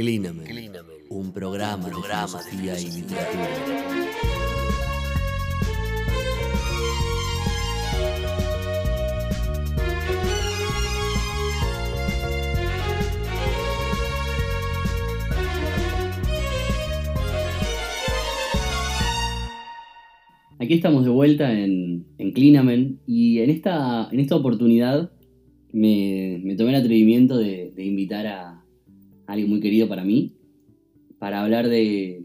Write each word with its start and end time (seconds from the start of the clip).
Clínamen, 0.00 0.46
un 1.10 1.30
programa, 1.30 1.90
programa 1.90 2.38
de 2.38 2.50
filosofía 2.50 2.80
y 2.80 3.02
literatura. 3.02 3.48
Aquí 20.58 20.72
estamos 20.72 21.04
de 21.04 21.10
vuelta 21.10 21.52
en, 21.52 22.06
en 22.16 22.32
Clinamen 22.32 23.00
y 23.06 23.40
en 23.40 23.50
esta, 23.50 24.08
en 24.10 24.18
esta 24.18 24.36
oportunidad 24.36 25.12
me, 25.74 26.40
me 26.42 26.56
tomé 26.56 26.70
el 26.70 26.76
atrevimiento 26.76 27.36
de, 27.36 27.70
de 27.76 27.84
invitar 27.84 28.26
a 28.26 28.64
alguien 29.32 29.48
muy 29.48 29.60
querido 29.60 29.88
para 29.88 30.04
mí 30.04 30.34
para 31.20 31.42
hablar 31.42 31.68
de, 31.68 32.24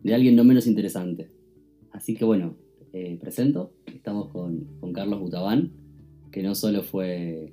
de 0.00 0.14
alguien 0.14 0.34
no 0.36 0.42
menos 0.42 0.66
interesante. 0.66 1.30
Así 1.92 2.14
que 2.14 2.24
bueno, 2.24 2.56
eh, 2.94 3.18
presento, 3.20 3.74
estamos 3.84 4.30
con, 4.30 4.64
con 4.80 4.94
Carlos 4.94 5.20
Butabán, 5.20 5.70
que 6.32 6.42
no 6.42 6.54
solo 6.54 6.82
fue, 6.82 7.52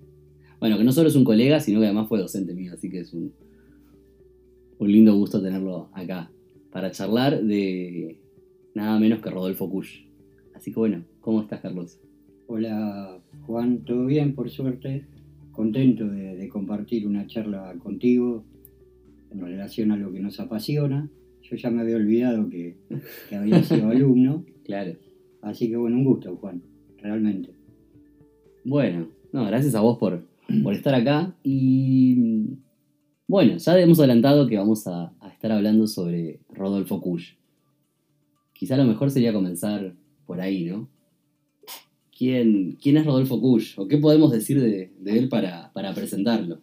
bueno, 0.61 0.77
que 0.77 0.85
no 0.85 0.93
solo 0.93 1.09
es 1.09 1.15
un 1.15 1.25
colega, 1.25 1.59
sino 1.59 1.81
que 1.81 1.87
además 1.87 2.07
fue 2.07 2.17
docente 2.17 2.53
mío, 2.53 2.71
así 2.73 2.89
que 2.89 3.01
es 3.01 3.13
un, 3.13 3.33
un 4.79 4.91
lindo 4.91 5.13
gusto 5.15 5.41
tenerlo 5.41 5.89
acá 5.93 6.31
para 6.71 6.91
charlar 6.91 7.43
de 7.43 8.21
nada 8.73 8.97
menos 8.99 9.21
que 9.21 9.29
Rodolfo 9.29 9.69
Kusch. 9.69 10.05
Así 10.55 10.71
que 10.71 10.79
bueno, 10.79 11.03
¿cómo 11.19 11.41
estás, 11.41 11.59
Carlos? 11.59 11.99
Hola 12.47 13.19
Juan, 13.45 13.83
¿todo 13.83 14.05
bien 14.05 14.33
por 14.33 14.49
suerte? 14.49 15.05
Contento 15.51 16.07
de 16.07 16.47
compartir 16.47 17.05
una 17.05 17.27
charla 17.27 17.75
contigo 17.83 18.45
en 19.33 19.41
relación 19.41 19.91
a 19.91 19.97
lo 19.97 20.11
que 20.11 20.19
nos 20.19 20.39
apasiona. 20.39 21.09
Yo 21.41 21.55
ya 21.57 21.69
me 21.69 21.81
había 21.81 21.97
olvidado 21.97 22.49
que, 22.49 22.77
que 23.29 23.35
había 23.35 23.61
sido 23.63 23.89
alumno, 23.89 24.45
Claro. 24.63 24.93
así 25.41 25.69
que 25.69 25.75
bueno, 25.75 25.97
un 25.97 26.05
gusto 26.05 26.35
Juan, 26.37 26.61
realmente. 27.01 27.49
Bueno, 28.63 29.09
no, 29.33 29.45
gracias 29.45 29.75
a 29.75 29.81
vos 29.81 29.97
por, 29.97 30.25
por 30.63 30.73
estar 30.73 30.95
acá. 30.95 31.35
Y 31.43 32.45
bueno, 33.27 33.57
ya 33.57 33.77
hemos 33.79 33.99
adelantado 33.99 34.47
que 34.47 34.57
vamos 34.57 34.87
a, 34.87 35.13
a 35.19 35.29
estar 35.29 35.51
hablando 35.51 35.85
sobre 35.87 36.39
Rodolfo 36.49 37.01
Kusch. 37.01 37.33
Quizá 38.53 38.77
lo 38.77 38.85
mejor 38.85 39.11
sería 39.11 39.33
comenzar 39.33 39.93
por 40.25 40.39
ahí, 40.39 40.63
¿no? 40.65 40.87
¿Quién, 42.17 42.77
quién 42.81 42.95
es 42.97 43.05
Rodolfo 43.05 43.41
Kusch? 43.41 43.77
¿O 43.77 43.87
qué 43.87 43.97
podemos 43.97 44.31
decir 44.31 44.61
de, 44.61 44.93
de 44.97 45.17
él 45.19 45.27
para, 45.27 45.73
para 45.73 45.93
presentarlo? 45.93 46.59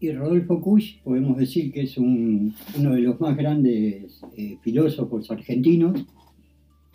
Y 0.00 0.12
Rodolfo 0.12 0.60
Kusch 0.60 1.00
podemos 1.02 1.36
decir 1.38 1.72
que 1.72 1.82
es 1.82 1.98
un- 1.98 2.54
uno 2.78 2.94
de 2.94 3.00
los 3.00 3.20
más 3.20 3.36
grandes 3.36 4.20
eh, 4.36 4.56
filósofos 4.62 5.30
argentinos, 5.30 6.06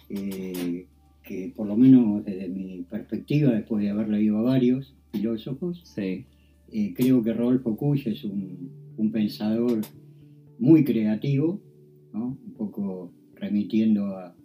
eh, 0.09 0.85
que 1.23 1.51
por 1.55 1.67
lo 1.67 1.75
menos 1.75 2.23
desde 2.23 2.47
mi 2.49 2.83
perspectiva, 2.89 3.51
después 3.51 3.83
de 3.83 3.89
haber 3.89 4.09
leído 4.09 4.37
a 4.37 4.41
varios 4.41 4.95
filósofos, 5.11 5.81
Sí, 5.95 6.25
Eh, 6.75 6.91
creo 6.95 7.21
que 7.21 7.33
Rodolfo 7.33 7.75
Kusch 7.77 8.07
es 8.07 8.23
un, 8.23 8.71
un 8.97 9.11
pensador 9.11 9.79
muy 10.57 10.83
creativo, 10.83 11.61
¿no? 12.11 12.35
un 12.43 12.53
poco 12.53 13.11
remitiendo 13.35 14.07
a, 14.07 14.35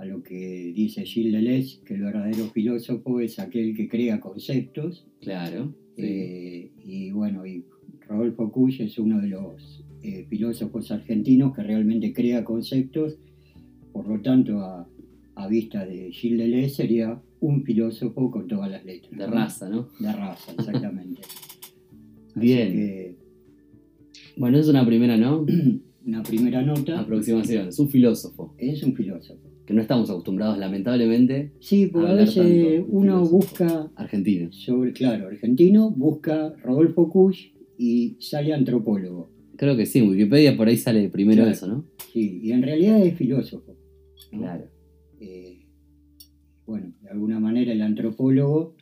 a 0.00 0.06
lo 0.06 0.22
que 0.22 0.72
dice 0.74 1.04
Gilles 1.04 1.34
Deleuze, 1.34 1.80
que 1.84 1.92
el 1.92 2.00
verdadero 2.00 2.46
filósofo 2.46 3.20
es 3.20 3.38
aquel 3.38 3.76
que 3.76 3.86
crea 3.86 4.18
conceptos. 4.18 5.06
claro. 5.20 5.74
sí. 5.94 6.02
Eh, 6.02 6.70
y 6.86 7.10
bueno, 7.10 7.46
y 7.46 7.66
Rodolfo 8.08 8.50
Kusch 8.50 8.80
es 8.80 8.98
uno 8.98 9.20
de 9.20 9.28
los 9.28 9.84
eh, 10.02 10.24
filósofos 10.30 10.90
argentinos 10.90 11.54
que 11.54 11.62
realmente 11.62 12.14
crea 12.14 12.44
conceptos, 12.44 13.18
por 13.92 14.08
lo 14.08 14.22
tanto, 14.22 14.60
a, 14.60 14.88
a 15.34 15.48
vista 15.48 15.84
de 15.84 16.10
Gilles 16.10 16.38
Deleuze 16.38 16.70
sería 16.70 17.20
un 17.40 17.62
filósofo 17.62 18.30
con 18.30 18.48
todas 18.48 18.70
las 18.70 18.82
letras. 18.86 19.10
de 19.10 19.26
¿no? 19.26 19.32
raza, 19.34 19.68
¿no? 19.68 19.90
De 19.98 20.12
raza, 20.12 20.52
exactamente. 20.52 21.20
Bien. 22.34 22.72
que, 22.72 23.16
Bueno, 24.38 24.56
es 24.58 24.66
una 24.66 24.86
primera, 24.86 25.18
¿no? 25.18 25.44
una 26.06 26.22
primera 26.22 26.62
nota 26.62 27.00
Aproximación. 27.00 27.68
Es 27.68 27.78
un 27.78 27.90
filósofo, 27.90 28.54
es 28.56 28.82
un 28.82 28.94
filósofo. 28.94 29.50
Que 29.70 29.74
no 29.76 29.82
estamos 29.82 30.10
acostumbrados, 30.10 30.58
lamentablemente, 30.58 31.52
Sí, 31.60 31.86
porque 31.86 32.10
a 32.10 32.14
veces 32.14 32.82
uno 32.88 33.24
busca 33.24 33.88
argentinos. 33.94 34.56
sobre, 34.56 34.92
claro, 34.92 35.28
argentino, 35.28 35.92
busca 35.92 36.52
Rodolfo 36.64 37.08
Kusch 37.08 37.52
y 37.78 38.16
sale 38.18 38.52
antropólogo. 38.52 39.30
Creo 39.56 39.76
que 39.76 39.86
sí, 39.86 40.00
en 40.00 40.08
Wikipedia 40.08 40.56
por 40.56 40.66
ahí 40.66 40.76
sale 40.76 41.08
primero 41.08 41.42
Claro. 41.42 41.50
eso, 41.52 41.66
¿no? 41.68 41.84
Sí, 42.12 42.40
y 42.42 42.50
en 42.50 42.62
realidad 42.62 43.00
es 43.00 43.14
filósofo. 43.14 43.76
¿no? 44.32 44.38
Claro. 44.40 44.64
Eh, 45.20 45.66
bueno, 46.66 46.92
de 47.02 47.08
alguna 47.10 47.38
manera 47.38 47.72
el 47.72 47.82
antropólogo 47.82 48.74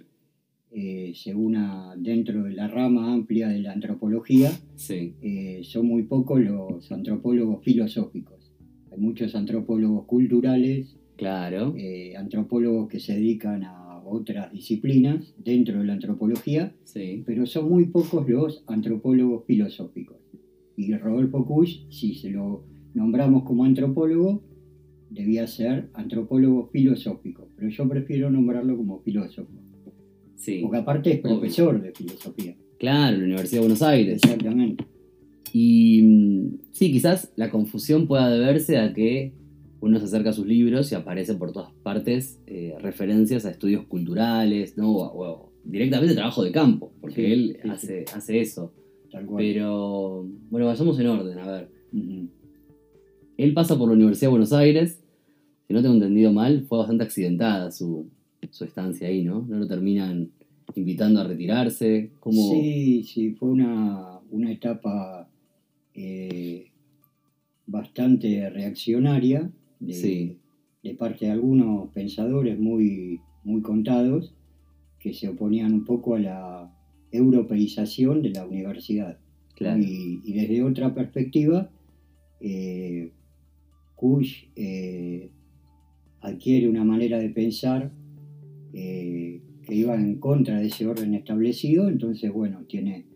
eh, 0.71 1.13
se 1.15 1.35
una 1.35 1.95
dentro 1.99 2.45
de 2.45 2.55
la 2.55 2.67
rama 2.69 3.13
amplia 3.13 3.49
de 3.49 3.59
la 3.59 3.73
antropología, 3.73 4.51
Sí, 4.75 5.15
eh, 5.21 5.61
son 5.65 5.85
muy 5.87 6.05
pocos 6.05 6.41
los 6.41 6.91
antropólogos 6.93 7.63
filosóficos. 7.63 8.38
Hay 8.91 8.99
muchos 8.99 9.35
antropólogos 9.35 10.07
culturales, 10.07 10.97
claro. 11.17 11.75
eh, 11.77 12.17
antropólogos 12.17 12.89
que 12.89 13.01
se 13.01 13.15
dedican 13.15 13.65
a 13.65 14.03
otras 14.05 14.53
disciplinas 14.53 15.35
dentro 15.39 15.79
de 15.79 15.85
la 15.85 15.93
antropología, 15.95 16.75
Sí, 16.85 17.23
pero 17.27 17.47
son 17.47 17.69
muy 17.69 17.87
pocos 17.87 18.29
los 18.29 18.65
antropólogos 18.67 19.45
filosóficos. 19.47 20.17
Y 20.77 20.95
Rodolfo 20.95 21.45
Kusch, 21.45 21.89
si 21.91 22.15
se 22.15 22.31
lo 22.31 22.65
nombramos 22.95 23.43
como 23.43 23.65
antropólogo, 23.65 24.43
debía 25.11 25.47
ser 25.47 25.91
antropólogo 25.95 26.69
filosófico, 26.73 27.49
pero 27.57 27.69
yo 27.69 27.89
prefiero 27.89 28.31
nombrarlo 28.31 28.77
como 28.77 29.01
filósofo, 29.01 29.53
sí. 30.37 30.61
porque 30.63 30.79
aparte 30.79 31.13
es 31.13 31.21
profesor 31.21 31.81
de 31.83 31.93
filosofía. 31.93 32.57
Claro, 32.79 33.17
la 33.17 33.25
Universidad 33.25 33.61
de 33.61 33.67
Buenos 33.67 33.83
Aires. 33.83 34.21
Exactamente. 34.23 34.85
Y 35.53 36.03
mm, 36.03 36.59
sí, 36.73 36.93
quizás 36.93 37.33
la 37.37 37.51
confusión 37.51 38.07
pueda 38.07 38.31
deberse 38.31 38.79
a 38.79 38.93
que 38.93 39.33
uno 39.81 39.99
se 39.99 40.07
acerca 40.07 40.31
a 40.31 40.33
sus 40.33 40.47
libros 40.47 40.91
y 40.91 40.95
aparecen 40.95 41.39
por 41.39 41.53
todas 41.53 41.73
partes 41.83 42.41
eh, 42.47 42.75
referencias 42.81 43.45
a 43.45 43.51
estudios 43.51 43.87
culturales, 43.87 44.77
¿no? 44.77 44.91
O, 44.91 45.25
o 45.25 45.53
directamente 45.65 46.15
trabajo 46.15 46.43
de 46.43 46.51
campo, 46.51 46.93
porque 47.01 47.27
Sí, 47.27 47.33
él 47.33 47.59
sí, 47.63 47.69
hace, 47.69 48.05
hace 48.15 48.41
eso. 48.41 48.73
Tal 49.11 49.27
cual. 49.27 49.45
Pero, 49.45 50.27
bueno, 50.51 50.67
vayamos 50.67 50.99
en 50.99 51.07
orden, 51.07 51.39
a 51.39 51.51
ver. 51.51 51.71
Él 53.37 53.55
pasa 53.55 53.79
por 53.79 53.89
la 53.89 53.95
Universidad 53.95 54.27
de 54.27 54.31
Buenos 54.31 54.53
Aires, 54.53 55.01
si 55.67 55.75
no 55.75 55.83
tengo 55.83 55.95
entendido 55.95 56.33
mal, 56.33 56.63
fue 56.63 56.79
bastante 56.79 57.05
accidentada 57.05 57.71
su, 57.71 58.09
su 58.51 58.65
estancia 58.65 59.07
ahí, 59.09 59.23
¿no? 59.23 59.47
No 59.49 59.59
lo 59.59 59.69
terminan 59.69 60.31
invitando 60.75 61.21
a 61.21 61.25
retirarse. 61.25 62.11
¿Cómo? 62.21 62.51
Sí, 62.51 63.03
sí, 63.05 63.33
fue 63.33 63.51
una, 63.51 64.19
una 64.31 64.51
etapa 64.51 65.28
eh, 66.01 66.71
bastante 67.67 68.49
reaccionaria 68.51 69.51
de, 69.81 69.93
Sí. 69.93 70.39
de 70.85 70.95
parte 70.95 71.27
de 71.27 71.33
algunos 71.33 71.91
pensadores 71.93 72.57
muy, 72.59 73.21
muy 73.43 73.63
contados 73.63 74.33
que 75.01 75.13
se 75.13 75.29
oponían 75.29 75.73
un 75.75 75.85
poco 75.85 76.15
a 76.15 76.21
la 76.21 76.73
europeización 77.11 78.23
de 78.23 78.31
la 78.31 78.47
universidad. 78.47 79.19
claro. 79.57 79.81
Y, 79.83 80.21
y 80.25 80.33
desde 80.35 80.63
otra 80.63 80.95
perspectiva, 80.95 81.69
eh, 82.41 83.11
Kusch 83.97 84.45
eh, 84.55 85.31
adquiere 86.21 86.69
una 86.69 86.85
manera 86.85 87.19
de 87.19 87.31
pensar 87.31 87.91
eh, 88.73 89.41
que 89.67 89.75
iba 89.75 89.97
en 89.97 90.21
contra 90.21 90.61
de 90.61 90.67
ese 90.69 90.87
orden 90.87 91.15
establecido, 91.15 91.89
entonces, 91.89 92.31
bueno, 92.33 92.61
tiene 92.69 93.07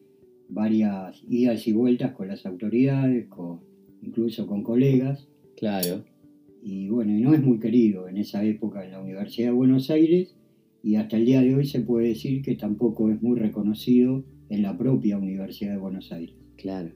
varias 0.53 1.23
idas 1.29 1.67
y 1.67 1.73
vueltas 1.73 2.13
con 2.13 2.29
las 2.29 2.45
autoridades, 2.47 3.27
con, 3.29 3.61
incluso 4.03 4.47
con 4.47 4.63
colegas, 4.63 5.29
Claro. 5.57 6.05
y 6.63 6.89
bueno, 6.89 7.17
y 7.17 7.21
no 7.21 7.35
es 7.35 7.43
muy 7.43 7.59
querido 7.59 8.09
en 8.09 8.17
esa 8.17 8.45
época 8.45 8.85
en 8.85 8.93
la 8.93 9.01
Universidad 9.01 9.49
de 9.49 9.53
Buenos 9.53 9.91
Aires, 9.91 10.35
y 10.83 10.97
hasta 10.97 11.17
el 11.17 11.25
día 11.27 11.41
de 11.41 11.55
hoy 11.55 11.67
se 11.67 11.81
puede 11.81 12.09
decir 12.09 12.43
que 12.43 12.57
tampoco 12.57 13.11
es 13.11 13.23
muy 13.23 13.39
reconocido 13.39 14.25
en 14.49 14.63
la 14.63 14.77
propia 14.77 15.17
Universidad 15.19 15.73
de 15.73 15.79
Buenos 15.79 16.11
Aires. 16.13 16.35
Claro. 16.57 16.91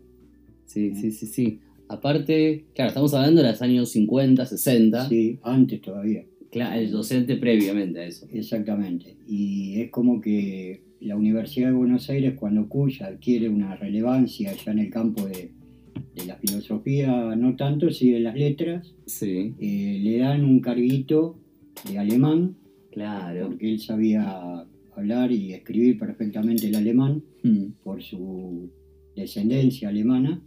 Sí, 0.66 0.94
sí, 0.94 1.12
sí, 1.12 1.26
sí. 1.26 1.60
Aparte, 1.88 2.64
claro, 2.74 2.88
estamos 2.88 3.14
hablando 3.14 3.42
de 3.42 3.48
los 3.50 3.62
años 3.62 3.88
50, 3.90 4.44
60. 4.44 5.08
Sí, 5.08 5.38
antes 5.42 5.80
todavía. 5.80 6.24
Claro, 6.50 6.80
el 6.80 6.90
docente 6.90 7.36
previamente 7.36 8.00
a 8.00 8.06
eso. 8.06 8.26
Exactamente. 8.32 9.16
Y 9.28 9.80
es 9.80 9.90
como 9.90 10.20
que 10.20 10.82
la 11.00 11.16
Universidad 11.16 11.68
de 11.68 11.74
Buenos 11.74 12.08
Aires, 12.10 12.34
cuando 12.38 12.68
Kusch 12.68 13.02
adquiere 13.02 13.48
una 13.48 13.76
relevancia 13.76 14.52
ya 14.54 14.72
en 14.72 14.78
el 14.80 14.90
campo 14.90 15.26
de, 15.26 15.52
de 16.14 16.26
la 16.26 16.36
filosofía, 16.36 17.34
no 17.36 17.56
tanto, 17.56 17.90
sí 17.90 18.10
de 18.10 18.20
las 18.20 18.34
letras, 18.34 18.94
Sí, 19.06 19.54
eh, 19.60 20.00
le 20.02 20.18
dan 20.18 20.44
un 20.44 20.60
carguito 20.60 21.38
de 21.88 21.98
alemán, 21.98 22.56
claro. 22.90 23.48
porque 23.48 23.70
él 23.72 23.80
sabía 23.80 24.64
hablar 24.96 25.30
y 25.32 25.52
escribir 25.52 25.98
perfectamente 25.98 26.66
el 26.68 26.74
alemán 26.76 27.22
Mm, 27.42 27.72
por 27.84 28.02
su 28.02 28.70
descendencia 29.14 29.88
alemana, 29.90 30.40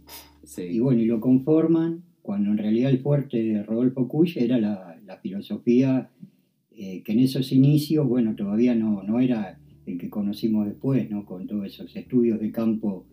Sí. 0.44 0.62
y 0.62 0.80
bueno, 0.80 1.00
y 1.00 1.06
lo 1.06 1.20
conforman 1.20 2.02
cuando 2.22 2.50
en 2.50 2.58
realidad 2.58 2.90
el 2.90 2.98
fuerte 2.98 3.42
de 3.42 3.62
Rodolfo 3.62 4.06
Kusch 4.08 4.36
era 4.36 4.58
la, 4.58 4.98
la 5.06 5.16
filosofía 5.18 6.10
eh, 6.72 7.02
que 7.02 7.12
en 7.12 7.20
esos 7.20 7.52
inicios, 7.52 8.06
bueno, 8.08 8.34
todavía 8.34 8.74
no, 8.74 9.02
no 9.02 9.20
era 9.20 9.59
el 9.92 9.98
que 9.98 10.08
conocimos 10.10 10.66
después, 10.66 11.10
¿no? 11.10 11.24
Con 11.24 11.46
todos 11.46 11.66
esos 11.66 11.94
estudios 11.96 12.40
de 12.40 12.50
campo 12.50 13.04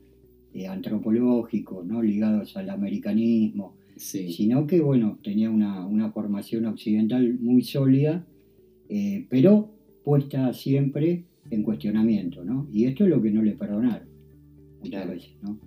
eh, 0.54 0.68
antropológicos, 0.68 1.86
¿no? 1.86 2.02
Ligados 2.02 2.56
al 2.58 2.70
americanismo, 2.70 3.76
Sí. 3.96 4.32
sino 4.32 4.68
que, 4.68 4.80
bueno, 4.80 5.18
tenía 5.24 5.50
una, 5.50 5.86
una 5.86 6.12
formación 6.12 6.66
occidental 6.66 7.38
muy 7.40 7.64
sólida, 7.64 8.26
eh, 8.90 9.26
pero 9.30 9.72
puesta 10.04 10.54
siempre 10.54 11.26
en 11.50 11.64
cuestionamiento, 11.64 12.44
¿no? 12.46 12.68
Y 12.72 12.86
esto 12.86 13.04
es 13.06 13.10
lo 13.10 13.22
que 13.22 13.32
no 13.32 13.42
le 13.42 13.54
perdonaron 13.54 14.08
muchas 14.80 14.90
Claro. 15.04 15.12
veces, 15.12 15.32
¿no? 15.42 15.58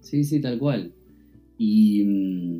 Sí, 0.00 0.24
sí, 0.24 0.40
tal 0.40 0.58
cual. 0.58 0.92
Y, 1.58 2.04
mm, 2.04 2.58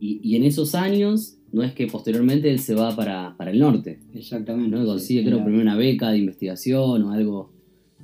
y, 0.00 0.20
y 0.22 0.36
en 0.36 0.44
esos 0.44 0.74
años, 0.74 1.38
no 1.52 1.62
es 1.62 1.72
que 1.72 1.86
posteriormente 1.86 2.50
él 2.50 2.58
se 2.58 2.74
va 2.74 2.94
para, 2.96 3.36
para 3.36 3.50
el 3.50 3.58
norte, 3.58 3.98
Exactamente. 4.14 4.70
¿no? 4.70 4.80
sí. 4.82 4.86
Consigue, 4.86 5.20
En 5.20 5.26
creo, 5.26 5.44
primero 5.44 5.62
una 5.62 5.76
beca 5.76 6.10
de 6.10 6.18
investigación 6.18 7.02
o 7.02 7.10
algo 7.12 7.52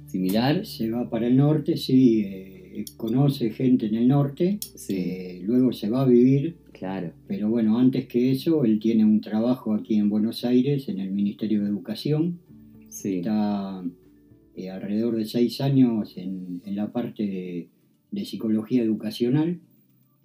similar. 0.06 0.64
Se 0.66 0.90
va 0.90 1.08
para 1.10 1.26
el 1.26 1.36
norte, 1.36 1.76
sí, 1.76 2.22
eh, 2.24 2.84
conoce 2.96 3.50
gente 3.50 3.86
en 3.86 3.94
el 3.96 4.08
norte, 4.08 4.58
Sí, 4.74 4.94
eh, 4.96 5.40
luego 5.44 5.72
se 5.72 5.90
va 5.90 6.02
a 6.02 6.06
vivir, 6.06 6.56
claro. 6.72 7.12
pero 7.26 7.48
bueno, 7.50 7.78
antes 7.78 8.06
que 8.06 8.30
eso, 8.30 8.64
él 8.64 8.78
tiene 8.78 9.04
un 9.04 9.20
trabajo 9.20 9.74
aquí 9.74 9.96
en 9.96 10.08
Buenos 10.08 10.44
Aires, 10.44 10.88
en 10.88 11.00
el 11.00 11.10
Ministerio 11.10 11.62
de 11.62 11.68
Educación, 11.68 12.38
Sí, 12.90 13.18
está 13.18 13.84
eh, 14.56 14.70
alrededor 14.70 15.16
de 15.16 15.24
seis 15.26 15.60
años 15.60 16.16
en, 16.16 16.62
en 16.64 16.74
la 16.76 16.90
parte 16.92 17.22
de, 17.24 17.68
de 18.10 18.24
psicología 18.24 18.82
educacional, 18.82 19.60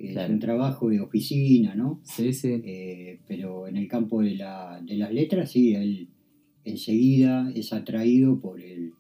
es 0.08 0.14
Claro. 0.14 0.34
un 0.34 0.40
trabajo 0.40 0.90
de 0.90 1.00
oficina, 1.02 1.76
¿no? 1.76 2.00
sí, 2.04 2.34
sí. 2.34 2.62
Eh, 2.66 3.20
pero 3.28 3.68
en 3.68 3.78
el 3.78 3.88
campo 3.88 4.22
de, 4.22 4.36
la- 4.36 4.82
de 4.86 4.96
las 4.98 5.12
letras, 5.14 5.52
sí, 5.52 5.74
él 5.76 6.10
enseguida 6.66 7.52
es 7.56 7.74
atraído 7.74 8.40
por 8.40 8.60
el, 8.62 8.94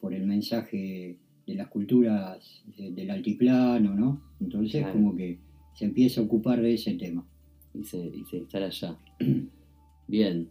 por 0.00 0.14
el 0.14 0.26
mensaje 0.26 1.18
de 1.46 1.54
las 1.54 1.68
culturas 1.68 2.62
de- 2.76 2.92
del 2.92 3.10
altiplano, 3.10 3.94
¿no? 3.94 4.22
Entonces, 4.40 4.82
Claro. 4.82 4.94
como 4.94 5.16
que 5.16 5.38
se 5.74 5.84
empieza 5.86 6.20
a 6.20 6.24
ocupar 6.24 6.60
de 6.60 6.74
ese 6.74 6.94
tema. 6.94 7.26
y 7.74 7.84
se, 7.84 7.98
y 7.98 8.24
se 8.24 8.38
instala 8.38 8.66
allá. 8.66 8.96
Bien. 10.08 10.48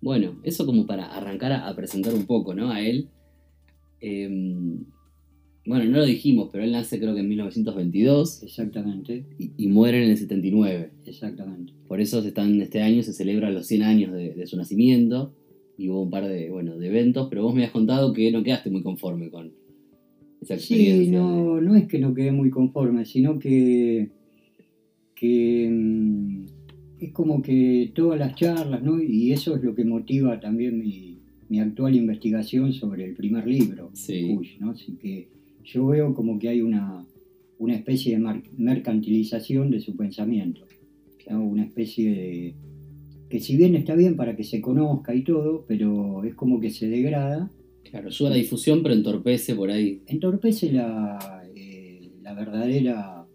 Bueno, 0.00 0.38
eso 0.44 0.64
como 0.64 0.86
para 0.86 1.06
arrancar 1.14 1.52
a, 1.52 1.68
a 1.68 1.74
presentar 1.76 2.14
un 2.14 2.26
poco, 2.26 2.54
¿no? 2.54 2.70
A 2.70 2.80
él. 2.80 3.08
Em, 4.00 4.84
bueno, 5.66 5.84
no 5.84 5.98
lo 5.98 6.04
dijimos, 6.04 6.48
pero 6.52 6.64
él 6.64 6.72
nace 6.72 6.98
creo 6.98 7.14
que 7.14 7.20
en 7.20 7.28
1922 7.28 8.42
Exactamente, 8.44 9.24
y, 9.38 9.50
y 9.56 9.68
muere 9.68 10.04
en 10.04 10.10
el 10.10 10.16
79. 10.16 10.90
exactamente. 11.06 11.72
Por 11.88 12.00
eso 12.00 12.22
se 12.22 12.28
están, 12.28 12.60
este 12.60 12.82
año 12.82 13.02
se 13.02 13.12
celebran 13.12 13.54
los 13.54 13.66
100 13.66 13.82
años 13.82 14.12
de, 14.12 14.34
de 14.34 14.46
su 14.46 14.56
nacimiento 14.56 15.32
y 15.78 15.88
hubo 15.88 16.02
un 16.02 16.10
par 16.10 16.26
de, 16.26 16.50
bueno, 16.50 16.78
de 16.78 16.86
eventos, 16.86 17.28
pero 17.28 17.42
vos 17.42 17.54
me 17.54 17.64
has 17.64 17.70
contado 17.70 18.12
que 18.12 18.30
no 18.30 18.42
quedaste 18.42 18.70
muy 18.70 18.82
conforme 18.82 19.30
con 19.30 19.52
esa 20.40 20.54
experiencia. 20.54 21.04
Sí, 21.04 21.10
no, 21.10 21.60
no 21.60 21.74
es 21.74 21.86
que 21.86 21.98
no 21.98 22.14
quede 22.14 22.32
muy 22.32 22.50
conforme, 22.50 23.04
sino 23.04 23.38
que, 23.38 24.10
que 25.14 25.68
mm, 25.70 26.44
es 27.00 27.12
como 27.12 27.42
que 27.42 27.92
todas 27.94 28.18
las 28.18 28.34
charlas, 28.34 28.82
¿no? 28.82 29.02
Y 29.02 29.32
eso 29.32 29.56
es 29.56 29.62
lo 29.62 29.74
que 29.74 29.84
motiva 29.84 30.40
también 30.40 30.78
mi, 30.78 31.18
mi 31.48 31.60
actual 31.60 31.94
investigación 31.94 32.72
sobre 32.72 33.04
el 33.04 33.14
primer 33.14 33.46
libro, 33.46 33.90
Sí. 33.92 34.34
Push, 34.34 34.58
¿no? 34.60 34.70
Así 34.70 34.92
que 34.96 35.35
yo 35.66 35.86
veo 35.86 36.14
como 36.14 36.38
que 36.38 36.48
hay 36.48 36.62
una, 36.62 37.04
una 37.58 37.74
especie 37.74 38.16
de 38.16 38.42
mercantilización 38.56 39.70
de 39.70 39.80
su 39.80 39.96
pensamiento, 39.96 40.62
¿no? 41.28 41.44
Una 41.44 41.64
especie 41.64 42.10
de... 42.10 42.54
que 43.28 43.40
si 43.40 43.56
bien 43.56 43.74
está 43.74 43.94
bien 43.94 44.16
para 44.16 44.36
que 44.36 44.44
se 44.44 44.60
conozca 44.60 45.14
y 45.14 45.22
todo, 45.24 45.64
pero 45.68 46.24
es 46.24 46.34
como 46.34 46.60
que 46.60 46.70
se 46.70 46.88
degrada 46.88 47.50
Claro, 47.90 48.08
ayuda 48.08 48.28
a 48.28 48.32
la 48.32 48.36
difusión, 48.36 48.82
pero 48.82 48.94
entorpece 48.94 49.54
por 49.54 49.70
ahí. 49.70 50.02
entorpece 50.06 50.72
la, 50.72 51.44
eh, 51.54 52.10
la 52.22 52.34
verdadera 52.34 53.26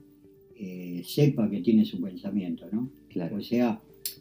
eh, 0.56 1.02
cepa 1.06 1.50
que 1.50 1.62
tiene 1.62 1.86
su 1.86 2.02
pensamiento, 2.02 2.66
¿no? 2.72 2.90
Claro. 3.10 3.38
O 3.38 3.42
sea, 3.42 3.80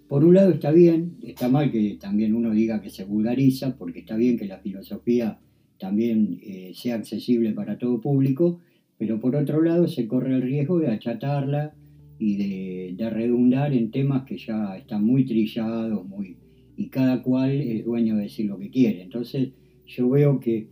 por 0.09 0.25
un 0.25 0.35
lado 0.35 0.51
está 0.51 0.71
bien, 0.71 1.17
está 1.23 1.49
mal 1.49 1.71
que 1.73 1.99
también 2.01 2.35
uno 2.35 2.53
diga 2.53 2.81
que 2.81 2.91
se 2.91 3.05
vulgariza, 3.05 3.77
porque 3.77 4.01
está 4.01 4.17
bien 4.17 4.39
que 4.39 4.47
la 4.47 4.59
filosofía 4.59 5.39
también 5.81 6.39
eh, 6.43 6.73
sea 6.75 6.95
accesible 6.97 7.53
para 7.53 7.79
todo 7.79 8.01
público, 8.01 8.61
pero 8.99 9.19
por 9.19 9.35
otro 9.35 9.63
lado 9.63 9.89
se 9.89 10.07
corre 10.07 10.35
el 10.37 10.43
riesgo 10.43 10.79
de 10.79 10.89
achatarla 10.89 11.75
y 12.19 12.37
de, 12.37 12.95
de 12.97 13.11
redundar 13.11 13.73
en 13.73 13.91
temas 13.91 14.25
que 14.25 14.37
ya 14.37 14.77
están 14.77 15.05
muy 15.05 15.25
trillados, 15.25 16.07
muy 16.07 16.37
y 16.81 16.89
cada 16.89 17.23
cual 17.23 17.51
es 17.51 17.85
dueño 17.85 18.17
de 18.17 18.23
decir 18.23 18.47
lo 18.47 18.59
que 18.59 18.71
quiere. 18.71 19.03
Entonces 19.03 19.51
yo 19.87 20.09
veo 20.09 20.41
que, 20.41 20.69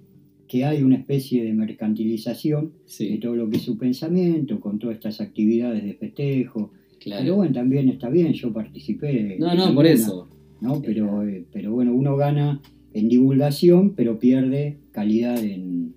que 0.46 0.64
hay 0.64 0.82
una 0.82 0.96
especie 0.96 1.44
de 1.44 1.52
mercantilización 1.52 2.72
de 2.99 3.19
todo 3.19 3.37
lo 3.37 3.50
que 3.50 3.58
es 3.58 3.62
su 3.62 3.76
pensamiento, 3.76 4.58
con 4.58 4.78
todas 4.78 4.96
estas 4.96 5.20
actividades 5.20 5.84
de 5.84 5.93
festejo, 5.93 6.72
claro. 6.99 7.22
pero 7.22 7.37
bueno, 7.37 7.52
también 7.52 7.90
está 7.90 8.08
bien, 8.08 8.32
yo 8.32 8.52
participé. 8.55 9.37
no, 9.38 9.55
no, 9.55 9.75
por 9.75 9.87
eso. 9.87 10.28
¿no? 10.62 10.81
Pero, 10.81 11.28
eh, 11.28 11.44
pero 11.52 11.72
bueno, 11.72 11.93
uno 11.94 12.16
gana 12.16 12.62
en 12.94 13.08
divulgación, 13.10 13.94
pero 13.94 14.19
pierde 14.19 14.78
calidad 14.99 15.43
en 15.43 15.95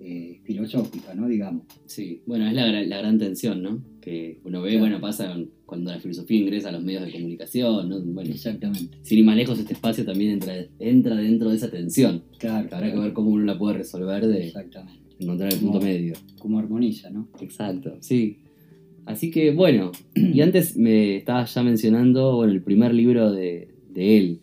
eh, 0.00 0.40
filosófica, 0.44 1.14
¿no? 1.14 1.28
Digamos. 1.28 1.62
Sí, 1.86 2.22
bueno, 2.26 2.46
es 2.46 2.52
la, 2.54 2.66
gra- 2.68 2.86
la 2.86 2.98
gran 2.98 3.18
tensión, 3.18 3.62
¿no? 3.62 3.82
Que 4.00 4.38
uno 4.44 4.60
ve, 4.60 4.70
Claro. 4.70 4.80
bueno, 4.84 5.00
pasa 5.00 5.34
cuando 5.64 5.90
la 5.92 5.98
filosofía 5.98 6.38
ingresa 6.40 6.68
a 6.68 6.72
los 6.72 6.82
medios 6.84 7.04
de 7.06 7.12
comunicación, 7.12 7.88
¿no? 7.88 8.00
Bueno, 8.00 8.30
Exactamente. 8.30 8.98
sin 9.02 9.18
ir 9.20 9.24
más 9.24 9.36
lejos, 9.36 9.58
este 9.58 9.72
espacio 9.72 10.04
también 10.04 10.32
entra, 10.32 10.54
entra 10.78 11.14
dentro 11.16 11.48
de 11.50 11.56
esa 11.56 11.70
tensión. 11.70 12.22
Claro, 12.38 12.68
Habrá 12.72 12.92
que 12.92 12.98
ver 12.98 13.12
cómo 13.14 13.30
uno 13.30 13.44
la 13.44 13.56
puede 13.58 13.78
resolver 13.78 14.26
de 14.26 14.48
Exactamente. 14.48 15.00
encontrar 15.20 15.52
el 15.52 15.58
punto 15.60 15.78
Como- 15.78 15.86
medio. 15.90 16.14
Cómo 16.38 16.58
armoniza, 16.58 17.08
¿no? 17.10 17.28
Exacto, 17.40 17.96
sí. 18.00 18.38
Así 19.06 19.30
que, 19.30 19.52
bueno, 19.52 19.90
y 20.14 20.40
antes 20.42 20.76
me 20.76 21.16
estabas 21.16 21.54
ya 21.54 21.62
mencionando, 21.62 22.36
bueno, 22.36 22.52
el 22.52 22.62
primer 22.62 22.92
libro 22.94 23.32
de, 23.32 23.68
de 23.90 24.18
él, 24.18 24.40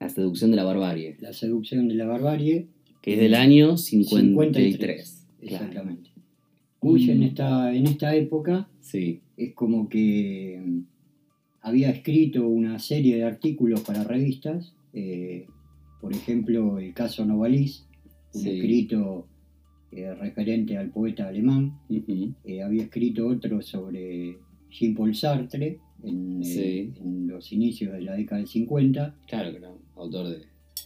La 0.00 0.08
seducción 0.08 0.50
de 0.50 0.56
la 0.56 0.64
barbarie, 0.64 1.16
La 1.20 1.32
seducción 1.32 1.88
de 1.88 1.94
la 1.94 2.06
barbarie. 2.06 2.68
que 3.02 3.14
es 3.14 3.20
del 3.20 3.34
año 3.34 3.76
53. 3.76 4.64
53. 4.74 5.26
Claro. 5.40 5.54
Exactamente. 5.64 6.10
Kush 6.80 7.08
en 7.10 7.22
Y- 7.22 7.26
esta, 7.26 7.74
en 7.74 7.86
esta 7.86 8.14
época 8.14 8.68
Sí, 8.80 9.20
es 9.36 9.54
como 9.54 9.88
que 9.88 10.60
mm, 10.64 10.80
había 11.62 11.90
escrito 11.90 12.46
una 12.48 12.78
serie 12.78 13.16
de 13.16 13.24
artículos 13.24 13.80
para 13.82 14.04
revistas, 14.04 14.74
eh, 14.92 15.46
por 16.00 16.12
ejemplo, 16.12 16.78
el 16.78 16.94
caso 16.94 17.24
Novalis, 17.24 17.86
un 18.34 18.40
Sí. 18.42 18.50
escrito 18.50 19.26
eh, 19.90 20.14
referente 20.14 20.76
al 20.76 20.90
poeta 20.90 21.28
alemán, 21.28 21.78
eh, 21.88 22.62
había 22.62 22.82
escrito 22.82 23.26
otro 23.26 23.62
sobre 23.62 24.36
Jean-Paul 24.70 25.14
Sartre 25.14 25.78
en, 26.02 26.40
eh, 26.44 26.90
en 27.00 27.26
los 27.28 27.52
inicios 27.52 27.92
de 27.92 28.02
la 28.02 28.14
década 28.16 28.38
del 28.40 28.48
50, 28.48 29.16
claro 29.26 29.50
que 29.50 29.56
era 29.58 29.72
autor 29.96 30.28
de, 30.28 30.38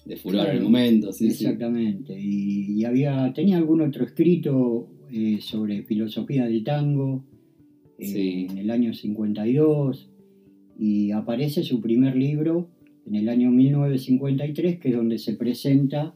de 0.07 0.17
furor 0.17 0.41
en 0.41 0.45
Claro, 0.45 0.59
el 0.59 0.65
momento, 0.65 1.13
sí, 1.13 1.31
sí. 1.31 1.45
Exactamente. 1.45 2.19
Y, 2.19 2.73
y 2.81 2.85
había, 2.85 3.33
tenía 3.35 3.59
algún 3.59 3.81
otro 3.83 4.05
escrito 4.05 4.89
eh, 5.13 5.39
sobre 5.41 5.83
filosofía 5.83 6.45
del 6.47 6.65
tango 6.65 7.25
eh, 7.99 8.07
Sí. 8.07 8.47
en 8.51 8.59
el 8.59 8.71
año 8.71 8.95
52 8.95 10.09
y 10.79 11.11
aparece 11.13 11.63
su 11.63 11.81
primer 11.81 12.17
libro 12.17 12.69
en 13.07 13.15
el 13.17 13.29
año 13.29 13.51
1953 13.51 14.79
que 14.79 14.89
es 14.89 14.95
donde 14.97 15.19
se 15.19 15.35
presenta 15.35 16.15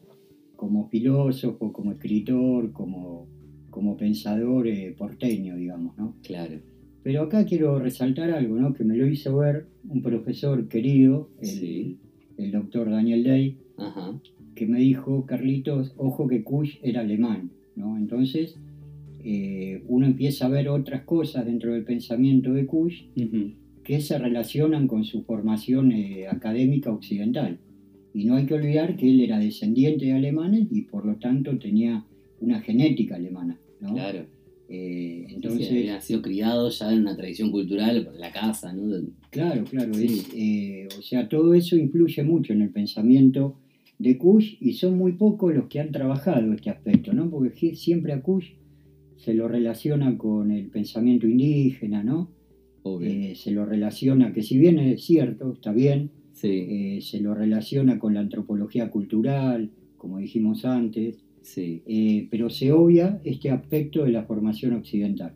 como 0.56 0.88
filósofo, 0.88 1.72
como 1.72 1.92
escritor, 1.92 2.72
como, 2.72 3.28
como 3.70 3.96
pensador 3.98 4.66
porteño, 4.96 5.54
digamos, 5.56 5.96
¿no? 5.98 6.16
Claro, 6.22 6.58
Pero 7.06 7.22
acá 7.22 7.44
quiero 7.44 7.78
resaltar 7.78 8.32
algo, 8.32 8.56
¿no? 8.56 8.74
Que 8.74 8.82
me 8.82 8.96
lo 8.96 9.06
hizo 9.06 9.36
ver 9.36 9.66
un 9.88 10.02
profesor 10.02 10.66
querido, 10.66 11.30
el, 11.40 11.46
Sí. 11.46 11.98
el 12.36 12.50
doctor 12.50 12.90
Daniel 12.90 13.22
Day, 13.22 13.58
ajá, 13.76 14.20
que 14.56 14.66
me 14.66 14.80
dijo, 14.80 15.24
Carlitos, 15.24 15.94
ojo 15.98 16.26
que 16.26 16.42
Kush 16.42 16.78
era 16.82 17.02
alemán, 17.02 17.50
¿no? 17.76 17.96
Entonces, 17.96 18.58
eh, 19.22 19.84
uno 19.86 20.04
empieza 20.04 20.46
a 20.46 20.48
ver 20.48 20.68
otras 20.68 21.04
cosas 21.04 21.46
dentro 21.46 21.74
del 21.74 21.84
pensamiento 21.84 22.52
de 22.52 22.66
Kush 22.66 23.04
que 23.84 24.00
se 24.00 24.18
relacionan 24.18 24.88
con 24.88 25.04
su 25.04 25.22
formación 25.22 25.92
eh, 25.92 26.26
académica 26.26 26.90
occidental. 26.90 27.58
Y 28.14 28.24
no 28.24 28.34
hay 28.34 28.46
que 28.46 28.54
olvidar 28.54 28.96
que 28.96 29.08
él 29.08 29.20
era 29.20 29.38
descendiente 29.38 30.06
de 30.06 30.12
alemanes 30.14 30.66
y 30.72 30.82
por 30.82 31.06
lo 31.06 31.14
tanto 31.18 31.56
tenía 31.56 32.04
una 32.40 32.60
genética 32.62 33.14
alemana, 33.14 33.56
¿no? 33.80 33.92
claro. 33.94 34.26
Eh, 34.68 35.26
Entonces, 35.28 35.60
entonces, 35.60 35.70
había 35.70 36.00
sido 36.00 36.22
criado 36.22 36.70
ya 36.70 36.92
en 36.92 37.00
una 37.00 37.16
tradición 37.16 37.50
cultural, 37.50 38.04
por 38.04 38.16
la 38.18 38.32
casa, 38.32 38.72
¿no? 38.72 39.06
Claro, 39.30 39.64
claro. 39.64 39.94
Sí. 39.94 40.04
es, 40.04 40.28
eh, 40.34 40.88
o 40.98 41.02
sea, 41.02 41.28
todo 41.28 41.54
eso 41.54 41.76
influye 41.76 42.22
mucho 42.24 42.52
en 42.52 42.62
el 42.62 42.70
pensamiento 42.70 43.56
de 43.98 44.18
Kush 44.18 44.56
y 44.60 44.74
son 44.74 44.98
muy 44.98 45.12
pocos 45.12 45.54
los 45.54 45.68
que 45.68 45.80
han 45.80 45.92
trabajado 45.92 46.52
este 46.52 46.70
aspecto, 46.70 47.12
¿no? 47.12 47.30
Porque 47.30 47.76
siempre 47.76 48.12
a 48.12 48.22
Kush 48.22 48.50
se 49.16 49.34
lo 49.34 49.48
relaciona 49.48 50.18
con 50.18 50.50
el 50.50 50.66
pensamiento 50.66 51.26
indígena, 51.26 52.02
¿no? 52.02 52.30
Eh, 53.00 53.34
se 53.34 53.50
lo 53.50 53.66
relaciona, 53.66 54.32
que 54.32 54.42
si 54.42 54.58
bien 54.58 54.78
es 54.78 55.02
cierto, 55.04 55.52
está 55.54 55.72
bien, 55.72 56.10
eh, 56.42 57.00
se 57.02 57.20
lo 57.20 57.34
relaciona 57.34 57.98
con 57.98 58.14
la 58.14 58.20
antropología 58.20 58.90
cultural, 58.90 59.70
como 59.96 60.18
dijimos 60.18 60.64
antes, 60.64 61.24
eh, 61.56 62.28
pero 62.30 62.50
se 62.50 62.72
obvia 62.72 63.20
este 63.24 63.50
aspecto 63.50 64.04
de 64.04 64.12
la 64.12 64.24
formación 64.24 64.74
occidental, 64.74 65.34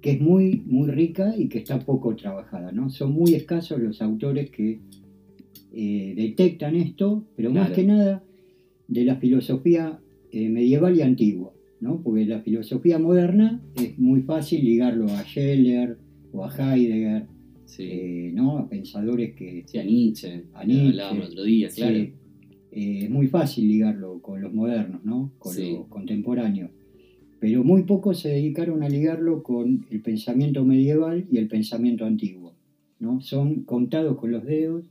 que 0.00 0.12
es 0.12 0.20
muy, 0.20 0.62
muy 0.66 0.90
rica 0.90 1.34
y 1.36 1.48
que 1.48 1.58
está 1.58 1.78
poco 1.78 2.14
trabajada, 2.16 2.72
¿no? 2.72 2.90
Son 2.90 3.12
muy 3.12 3.34
escasos 3.34 3.80
los 3.80 4.02
autores 4.02 4.50
que 4.50 4.80
detectan 5.72 6.74
esto, 6.74 7.24
pero 7.36 7.50
más 7.50 7.70
que 7.70 7.84
nada 7.84 8.24
de 8.88 9.04
la 9.04 9.16
filosofía 9.16 10.00
medieval 10.32 10.96
y 10.96 11.02
antigua, 11.02 11.52
¿no? 11.80 12.00
Porque 12.02 12.24
la 12.24 12.40
filosofía 12.40 12.98
moderna 12.98 13.60
es 13.74 13.98
muy 13.98 14.22
fácil 14.22 14.64
ligarlo 14.64 15.04
a 15.06 15.22
Scheller, 15.22 15.98
o 16.36 16.44
a 16.44 16.50
Heidegger, 16.50 17.26
eh, 17.78 18.30
¿no? 18.34 18.58
a 18.58 18.68
pensadores 18.68 19.34
que... 19.34 19.64
Sí, 19.66 19.78
a 19.78 19.84
Nietzsche, 19.84 20.44
a 20.54 20.64
Nietzsche 20.64 21.20
otro 21.20 21.42
día, 21.42 21.68
claro. 21.74 21.96
Eh, 21.96 22.12
es 22.76 23.10
muy 23.10 23.26
fácil 23.26 23.68
ligarlo 23.68 24.20
con 24.20 24.42
los 24.42 24.52
modernos, 24.52 25.02
¿no? 25.02 25.32
con 25.38 25.56
los 25.56 25.86
contemporáneos. 25.86 26.70
Pero 27.40 27.64
muy 27.64 27.84
pocos 27.84 28.20
se 28.20 28.28
dedicaron 28.28 28.82
a 28.82 28.88
ligarlo 28.88 29.42
con 29.42 29.86
el 29.90 30.02
pensamiento 30.02 30.62
medieval 30.62 31.26
y 31.30 31.38
el 31.38 31.48
pensamiento 31.48 32.04
antiguo. 32.04 32.52
¿no? 32.98 33.22
Son 33.22 33.62
contados 33.62 34.18
con 34.18 34.30
los 34.30 34.44
dedos 34.44 34.84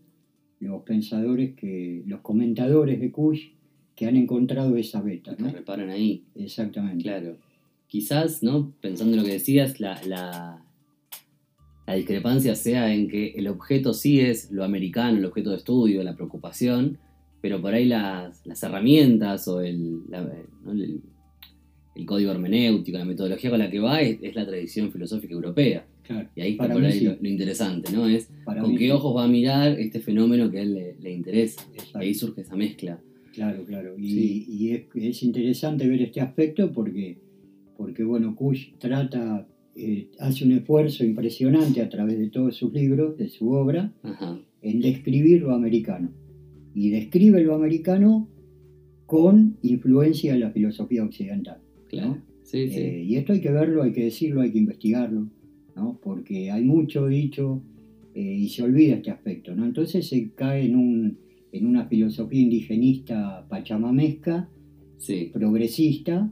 los 0.60 0.82
pensadores 0.82 1.54
que, 1.56 2.01
los 2.08 2.22
comentadores 2.22 3.00
de 3.00 3.12
Kush 3.12 3.50
que 3.96 4.08
han 4.08 4.15
encontrado 4.15 4.75
esa 4.77 5.01
beta. 5.01 5.36
¿no? 5.38 5.48
Que 5.48 5.58
reparan 5.58 5.89
ahí. 5.89 6.24
Exactamente. 6.34 7.04
Claro. 7.04 7.38
Quizás, 7.88 8.42
¿no? 8.42 8.74
Pensando 8.82 9.13
en 9.13 9.20
lo 9.20 9.25
que 9.25 9.34
decías, 9.34 9.80
la, 9.80 10.01
la 11.86 11.94
discrepancia 11.94 12.56
sea 12.56 12.92
en 12.94 13.08
que 13.08 13.34
el 13.36 13.48
objeto 13.48 13.94
sí 13.94 14.22
es 14.22 14.50
lo 14.50 14.63
americano, 14.63 15.20
el 15.20 15.25
objeto 15.25 15.51
de 15.51 15.58
estudio, 15.58 16.01
la 16.01 16.15
preocupación, 16.15 16.98
pero 17.46 17.62
por 17.62 17.75
ahí 17.75 17.86
las, 17.86 18.42
herramientas 18.64 19.48
o 19.48 19.62
el, 19.62 20.02
el, 21.96 22.06
código 22.08 22.32
hermenéutico, 22.32 22.98
la 22.98 23.06
metodología 23.06 23.52
con 23.52 23.60
la 23.60 23.70
que 23.70 23.80
va 23.80 24.02
es, 24.02 24.34
la 24.34 24.48
tradición 24.48 24.92
filosófica 24.92 25.36
europea. 25.36 25.86
y 26.36 26.42
ahí 26.42 26.52
está 26.54 26.74
por 26.74 26.84
ahí 26.84 27.02
lo, 27.02 27.30
interesante, 27.30 27.92
¿no? 27.92 28.08
Es 28.08 28.32
con 28.46 28.75
qué 28.75 28.92
ojos 28.92 29.16
va 29.16 29.25
a 29.25 29.28
mirar 29.28 29.80
este 29.80 30.00
fenómeno 30.00 30.50
que 30.50 30.58
a 30.58 30.62
él 30.64 30.96
le, 31.00 31.12
interesa. 31.12 31.62
Ahí 31.94 32.16
surge 32.16 32.42
esa 32.42 32.56
mezcla. 32.56 33.00
Claro, 33.32 33.64
claro. 33.64 33.94
Y, 33.96 34.72
es, 34.96 35.22
interesante 35.22 35.88
ver 35.88 36.02
este 36.02 36.22
aspecto 36.22 36.72
porque, 36.72 37.20
porque 37.78 38.04
bueno, 38.04 38.36
Kush 38.36 38.72
trata 38.80 39.48
eh, 39.75 40.08
hace 40.18 40.46
un 40.46 40.54
esfuerzo 40.54 41.06
impresionante 41.06 41.84
a 41.84 41.90
través 41.90 42.18
de 42.18 42.32
todos 42.32 42.56
sus 42.56 42.74
libros, 42.74 43.20
de 43.20 43.30
su 43.30 43.52
obra, 43.52 43.94
en 44.64 44.82
describir 44.82 45.42
lo 45.44 45.54
americano. 45.54 46.10
Y 46.75 46.89
describe 46.89 47.41
lo 47.41 47.55
americano 47.55 48.27
con 49.08 49.58
influencia 49.63 50.34
de 50.34 50.39
la 50.39 50.51
filosofía 50.51 51.03
occidental. 51.03 51.58
Claro. 51.89 52.22
Eh, 52.53 53.03
y 53.08 53.15
esto 53.15 53.34
hay 53.34 53.41
que 53.41 53.51
verlo, 53.51 53.84
hay 53.84 53.91
que 53.91 54.03
decirlo, 54.03 54.41
hay 54.41 54.51
que 54.51 54.60
investigarlo, 54.60 55.27
¿no? 55.75 56.00
porque 56.01 56.51
hay 56.51 56.63
mucho 56.63 57.08
dicho 57.08 57.62
eh, 58.13 58.22
y 58.22 58.50
se 58.50 58.63
olvida 58.63 58.96
este 58.96 59.12
aspecto. 59.12 59.55
¿no? 59.55 59.65
Entonces 59.65 60.08
se 60.08 60.32
cae 60.32 60.65
en, 60.65 60.75
un, 60.75 61.17
en 61.51 61.65
una 61.65 61.88
filosofía 61.88 62.41
indigenista 62.41 63.46
pachamamesca, 63.50 64.50
progresista, 65.34 66.32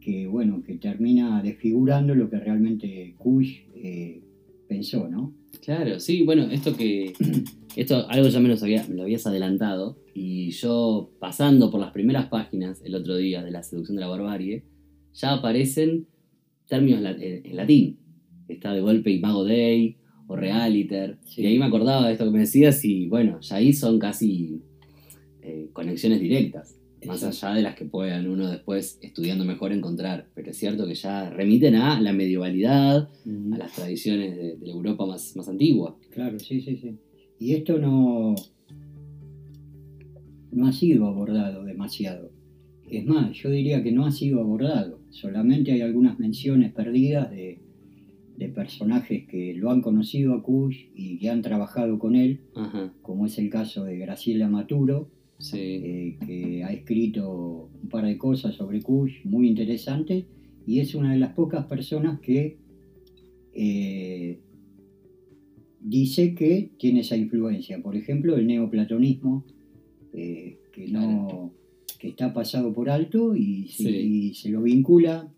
que 0.00 0.26
bueno, 0.26 0.62
que 0.62 0.76
termina 0.76 1.42
desfigurando 1.42 2.14
lo 2.14 2.30
que 2.30 2.38
realmente 2.38 3.14
Kush 3.18 3.58
eh, 3.76 4.20
pensó, 4.66 5.08
¿no? 5.08 5.34
Claro, 5.62 6.00
sí, 6.00 6.22
bueno, 6.24 6.50
esto 6.50 6.76
que 6.76 7.12
esto 7.76 8.06
algo 8.08 8.28
ya 8.28 8.40
me 8.40 8.48
lo, 8.48 8.56
me 8.56 8.94
lo 8.94 9.02
habías 9.02 9.26
adelantado 9.26 9.98
y 10.14 10.50
yo 10.50 11.12
pasando 11.18 11.70
por 11.70 11.80
las 11.80 11.92
primeras 11.92 12.26
páginas 12.26 12.82
el 12.84 12.94
otro 12.94 13.16
día 13.16 13.42
de 13.42 13.50
la 13.50 13.62
seducción 13.62 13.96
de 13.96 14.00
la 14.00 14.08
barbarie, 14.08 14.64
ya 15.12 15.32
aparecen 15.32 16.06
términos 16.66 17.00
en, 17.20 17.56
latín. 17.56 17.98
Está 18.48 18.72
de 18.72 18.80
golpe 18.80 19.10
Imago 19.10 19.44
Dei 19.44 19.96
o 20.26 20.36
Realiter. 20.36 21.18
Y 21.36 21.46
ahí 21.46 21.58
me 21.58 21.66
acordaba 21.66 22.06
de 22.06 22.12
esto 22.12 22.24
que 22.24 22.30
me 22.30 22.40
decías 22.40 22.84
y 22.84 23.06
bueno, 23.06 23.40
ya 23.40 23.56
ahí 23.56 23.72
son 23.72 23.98
casi 23.98 24.62
eh, 25.42 25.68
conexiones 25.72 26.20
directas 26.20 26.76
más 27.06 27.22
allá 27.22 27.54
de 27.54 27.62
las 27.62 27.74
que 27.74 27.86
puedan 27.86 28.28
uno 28.28 28.50
después 28.50 28.98
estudiando 29.00 29.44
mejor 29.44 29.72
encontrar. 29.72 30.28
Pero 30.34 30.50
es 30.50 30.56
cierto 30.58 30.86
que 30.86 30.94
ya 30.94 31.30
remiten 31.30 31.76
a 31.76 32.00
la 32.00 32.12
medievalidad, 32.12 33.08
a 33.08 33.58
las 33.58 33.72
tradiciones 33.72 34.36
de, 34.36 34.58
la 34.60 34.72
Europa 34.72 35.06
más, 35.06 35.34
más 35.36 35.48
antigua. 35.48 35.96
Claro, 36.10 36.38
sí, 36.38 36.60
sí, 36.60 36.76
sí. 36.76 36.96
Y 37.40 37.54
esto 37.54 37.78
no, 37.78 38.36
no 40.52 40.66
ha 40.66 40.72
sido 40.72 41.06
abordado 41.06 41.64
demasiado. 41.64 42.30
Es 42.88 43.06
más, 43.06 43.32
yo 43.32 43.50
diría 43.50 43.82
que 43.82 43.92
no 43.92 44.04
ha 44.04 44.12
sido 44.12 44.40
abordado. 44.40 45.00
Solamente 45.08 45.72
hay 45.72 45.80
algunas 45.80 46.18
menciones 46.18 46.72
perdidas 46.72 47.30
de, 47.30 47.58
de 48.36 48.48
personajes 48.48 49.26
que 49.26 49.54
lo 49.54 49.70
han 49.70 49.80
conocido 49.80 50.34
a 50.34 50.42
Kush 50.42 50.86
y 50.94 51.18
que 51.18 51.30
han 51.30 51.42
trabajado 51.42 51.98
con 51.98 52.14
él, 52.14 52.40
como 53.02 53.26
es 53.26 53.38
el 53.38 53.48
caso 53.48 53.84
de 53.84 53.98
Graciela 53.98 54.48
Maturo, 54.48 55.08
eh, 55.54 56.18
que 56.26 56.62
ha 56.64 56.72
escrito 56.72 57.70
un 57.82 57.88
par 57.88 58.04
de 58.04 58.18
cosas 58.18 58.54
sobre 58.54 58.82
Kush 58.82 59.24
muy 59.24 59.48
interesantes 59.48 60.26
y 60.66 60.80
es 60.80 60.94
una 60.94 61.12
de 61.12 61.18
las 61.18 61.32
pocas 61.32 61.64
personas 61.66 62.20
que 62.20 62.58
eh, 63.54 64.40
dice 65.80 66.34
que 66.34 66.70
tiene 66.78 67.00
esa 67.00 67.16
influencia. 67.16 67.82
Por 67.82 67.96
ejemplo, 67.96 68.36
el 68.36 68.46
neoplatonismo, 68.46 69.44
eh, 70.12 70.58
que, 70.72 70.88
no, 70.88 71.52
que 71.98 72.08
está 72.08 72.32
pasado 72.32 72.72
por 72.72 72.90
alto 72.90 73.34
y 73.34 73.68
se 73.68 74.48
lo 74.50 74.62
vincula 74.62 75.28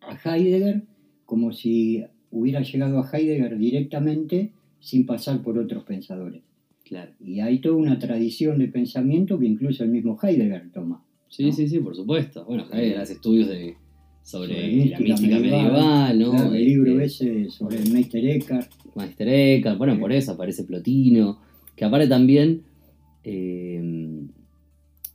a 0.00 0.36
Heidegger 0.36 0.82
como 1.24 1.52
si 1.52 2.04
hubiera 2.30 2.60
llegado 2.62 2.98
a 2.98 3.10
Heidegger 3.10 3.58
directamente 3.58 4.52
sin 4.80 5.06
pasar 5.06 5.42
por 5.42 5.58
otros 5.58 5.84
pensadores. 5.84 6.42
Y 7.20 7.40
hay 7.40 7.60
toda 7.60 7.76
una 7.76 7.98
tradición 7.98 8.58
de 8.58 8.68
pensamiento 8.68 9.38
que 9.38 9.46
incluso 9.46 9.84
el 9.84 9.90
mismo 9.90 10.18
Heidegger 10.22 10.70
toma. 10.70 11.02
Sí, 11.28 11.50
sí, 11.52 11.66
sí, 11.66 11.78
por 11.80 11.96
supuesto. 11.96 12.44
Bueno, 12.44 12.66
Heidegger 12.70 12.98
hace 12.98 13.14
estudios 13.14 13.48
de, 13.48 13.76
sobre, 14.24 14.86
la 14.86 14.98
mística 14.98 15.38
medieval, 15.38 16.18
¿no? 16.18 16.54
el 16.54 16.64
libro 16.64 16.98
este, 17.00 17.42
ese 17.42 17.50
sobre 17.50 17.76
el 17.76 17.92
Meister 17.92 18.26
Eckhart. 18.26 18.70
Meister 18.96 19.28
Eckhart, 19.28 19.76
bueno, 19.76 20.00
por 20.00 20.12
eso 20.12 20.32
aparece 20.32 20.64
Plotino, 20.64 21.40
que 21.76 21.84
aparece 21.84 22.08
también, 22.08 22.62
eh, 23.22 24.24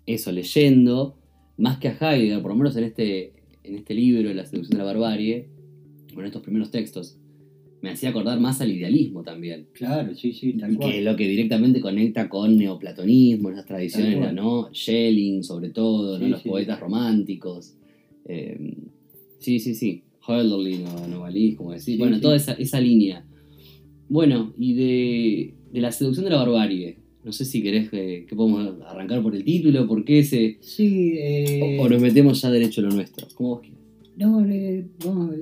eso, 0.06 0.32
leyendo, 0.32 1.18
más 1.58 1.80
que 1.80 1.88
a 1.88 1.98
Heidegger, 2.00 2.42
por 2.42 2.52
lo 2.52 2.58
menos 2.58 2.76
en 2.78 2.84
este, 2.84 3.34
en 3.64 3.76
este 3.76 3.96
libro, 3.96 4.32
La 4.34 4.46
seducción 4.46 4.78
de 4.78 4.86
la 4.86 4.92
barbarie, 4.92 5.50
con 6.14 6.26
estos 6.26 6.44
primeros 6.44 6.70
textos, 6.70 7.18
me 7.82 7.90
hacía 7.90 8.10
acordar 8.10 8.40
más 8.40 8.62
al 8.62 8.72
idealismo 8.72 9.24
también. 9.24 9.70
Claro, 9.74 10.14
sí, 10.14 10.34
sí, 10.34 10.54
tal 10.54 10.76
cual. 10.76 10.92
Que 10.92 11.00
es 11.00 11.06
lo 11.06 11.16
que 11.16 11.28
directamente 11.28 11.82
conecta 11.82 12.30
con 12.30 12.58
neoplatonismo, 12.58 13.50
esas 13.50 13.66
tradiciones, 13.66 14.34
¿no? 14.34 14.70
Schelling, 14.72 15.44
sobre 15.44 15.70
todo, 15.70 16.20
¿no? 16.20 16.28
los 16.28 16.44
poetas 16.44 16.80
románticos. 16.80 17.74
Eh, 18.26 18.76
sí, 19.40 19.60
sí, 19.60 19.76
sí. 19.76 20.04
Hölderlin 20.28 20.86
o 20.86 21.08
Novalis, 21.08 21.56
como 21.56 21.72
decís. 21.72 21.98
bueno, 21.98 22.20
toda 22.20 22.36
esa, 22.36 22.54
esa, 22.54 22.80
línea. 22.80 23.26
Bueno, 24.08 24.54
y 24.58 24.74
de, 24.74 25.54
de, 25.72 25.82
la 25.82 25.92
seducción 25.92 26.26
de 26.26 26.32
la 26.32 26.38
barbarie. 26.38 26.98
No 27.24 27.32
sé 27.32 27.46
si 27.46 27.62
querés 27.62 27.90
que, 27.90 28.26
podemos 28.36 28.82
arrancar 28.86 29.22
por 29.22 29.36
el 29.36 29.44
título, 29.44 29.88
por 29.88 30.06
qué 30.06 30.20
ese. 30.20 30.58
Sí, 30.62 31.14
eh... 31.18 31.78
o, 31.80 31.90
nos 31.90 32.02
metemos 32.02 32.42
ya 32.42 32.52
derecho 32.52 32.82
a 32.82 32.86
lo 32.86 32.92
nuestro. 32.92 33.28
¿Cómo 33.36 33.50
vos 33.50 33.62
no, 34.20 34.40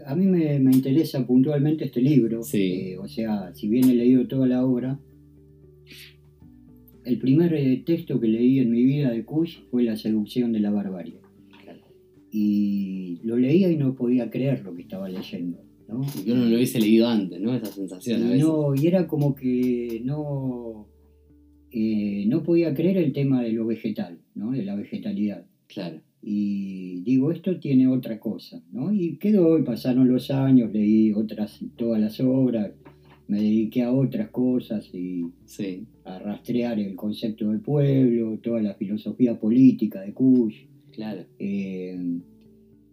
a 0.06 0.16
mí 0.16 0.28
me, 0.28 0.72
interesa 0.72 1.26
puntualmente 1.26 1.86
este 1.86 2.00
libro. 2.00 2.42
Eh, 2.54 2.96
o 3.00 3.08
sea, 3.08 3.52
si 3.56 3.68
bien 3.68 3.90
he 3.90 3.96
leído 3.96 4.28
toda 4.28 4.46
la 4.46 4.64
obra, 4.64 5.00
el 7.04 7.18
primer 7.18 7.56
eh, 7.56 7.82
texto 7.84 8.20
que 8.20 8.28
leí 8.28 8.60
en 8.60 8.70
mi 8.70 8.84
vida 8.84 9.10
de 9.10 9.26
Kush 9.26 9.62
fue 9.72 9.82
La 9.82 9.98
seducción 9.98 10.52
de 10.52 10.60
la 10.60 10.70
barbarie. 10.70 11.16
Y 12.32 13.20
lo 13.24 13.38
leía 13.38 13.72
y 13.72 13.78
no 13.78 13.96
podía 13.96 14.30
creer 14.30 14.64
lo 14.64 14.76
que 14.76 14.82
estaba 14.82 15.08
leyendo. 15.10 15.64
¿no? 15.88 16.02
Yo 16.26 16.36
no 16.36 16.46
lo 16.46 16.56
hubiese 16.56 16.80
leído 16.80 17.08
antes, 17.08 17.40
¿no? 17.40 17.54
Esa 17.54 17.68
sensación 17.68 18.24
a 18.24 18.30
veces. 18.30 18.44
No, 18.46 18.76
y 18.76 18.88
era 18.88 19.08
como 19.08 19.34
que 19.34 20.02
no, 20.04 20.88
eh, 21.72 22.26
no 22.28 22.44
podía 22.44 22.74
creer 22.74 22.98
el 22.98 23.14
tema 23.14 23.42
de 23.42 23.54
lo 23.54 23.66
vegetal, 23.66 24.20
¿no? 24.36 24.52
De 24.52 24.64
la 24.64 24.76
vegetalidad. 24.76 25.46
Claro 25.68 26.02
y 26.30 27.02
digo, 27.04 27.32
esto 27.32 27.58
tiene 27.58 27.88
otra 27.88 28.20
cosa, 28.20 28.62
¿no? 28.74 28.92
Y 28.92 29.18
quedó, 29.18 29.58
y 29.58 29.64
pasaron 29.64 30.10
los 30.10 30.30
años, 30.30 30.74
leí 30.74 31.14
otras, 31.14 31.64
todas 31.78 32.02
las 32.02 32.20
obras, 32.20 32.72
me 33.30 33.38
dediqué 33.38 33.84
a 33.84 33.94
otras 33.94 34.30
cosas 34.30 34.94
y 34.94 35.26
Sí, 35.46 35.86
a 36.04 36.20
rastrear 36.20 36.80
el 36.80 36.96
concepto 36.96 37.52
de 37.52 37.60
pueblo, 37.60 38.40
toda 38.40 38.62
la 38.62 38.74
filosofía 38.74 39.40
política 39.40 40.02
de 40.02 40.14
Kush, 40.14 40.66
claro. 40.98 41.22
eh, 41.40 41.98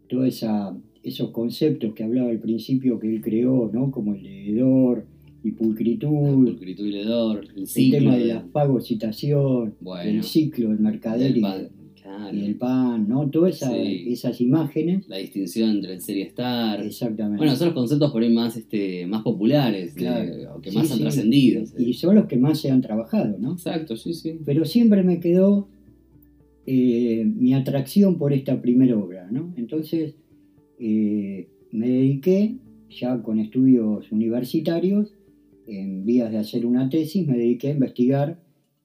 todos 0.08 0.28
esa, 0.28 0.76
esos 1.02 1.30
conceptos 1.30 1.92
que 1.94 2.04
hablaba 2.04 2.30
al 2.30 2.38
principio 2.38 3.00
que 3.00 3.08
él 3.08 3.20
creó, 3.20 3.68
¿no? 3.73 3.90
como 3.90 4.14
el 4.14 4.23
de 4.23 4.50
hedor 4.50 5.06
y 5.42 5.50
pulcritud, 5.50 6.44
Pulcritud 6.44 6.87
y 6.87 6.92
ledor, 6.92 7.44
el 7.54 7.61
el 7.62 7.66
ciclo. 7.66 7.99
tema 7.99 8.16
de 8.16 8.20
de- 8.26 8.34
la 8.34 8.44
fagocitación, 8.52 9.75
Bueno. 9.80 10.11
el 10.11 10.23
ciclo 10.23 10.68
del 10.70 10.78
mercader 10.80 11.37
y, 11.37 11.40
claro. 11.40 11.68
y 12.32 12.44
el 12.44 12.54
pan, 12.56 13.08
¿no? 13.08 13.28
Todas 13.28 13.56
esa- 13.56 13.73
Sí. 13.73 14.04
esas 14.08 14.40
imágenes, 14.40 15.08
La 15.08 15.16
distinción 15.18 15.70
entre 15.70 15.94
el 15.94 16.00
ser 16.00 16.16
y 16.18 16.23
estar. 16.23 16.80
exactamente. 16.82 17.38
Bueno, 17.38 17.56
son 17.56 17.68
los 17.68 17.75
conceptos 17.75 18.12
por 18.12 18.23
ahí 18.23 18.32
más, 18.32 18.56
este, 18.56 19.06
más 19.06 19.23
populares, 19.23 19.94
de- 19.94 20.00
Claro. 20.00 20.54
o 20.56 20.61
que 20.61 20.70
Sí, 20.70 20.76
más 20.76 20.92
han 20.92 21.00
trascendido. 21.00 21.64
Y 21.78 21.92
son 21.94 22.14
los 22.14 22.26
que 22.26 22.37
más 22.37 22.61
se 22.61 22.70
han 22.70 22.80
trabajado, 22.82 23.37
¿no? 23.38 23.52
Exacto, 23.52 23.96
sí, 23.96 24.14
sí. 24.14 24.38
Pero 24.44 24.64
siempre 24.64 25.02
me 25.02 25.18
quedó 25.20 25.68
eh, 26.66 27.25
mi 27.25 27.54
atracción 27.54 28.16
por 28.18 28.33
esta 28.33 28.61
primera 28.61 28.97
obra, 28.97 29.28
¿no? 29.30 29.52
Entonces 29.56 30.14
eh, 30.78 31.49
me 31.73 31.88
dediqué, 31.88 32.56
ya 32.90 33.23
con 33.23 33.38
estudios 33.38 34.11
universitarios, 34.12 35.14
en 35.66 36.04
vías 36.04 36.30
de 36.30 36.38
hacer 36.38 36.66
una 36.66 36.88
tesis, 36.90 37.26
me 37.26 37.37
dediqué 37.38 37.68
a 37.68 37.73
investigar 37.73 38.38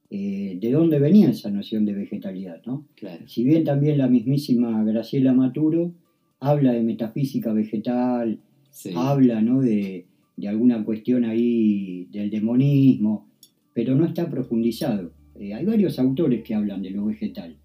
eh, 0.09 0.57
de 0.59 0.71
dónde 0.71 0.97
venía 0.99 1.29
esa 1.29 1.51
noción 1.51 1.85
de 1.85 1.93
vegetalidad, 1.93 2.61
¿no? 2.65 2.85
Claro. 2.95 3.27
Si 3.27 3.43
bien 3.43 3.63
también 3.63 3.97
la 3.97 4.07
mismísima 4.07 4.83
Graciela 4.83 5.33
Maturo 5.33 5.93
habla 6.39 6.71
de 6.73 6.83
metafísica 6.83 7.53
vegetal, 7.53 8.39
Sí. 8.71 8.91
habla 8.95 9.41
¿no? 9.41 9.61
de, 9.61 10.05
de 10.37 10.47
alguna 10.47 10.85
cuestión 10.85 11.25
ahí 11.25 12.07
del 12.11 12.29
demonismo, 12.29 13.27
pero 13.73 13.95
no 13.95 14.05
está 14.05 14.29
profundizado. 14.29 15.11
Eh, 15.39 15.53
hay 15.53 15.65
varios 15.65 15.97
autores 15.99 16.43
que 16.43 16.53
hablan 16.53 16.81
de 16.83 16.91
lo 16.91 17.05
vegetal, 17.05 17.57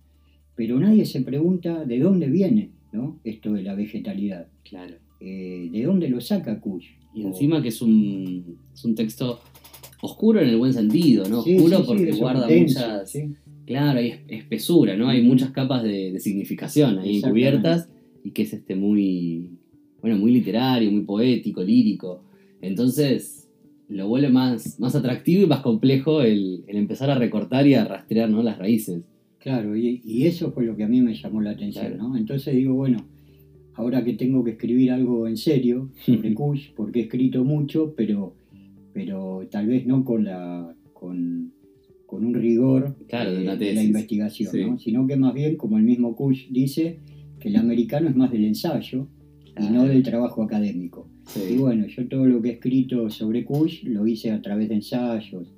pero 0.56 0.78
nadie 0.78 1.04
se 1.06 1.20
pregunta 1.22 1.84
de 1.84 1.98
dónde 1.98 2.28
viene 2.28 2.70
¿no? 2.92 3.18
esto 3.24 3.52
de 3.52 3.62
la 3.62 3.74
vegetalidad, 3.74 4.46
Claro. 4.68 4.94
Eh, 5.20 5.68
de 5.72 5.82
dónde 5.84 6.08
lo 6.08 6.20
saca 6.20 6.60
Kush. 6.60 6.86
Y 7.14 7.22
encima 7.22 7.62
que 7.62 7.68
es 7.68 7.80
un, 7.80 8.58
es 8.74 8.84
un 8.84 8.94
texto 8.94 9.40
oscuro 10.02 10.40
en 10.40 10.48
el 10.48 10.58
buen 10.58 10.72
sentido, 10.74 11.26
¿no? 11.28 11.42
Sí, 11.42 11.54
Oscuro 11.56 11.78
sí, 11.78 11.82
porque 11.86 12.12
guarda 12.12 12.46
denso, 12.46 12.80
muchas. 12.80 13.18
Claro, 13.64 14.00
hay 14.00 14.08
es- 14.08 14.20
espesura, 14.28 14.96
¿no? 14.96 15.08
Hay 15.08 15.22
muchas 15.22 15.50
capas 15.50 15.82
de, 15.82 16.12
de 16.12 16.20
significación 16.20 16.98
ahí 16.98 17.22
cubiertas 17.22 17.88
y 18.22 18.32
que 18.32 18.42
es 18.42 18.52
este 18.52 18.74
muy, 18.74 19.48
bueno, 20.02 20.18
muy 20.18 20.32
literario, 20.32 20.90
muy 20.90 21.02
poético, 21.02 21.62
lírico. 21.62 22.24
Entonces 22.60 23.48
lo 23.88 24.08
vuelve 24.08 24.28
más, 24.30 24.78
más 24.80 24.94
atractivo 24.94 25.44
y 25.44 25.46
más 25.46 25.60
complejo 25.60 26.20
el, 26.22 26.64
el 26.66 26.76
empezar 26.76 27.08
a 27.10 27.14
recortar 27.14 27.66
y 27.66 27.74
a 27.74 27.84
rastrear 27.84 28.28
¿no? 28.28 28.42
las 28.42 28.58
raíces. 28.58 29.02
Claro, 29.44 29.76
y, 29.76 30.00
y 30.02 30.26
eso 30.26 30.50
fue 30.52 30.64
lo 30.64 30.74
que 30.74 30.84
a 30.84 30.88
mí 30.88 31.02
me 31.02 31.14
llamó 31.14 31.42
la 31.42 31.50
atención, 31.50 31.86
Claro. 31.88 32.08
¿no? 32.08 32.16
Entonces 32.16 32.54
digo, 32.56 32.72
bueno, 32.74 33.04
ahora 33.74 34.02
que 34.02 34.14
tengo 34.14 34.42
que 34.42 34.52
escribir 34.52 34.90
algo 34.90 35.28
en 35.28 35.36
serio 35.36 35.90
sobre 36.06 36.32
Kush, 36.40 36.70
porque 36.74 37.00
he 37.00 37.02
escrito 37.02 37.44
mucho, 37.44 37.92
pero, 37.94 38.34
pero 38.94 39.46
tal 39.50 39.66
vez 39.66 39.86
no 39.86 40.02
con 40.02 40.24
la 40.24 40.74
con, 40.94 41.52
con 42.06 42.24
un 42.24 42.32
rigor 42.32 42.96
Claro, 43.06 43.32
de 43.32 43.40
eh, 43.40 43.42
una 43.42 43.54
la 43.56 43.82
investigación, 43.84 44.50
Sí. 44.50 44.64
¿no? 44.64 44.78
Sino 44.78 45.06
que 45.06 45.16
más 45.16 45.34
bien, 45.34 45.56
como 45.56 45.76
el 45.76 45.84
mismo 45.84 46.16
Kush 46.16 46.48
dice, 46.50 47.00
que 47.38 47.48
el 47.48 47.56
americano 47.56 48.08
es 48.08 48.16
más 48.16 48.32
del 48.32 48.46
ensayo 48.46 49.08
y 49.60 49.70
no 49.70 49.84
del 49.84 50.02
trabajo 50.02 50.42
académico. 50.42 51.06
Sí. 51.26 51.40
Y 51.54 51.56
bueno, 51.58 51.86
yo 51.86 52.08
todo 52.08 52.24
lo 52.24 52.40
que 52.40 52.48
he 52.48 52.52
escrito 52.52 53.10
sobre 53.10 53.44
Kush 53.44 53.84
lo 53.84 54.06
hice 54.06 54.30
a 54.30 54.40
través 54.40 54.70
de 54.70 54.76
ensayos. 54.76 55.52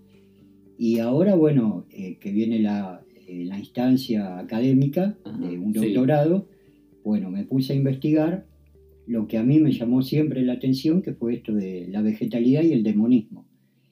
Y 0.76 0.98
ahora, 0.98 1.36
bueno, 1.36 1.86
eh, 1.90 2.18
que 2.20 2.32
viene 2.32 2.58
la, 2.58 3.05
la 3.28 3.58
instancia 3.58 4.38
académica 4.38 5.16
Ajá, 5.24 5.38
de 5.38 5.58
un 5.58 5.72
sí. 5.72 5.80
doctorado, 5.80 6.48
bueno, 7.04 7.30
me 7.30 7.44
puse 7.44 7.72
a 7.72 7.76
investigar 7.76 8.46
lo 9.06 9.26
que 9.28 9.38
a 9.38 9.42
mí 9.44 9.58
me 9.60 9.72
llamó 9.72 10.02
siempre 10.02 10.42
la 10.42 10.54
atención, 10.54 11.02
que 11.02 11.12
fue 11.12 11.34
esto 11.34 11.54
de 11.54 11.86
la 11.88 12.02
vegetalidad 12.02 12.62
y 12.62 12.72
el 12.72 12.82
demonismo. 12.82 13.46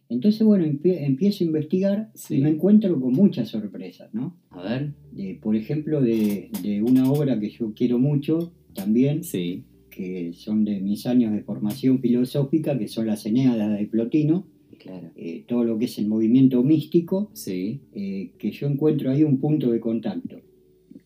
Entonces, 0.09 0.42
bueno, 0.44 0.64
empie- 0.64 0.99
empiezo 1.05 1.44
a 1.44 1.47
investigar 1.47 2.11
Sí. 2.14 2.37
y 2.37 2.40
me 2.40 2.51
encuentro 2.51 3.01
con 3.01 3.12
muchas 3.12 3.49
sorpresas, 3.49 4.12
¿no? 4.12 4.37
A 4.51 4.62
ver. 4.62 4.92
De, 5.12 5.38
por 5.40 5.57
ejemplo, 5.57 6.01
de, 6.01 6.51
de 6.62 6.83
una 6.83 7.11
obra 7.11 7.38
que 7.40 7.51
yo 7.51 7.73
quiero 7.75 7.99
mucho 7.99 8.53
también, 8.75 9.23
Sí. 9.25 9.64
que 9.90 10.33
son 10.35 10.64
de 10.64 10.81
mis 10.81 11.07
años 11.07 11.33
de 11.33 11.40
formación 11.42 12.01
filosófica, 12.01 12.77
que 12.79 12.88
son 12.88 13.07
las 13.07 13.25
Eneadas 13.25 13.79
de 13.79 13.87
Plotino, 13.87 14.47
Claro. 14.79 15.11
eh, 15.17 15.45
todo 15.47 15.65
lo 15.65 15.79
que 15.79 15.85
es 15.87 15.99
el 15.99 16.07
movimiento 16.07 16.63
místico, 16.63 17.31
Sí. 17.33 17.81
eh, 17.93 18.31
que 18.39 18.51
yo 18.51 18.67
encuentro 18.67 19.11
ahí 19.11 19.23
un 19.25 19.39
punto 19.39 19.71
de 19.71 19.81
contacto. 19.81 20.41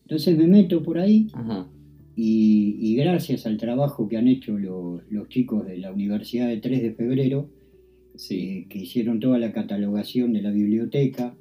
Entonces 0.03 0.37
me 0.37 0.47
meto 0.47 0.81
por 0.83 0.97
ahí 0.99 1.27
Ajá. 1.33 1.67
y, 2.15 2.77
y 2.79 2.95
gracias 2.95 3.45
al 3.45 3.57
trabajo 3.57 4.07
que 4.07 4.17
han 4.17 4.27
hecho 4.27 4.57
lo- 4.57 5.01
los 5.09 5.29
chicos 5.29 5.65
de 5.67 5.77
la 5.77 5.91
Universidad 5.93 6.47
de 6.47 6.57
3 6.57 6.81
de 6.81 6.91
Febrero, 6.93 7.49
Sí. 8.15 8.35
eh, 8.39 8.65
que 8.69 8.79
hicieron 8.79 9.19
toda 9.19 9.37
la 9.39 9.51
catalogación 9.53 10.33
de 10.33 10.41
la 10.41 10.51
biblioteca 10.51 11.35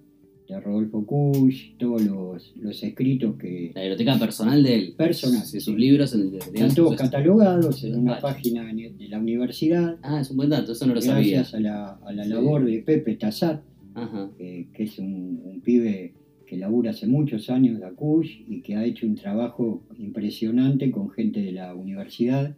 de 0.49 0.61
Rodolfo 0.61 1.05
Kusch, 1.05 1.77
todos 1.79 2.03
los, 2.03 2.55
los 2.57 2.83
escritos 2.83 3.37
que 3.37 3.71
La 3.75 3.83
biblioteca 3.83 4.19
personal 4.19 4.63
de 4.63 4.75
él. 4.75 4.95
Personal, 4.97 5.45
sus 5.45 5.69
libros 5.77 6.15
en 6.15 6.21
el 6.23 6.31
de, 6.31 6.39
están 6.39 6.75
todos 6.75 6.97
catalogados 6.97 7.85
en 7.85 7.97
una 7.99 8.13
Vale. 8.13 8.23
página 8.23 8.65
de 8.73 9.09
la 9.09 9.19
universidad, 9.19 9.97
Ah, 10.03 10.21
es 10.21 10.31
un 10.31 10.39
buen 10.39 10.49
dato, 10.51 10.73
eso 10.73 10.87
no 10.87 10.95
lo 10.95 11.01
sabía. 11.03 11.39
gracias 11.39 11.55
a 11.55 11.61
la, 11.61 11.91
a 11.97 12.13
la 12.13 12.25
Sí. 12.25 12.31
labor 12.31 12.65
de 12.65 12.79
Pepe 12.79 13.17
Tassat, 13.17 13.63
Ajá. 13.95 14.31
eh, 14.39 14.69
que 14.73 14.85
es 14.85 14.99
un, 14.99 15.41
un 15.45 15.61
pibe 15.61 16.15
que 16.47 16.57
labura 16.57 16.93
hace 16.93 17.07
muchos 17.07 17.51
años 17.51 17.79
de 17.79 17.91
Kush 17.93 18.41
y 18.49 18.63
que 18.63 18.75
ha 18.75 18.85
hecho 18.87 19.07
un 19.07 19.17
trabajo 19.17 19.83
impresionante 19.99 20.91
con 20.91 21.11
gente 21.11 21.41
de 21.43 21.53
la 21.53 21.75
universidad. 21.75 22.57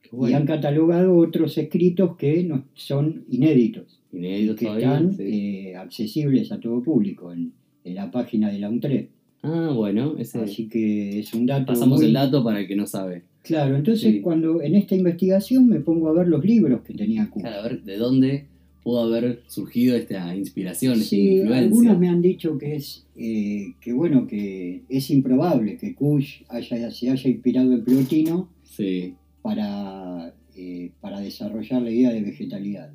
Qué 0.00 0.10
Y 0.12 0.16
bueno. 0.16 0.36
han 0.36 0.46
catalogado 0.46 1.16
otros 1.16 1.58
escritos 1.58 2.16
que 2.16 2.44
no, 2.44 2.66
son 2.74 3.24
inéditos, 3.28 3.93
Que 4.20 4.54
todavía. 4.66 4.94
están 4.94 5.12
sí. 5.16 5.22
eh, 5.22 5.76
accesibles 5.76 6.52
a 6.52 6.60
todo 6.60 6.82
público 6.82 7.32
en, 7.32 7.52
en 7.84 7.94
la 7.94 8.10
página 8.10 8.50
de 8.50 8.58
la 8.58 8.68
UNTRED. 8.70 9.06
Ah, 9.42 9.72
bueno, 9.74 10.16
ese. 10.18 10.38
Así 10.40 10.68
que 10.68 11.18
es 11.20 11.34
un 11.34 11.46
dato. 11.46 11.66
Pasamos 11.66 11.98
muy- 11.98 12.06
el 12.06 12.12
dato 12.14 12.42
para 12.42 12.60
el 12.60 12.66
que 12.68 12.76
no 12.76 12.86
sabe. 12.86 13.24
Claro, 13.42 13.76
entonces 13.76 14.10
Sí. 14.14 14.20
cuando 14.22 14.62
en 14.62 14.74
esta 14.74 14.94
investigación 14.94 15.68
me 15.68 15.80
pongo 15.80 16.08
a 16.08 16.12
ver 16.14 16.28
los 16.28 16.42
libros 16.44 16.80
que 16.82 16.94
tenía 16.94 17.28
Kush. 17.28 17.42
Claro, 17.42 17.60
a 17.60 17.62
ver 17.68 17.82
de 17.82 17.96
dónde 17.98 18.46
pudo 18.82 19.00
haber 19.00 19.42
surgido 19.48 19.96
esta 19.96 20.34
inspiración, 20.34 20.94
esta 20.94 21.04
Sí, 21.04 21.36
influencia. 21.36 21.58
algunos 21.58 21.98
me 21.98 22.08
han 22.08 22.22
dicho 22.22 22.56
que 22.56 22.76
es 22.76 23.06
eh, 23.16 23.74
que 23.82 23.92
bueno 23.92 24.26
que 24.26 24.82
es 24.88 25.10
improbable 25.10 25.76
que 25.76 25.94
Kush 25.94 26.42
haya, 26.48 26.90
se 26.90 27.10
haya 27.10 27.30
inspirado 27.30 27.72
en 27.74 27.84
Plotino 27.84 28.48
Sí, 28.62 29.14
para, 29.42 30.34
eh, 30.56 30.90
para 31.02 31.20
desarrollar 31.20 31.82
la 31.82 31.90
idea 31.90 32.12
de 32.12 32.22
vegetalidad. 32.22 32.92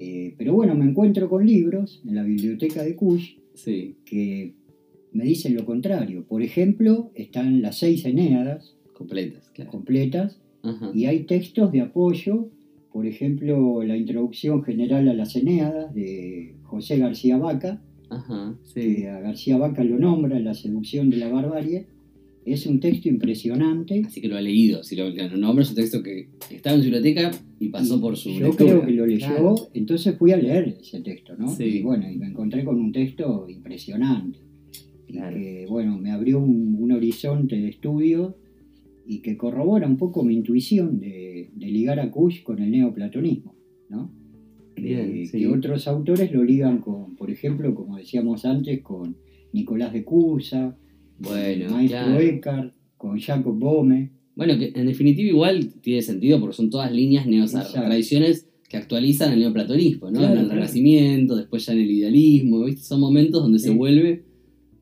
Eh, 0.00 0.34
pero 0.38 0.54
bueno, 0.54 0.74
me 0.74 0.86
encuentro 0.86 1.28
con 1.28 1.46
libros 1.46 2.02
en 2.06 2.14
la 2.14 2.22
biblioteca 2.22 2.82
de 2.82 2.96
Kush 2.96 3.34
sí, 3.54 3.96
que 4.04 4.54
me 5.12 5.24
dicen 5.24 5.54
lo 5.54 5.64
contrario. 5.64 6.24
Por 6.26 6.42
ejemplo, 6.42 7.10
están 7.14 7.62
las 7.62 7.78
seis 7.78 8.04
Eneadas 8.04 8.76
completas, 8.94 9.50
claro. 9.54 9.70
completas 9.70 10.40
Ajá. 10.62 10.90
y 10.94 11.04
hay 11.06 11.24
textos 11.24 11.72
de 11.72 11.80
apoyo, 11.82 12.48
por 12.92 13.06
ejemplo, 13.06 13.82
la 13.82 13.96
introducción 13.96 14.62
general 14.62 15.08
a 15.08 15.14
las 15.14 15.36
Eneadas 15.36 15.94
de 15.94 16.54
José 16.62 16.98
García 16.98 17.36
Vaca, 17.36 17.82
Ajá, 18.08 18.56
sí. 18.62 18.96
que 18.96 19.08
a 19.08 19.20
García 19.20 19.58
Vaca 19.58 19.84
lo 19.84 19.98
nombra 19.98 20.36
en 20.36 20.44
La 20.44 20.54
seducción 20.54 21.10
de 21.10 21.18
la 21.18 21.28
barbarie. 21.28 21.86
Es 22.44 22.66
un 22.66 22.80
texto 22.80 23.08
impresionante. 23.08 24.02
Así 24.06 24.20
que 24.20 24.28
lo 24.28 24.36
ha 24.36 24.40
leído. 24.40 24.82
Si 24.82 24.96
lo, 24.96 25.10
lo 25.10 25.36
nombro, 25.36 25.62
es 25.62 25.70
un 25.70 25.76
texto 25.76 26.02
que 26.02 26.28
estaba 26.50 26.76
en 26.76 26.82
su 26.82 26.86
biblioteca 26.90 27.30
y 27.58 27.68
pasó 27.68 27.96
Y 27.96 28.00
por 28.00 28.16
su. 28.16 28.30
Yo 28.30 28.48
lectura. 28.48 28.70
creo 28.70 28.86
que 28.86 28.92
lo 28.92 29.06
leyó, 29.06 29.26
Claro. 29.26 29.54
entonces 29.74 30.16
fui 30.18 30.32
a 30.32 30.36
leer 30.36 30.76
ese 30.80 31.00
texto, 31.00 31.36
¿no? 31.36 31.48
Sí. 31.54 31.64
Y 31.64 31.82
bueno, 31.82 32.10
y 32.10 32.16
me 32.16 32.26
encontré 32.28 32.64
con 32.64 32.80
un 32.80 32.92
texto 32.92 33.46
impresionante. 33.48 34.38
Y 35.06 35.12
Claro. 35.14 35.36
que, 35.36 35.66
bueno, 35.68 35.98
me 35.98 36.10
abrió 36.12 36.40
un, 36.40 36.76
un 36.78 36.92
horizonte 36.92 37.56
de 37.56 37.68
estudio 37.68 38.36
y 39.06 39.18
que 39.22 39.36
corrobora 39.36 39.86
un 39.86 39.96
poco 39.96 40.22
mi 40.22 40.34
intuición 40.34 41.00
de, 41.00 41.50
de 41.54 41.66
ligar 41.66 41.98
a 42.00 42.10
Kush 42.10 42.42
con 42.42 42.60
el 42.62 42.70
neoplatonismo, 42.70 43.54
¿no? 43.88 44.10
Bien, 44.76 45.10
Eh, 45.14 45.26
sí. 45.26 45.38
Que 45.40 45.48
otros 45.48 45.86
autores 45.88 46.32
lo 46.32 46.42
ligan 46.44 46.78
con, 46.78 47.16
por 47.16 47.30
ejemplo, 47.30 47.74
como 47.74 47.96
decíamos 47.98 48.44
antes, 48.46 48.80
con 48.82 49.16
Nicolás 49.52 49.92
de 49.92 50.04
Cusa, 50.04 50.76
Bueno, 51.20 51.70
maestro 51.70 52.40
claro. 52.40 52.72
Con 52.96 53.18
Jacob 53.18 53.58
Bome. 53.58 54.10
Bueno, 54.34 54.58
que 54.58 54.72
en 54.74 54.86
definitiva 54.86 55.28
igual 55.28 55.72
tiene 55.80 56.02
sentido 56.02 56.40
porque 56.40 56.56
son 56.56 56.70
todas 56.70 56.90
líneas 56.92 57.26
tradiciones 57.72 58.48
que 58.68 58.76
actualizan 58.76 59.32
el 59.32 59.40
neoplatonismo, 59.40 60.10
¿no? 60.10 60.18
Claro, 60.18 60.32
en 60.34 60.38
el 60.38 60.44
claro. 60.46 60.60
Renacimiento, 60.60 61.36
después 61.36 61.66
ya 61.66 61.72
en 61.72 61.80
el 61.80 61.90
idealismo, 61.90 62.64
¿viste? 62.64 62.82
Son 62.82 63.00
momentos 63.00 63.42
donde 63.42 63.58
se 63.58 63.70
vuelve 63.70 64.24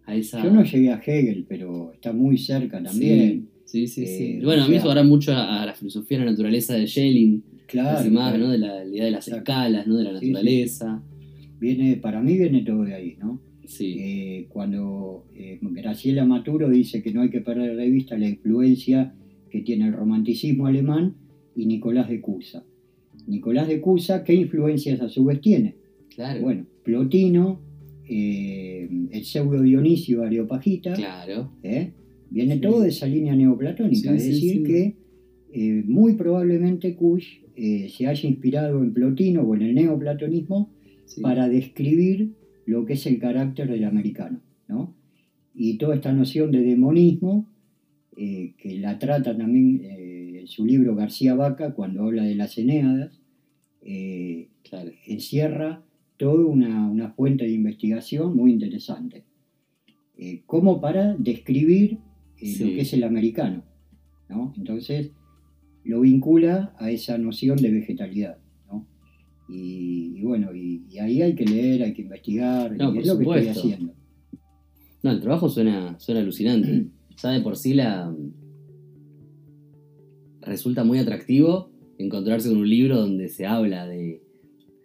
a 0.04 0.14
esa... 0.14 0.42
Yo 0.42 0.50
no 0.50 0.62
llegué 0.62 0.90
a 0.90 1.00
Hegel, 1.04 1.46
pero 1.48 1.92
está 1.92 2.12
muy 2.12 2.38
cerca 2.38 2.82
también. 2.82 3.48
Sí, 3.64 3.86
sí, 3.86 4.06
sí. 4.06 4.24
Eh, 4.24 4.40
bueno, 4.44 4.64
a 4.64 4.68
mí 4.68 4.76
eso 4.76 4.88
ahora 4.88 5.02
mucho 5.02 5.32
a, 5.32 5.62
a 5.62 5.66
la 5.66 5.74
filosofía 5.74 6.18
de 6.18 6.24
la 6.26 6.30
naturaleza 6.30 6.74
de 6.74 6.86
Schelling, 6.86 7.42
Claro, 7.68 8.10
más. 8.10 8.38
¿no? 8.38 8.48
De 8.48 8.58
la, 8.58 8.84
idea 8.84 9.04
de 9.04 9.10
las 9.10 9.28
Exacto. 9.28 9.52
escalas, 9.52 9.86
¿no? 9.86 9.96
De 9.96 10.04
la 10.04 10.18
sí. 10.18 10.26
naturaleza. 10.26 11.02
Viene, 11.60 11.96
para 11.96 12.20
mí 12.22 12.38
viene 12.38 12.62
todo 12.62 12.82
de 12.82 12.94
ahí, 12.94 13.16
¿no? 13.20 13.40
Sí, 13.68 13.96
Eh, 13.98 14.46
cuando 14.48 15.26
eh, 15.34 15.58
Graciela 15.60 16.24
Maturo 16.24 16.70
dice 16.70 17.02
que 17.02 17.12
no 17.12 17.20
hay 17.20 17.28
que 17.28 17.42
perder 17.42 17.76
de 17.76 17.90
vista 17.90 18.16
la 18.16 18.26
influencia 18.26 19.14
que 19.50 19.60
tiene 19.60 19.88
el 19.88 19.92
romanticismo 19.92 20.66
alemán 20.66 21.16
y 21.54 21.66
Nicolás 21.66 22.08
de 22.08 22.20
Cusa. 22.22 22.64
Nicolás 23.26 23.68
de 23.68 23.80
Cusa, 23.82 24.24
¿qué 24.24 24.32
influencias 24.34 25.02
a 25.02 25.08
su 25.10 25.24
vez 25.26 25.40
tiene? 25.42 25.76
claro. 26.14 26.40
Bueno, 26.40 26.66
Plotino, 26.82 27.60
eh, 28.08 28.88
el 29.12 29.24
pseudo 29.24 29.60
Dionisio 29.62 30.22
Areopagita, 30.24 30.94
claro. 30.94 31.52
viene 32.30 32.54
Sí. 32.54 32.60
todo 32.62 32.80
de 32.80 32.88
esa 32.88 33.06
línea 33.06 33.36
neoplatónica, 33.36 34.10
Sí, 34.12 34.16
es 34.16 34.24
decir, 34.26 34.62
que 34.64 34.96
muy 35.86 36.14
probablemente 36.14 36.96
Kush 36.96 37.40
se 37.54 38.06
haya 38.06 38.28
inspirado 38.28 38.82
en 38.82 38.92
Plotino 38.94 39.42
o 39.42 39.54
en 39.54 39.62
el 39.62 39.74
neoplatonismo 39.74 40.70
para 41.20 41.48
describir 41.48 42.30
lo 42.68 42.84
que 42.84 42.92
es 42.92 43.06
el 43.06 43.18
carácter 43.18 43.70
del 43.70 43.84
americano, 43.84 44.40
¿no? 44.68 44.94
Y 45.54 45.78
toda 45.78 45.94
esta 45.94 46.12
noción 46.12 46.52
de 46.52 46.60
demonismo, 46.60 47.46
eh, 48.14 48.52
que 48.58 48.78
la 48.78 48.98
trata 48.98 49.34
también 49.34 49.80
eh, 49.82 50.40
en 50.40 50.46
su 50.46 50.66
libro 50.66 50.94
García 50.94 51.34
Vaca, 51.34 51.72
cuando 51.72 52.02
habla 52.04 52.24
de 52.24 52.34
las 52.34 52.58
Eneadas, 52.58 53.18
eh, 53.82 54.48
Claro. 54.68 54.90
encierra 55.06 55.82
toda 56.18 56.44
una, 56.44 56.86
una 56.90 57.10
fuente 57.12 57.44
de 57.44 57.52
investigación 57.52 58.36
muy 58.36 58.52
interesante, 58.52 59.24
como 60.44 60.80
para 60.80 61.14
describir 61.14 61.98
lo 62.60 62.66
que 62.66 62.80
es 62.80 62.92
el 62.92 63.04
americano, 63.04 63.62
¿no? 64.28 64.52
Entonces, 64.58 65.12
lo 65.84 66.00
vincula 66.00 66.74
a 66.78 66.90
esa 66.90 67.16
noción 67.16 67.56
de 67.56 67.70
vegetalidad. 67.70 68.36
Y, 69.48 70.12
y 70.16 70.22
bueno, 70.24 70.54
y, 70.54 70.84
y 70.90 70.98
ahí 70.98 71.22
hay 71.22 71.34
que 71.34 71.44
leer, 71.44 71.82
hay 71.82 71.94
que 71.94 72.02
investigar, 72.02 72.76
No, 72.76 72.94
y 72.94 72.98
es 72.98 73.06
lo 73.06 73.18
que 73.18 73.24
estoy 73.24 73.48
haciendo. 73.48 73.94
No, 75.02 75.10
el 75.10 75.20
trabajo 75.20 75.48
suena, 75.48 75.98
suena 75.98 76.20
alucinante. 76.20 76.86
Ya 77.20 77.30
de 77.30 77.40
por 77.40 77.56
sí 77.56 77.74
la. 77.74 78.14
Resulta 80.40 80.84
muy 80.84 81.00
atractivo 81.00 81.72
encontrarse 81.98 82.48
con 82.48 82.58
un 82.58 82.70
libro 82.70 82.96
donde 82.96 83.28
se 83.28 83.44
habla 83.44 83.88
de. 83.88 84.22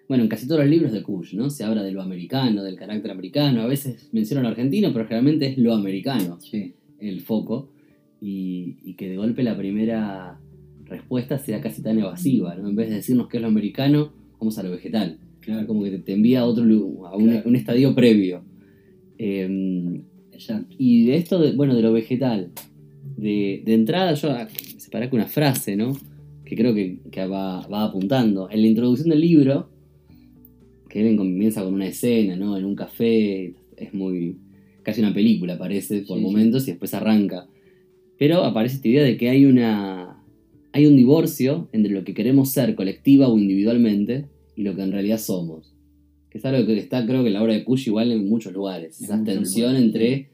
Bueno, 0.08 0.24
en 0.24 0.30
casi 0.30 0.48
todos 0.48 0.62
los 0.62 0.70
libros 0.70 0.92
de 0.94 1.04
Kush, 1.04 1.36
¿no? 1.36 1.52
Se 1.52 1.64
habla 1.64 1.84
de 1.84 1.92
lo 1.92 2.02
americano, 2.02 2.64
del 2.64 2.76
carácter 2.76 3.12
americano. 3.12 3.62
A 3.62 3.68
veces 3.68 4.10
mencionan 4.14 4.46
lo 4.46 4.50
argentino, 4.50 4.92
pero 4.94 5.06
generalmente 5.06 5.46
es 5.46 5.60
lo 5.60 5.76
americano 5.76 6.40
Sí, 6.42 6.74
el 7.00 7.22
foco. 7.22 7.70
Y, 8.20 8.78
y 8.84 8.96
que 8.96 9.10
de 9.10 9.18
golpe 9.18 9.44
la 9.44 9.56
primera 9.56 10.40
respuesta 10.86 11.38
sea 11.38 11.62
casi 11.62 11.84
tan 11.84 12.00
evasiva, 12.00 12.56
¿no? 12.56 12.68
En 12.68 12.76
vez 12.76 12.90
de 12.90 12.96
decirnos 12.96 13.28
qué 13.28 13.38
es 13.38 13.42
lo 13.42 13.50
americano, 13.50 14.12
vamos 14.44 14.58
a 14.60 14.64
lo 14.64 14.72
vegetal. 14.72 15.18
claro, 15.40 15.66
Como 15.68 15.84
que 15.84 15.92
te, 15.92 16.00
te 16.00 16.14
envía 16.14 16.42
a 16.42 16.46
otro 16.46 16.64
a 16.64 16.68
un, 17.18 17.30
Claro. 17.30 17.50
un 17.50 17.56
estadio 17.56 17.96
previo. 17.96 18.44
Em, 19.18 20.02
y 20.78 21.06
de 21.06 21.16
esto, 21.16 21.40
de- 21.40 21.54
bueno, 21.54 21.76
de 21.76 21.82
lo 21.82 21.94
vegetal, 21.94 22.52
de, 23.18 23.62
de 23.66 23.74
entrada 23.74 24.14
yo 24.16 24.32
ah, 24.32 24.48
separé 24.78 25.10
con 25.10 25.20
una 25.20 25.30
frase, 25.30 25.76
¿no? 25.76 25.96
Que 26.46 26.56
creo 26.56 26.74
que, 26.74 26.98
que 27.12 27.26
va, 27.26 27.66
va 27.68 27.86
apuntando. 27.86 28.50
En 28.50 28.62
la 28.62 28.68
introducción 28.68 29.10
del 29.10 29.22
libro, 29.22 29.70
que 30.90 31.08
él 31.08 31.16
comienza 31.16 31.64
con 31.64 31.74
una 31.74 31.88
escena, 31.88 32.36
¿no? 32.36 32.58
En 32.58 32.66
un 32.66 32.76
café, 32.76 33.54
es 33.78 33.94
muy... 33.94 34.36
casi 34.84 35.00
una 35.02 35.14
película 35.14 35.58
parece 35.58 36.00
por 36.02 36.18
Sí, 36.18 36.24
sí. 36.24 36.30
momentos 36.30 36.68
y 36.68 36.72
después 36.72 36.94
arranca. 36.94 37.48
Pero 38.18 38.44
aparece 38.44 38.76
esta 38.76 38.88
idea 38.90 39.04
de 39.04 39.16
que 39.18 39.30
hay 39.30 39.46
una... 39.46 40.22
hay 40.74 40.86
un 40.86 40.96
divorcio 40.98 41.70
entre 41.72 41.92
lo 41.94 42.04
que 42.04 42.14
queremos 42.14 42.50
ser 42.50 42.76
colectiva 42.76 43.28
o 43.30 43.38
individualmente 43.38 44.26
y 44.56 44.64
lo 44.64 44.76
que 44.76 44.82
en 44.84 44.92
realidad 44.92 45.18
somos. 45.20 45.74
Que 46.30 46.38
es 46.40 46.46
algo 46.46 46.66
que 46.66 46.78
está 46.78 47.06
creo 47.06 47.22
que 47.22 47.28
en 47.28 47.34
la 47.34 47.44
obra 47.44 47.54
de 47.54 47.64
Kush 47.64 47.88
igual 47.88 48.12
en 48.12 48.28
muchos 48.28 48.54
lugares. 48.54 49.00
En 49.00 49.06
Esa 49.06 49.18
muchos 49.18 49.34
tensión 49.36 49.72
lugares, 49.74 49.86
entre 49.86 50.30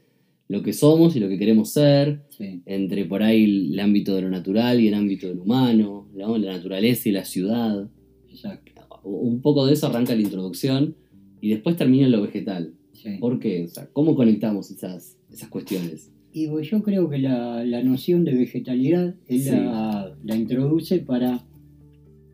lo 0.48 0.62
que 0.62 0.72
somos 0.72 1.14
y 1.14 1.20
lo 1.20 1.28
que 1.28 1.38
queremos 1.38 1.70
ser, 1.70 2.22
Sí, 2.30 2.62
entre 2.66 3.04
por 3.04 3.22
ahí 3.22 3.70
el 3.72 3.78
ámbito 3.78 4.14
de 4.16 4.22
lo 4.22 4.30
natural 4.30 4.80
y 4.80 4.88
el 4.88 4.94
ámbito 4.94 5.28
de 5.28 5.34
lo 5.34 5.42
humano, 5.42 6.08
¿no? 6.14 6.38
la 6.38 6.52
naturaleza 6.52 7.08
y 7.08 7.12
la 7.12 7.24
ciudad. 7.24 7.88
exacto. 8.28 8.72
Un 9.02 9.40
poco 9.40 9.64
de 9.66 9.72
eso 9.74 9.86
arranca 9.86 10.14
la 10.14 10.20
introducción 10.20 10.94
y 11.40 11.50
después 11.50 11.76
termina 11.76 12.06
en 12.06 12.12
lo 12.12 12.20
vegetal. 12.22 12.74
sí. 12.92 13.16
¿Por 13.18 13.38
qué? 13.38 13.64
O 13.64 13.68
sea, 13.68 13.86
¿Cómo 13.92 14.14
conectamos 14.14 14.70
esas, 14.70 15.16
esas 15.32 15.48
cuestiones? 15.48 16.10
Y 16.32 16.46
pues 16.48 16.68
yo 16.70 16.82
creo 16.82 17.08
que 17.08 17.18
la, 17.18 17.64
la 17.64 17.82
noción 17.82 18.24
de 18.24 18.34
vegetalidad 18.34 19.14
él 19.26 19.44
la, 19.46 20.14
la 20.22 20.36
introduce 20.36 20.98
para 20.98 21.44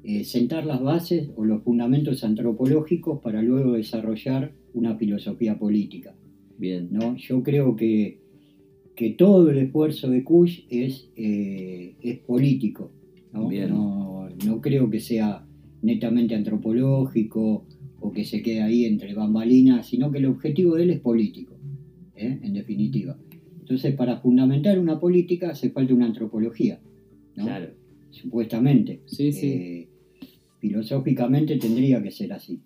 eh, 0.09 0.23
sentar 0.23 0.65
las 0.67 0.81
bases 0.81 1.31
o 1.35 1.45
los 1.45 1.65
fundamentos 1.65 2.23
antropológicos 2.23 3.21
para 3.21 3.43
luego 3.43 3.73
desarrollar 3.73 4.53
una 4.73 4.95
filosofía 4.95 5.59
política. 5.59 6.15
Bien. 6.57 6.91
¿no? 6.93 7.17
Yo 7.17 7.43
creo 7.43 7.75
que, 7.75 8.21
que 8.95 9.11
todo 9.11 9.51
el 9.51 9.59
esfuerzo 9.59 10.09
de 10.09 10.23
Kush 10.23 10.61
es, 10.71 11.11
eh, 11.17 11.97
es 12.01 12.19
político. 12.21 12.93
¿no? 13.33 13.49
Bien. 13.49 13.69
No, 13.71 14.29
no 14.47 14.61
creo 14.61 14.89
que 14.89 15.01
sea 15.01 15.45
netamente 15.83 16.37
antropológico 16.37 17.67
o 17.99 18.13
que 18.13 18.25
se 18.25 18.43
quede 18.43 18.63
ahí 18.63 18.85
entre 18.85 19.13
bambalinas, 19.13 19.89
sino 19.89 20.13
que 20.13 20.19
el 20.19 20.27
objetivo 20.27 20.77
de 20.77 20.85
él 20.85 20.91
es 20.91 21.01
político, 21.01 21.57
¿eh? 22.15 22.39
en 22.43 22.53
definitiva. 22.53 23.19
Entonces, 23.59 23.93
para 23.97 24.21
fundamentar 24.21 24.79
una 24.79 25.01
política 25.01 25.51
hace 25.51 25.71
falta 25.71 25.93
una 25.93 26.07
antropología, 26.07 26.79
¿no? 27.35 27.43
Claro. 27.43 27.71
supuestamente. 28.11 29.01
Sí, 29.07 29.33
sí. 29.33 29.49
Eh, 29.49 29.89
filosóficamente 30.69 31.57
tendría 31.57 32.03
que 32.03 32.11
ser 32.11 32.33
así. 32.33 32.61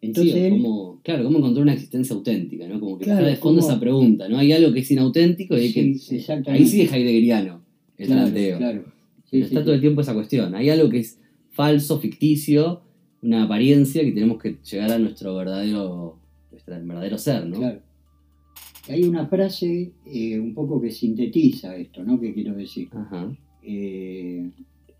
Entonces, 0.00 0.34
Sí, 0.34 0.50
como, 0.50 1.00
claro, 1.02 1.24
cómo 1.24 1.38
encontrar 1.38 1.62
una 1.62 1.72
existencia 1.74 2.14
auténtica, 2.14 2.68
¿no? 2.68 2.78
Como 2.78 2.98
que 2.98 3.04
Claro, 3.04 3.20
está 3.20 3.30
de 3.30 3.36
fondo 3.36 3.60
como- 3.60 3.70
esa 3.72 3.80
pregunta, 3.80 4.28
¿no? 4.28 4.38
Hay 4.38 4.52
algo 4.52 4.72
que 4.72 4.80
es 4.80 4.90
inauténtico 4.90 5.56
y 5.56 5.60
hay 5.60 5.68
Sí, 5.98 6.18
que... 6.26 6.50
Ahí 6.50 6.66
sí 6.66 6.82
es 6.82 6.92
heideggeriano 6.92 7.62
el 7.96 8.06
claro, 8.06 8.22
planteo. 8.22 8.58
claro. 8.58 8.84
Sí, 9.30 9.40
está 9.40 9.62
todo 9.64 9.74
el 9.74 9.80
tiempo 9.80 10.02
esa 10.02 10.14
cuestión. 10.14 10.54
Hay 10.54 10.68
algo 10.70 10.88
que 10.88 10.98
es 10.98 11.18
falso, 11.50 11.98
ficticio, 11.98 12.82
una 13.22 13.44
apariencia 13.44 14.02
que 14.04 14.12
tenemos 14.12 14.40
que 14.40 14.56
llegar 14.70 14.92
a 14.92 14.98
nuestro 14.98 15.34
verdadero, 15.34 16.18
nuestro 16.52 16.74
verdadero 16.86 17.18
ser, 17.18 17.46
¿no? 17.46 17.58
Claro. 17.58 17.80
Hay 18.88 19.02
una 19.02 19.26
frase 19.26 19.92
eh, 20.06 20.38
un 20.38 20.54
poco 20.54 20.80
que 20.80 20.90
sintetiza 20.92 21.74
esto, 21.76 22.04
¿no? 22.04 22.20
Que 22.20 22.32
quiero 22.32 22.54
decir. 22.54 22.88
Ajá. 22.92 23.34
Eh, 23.62 24.48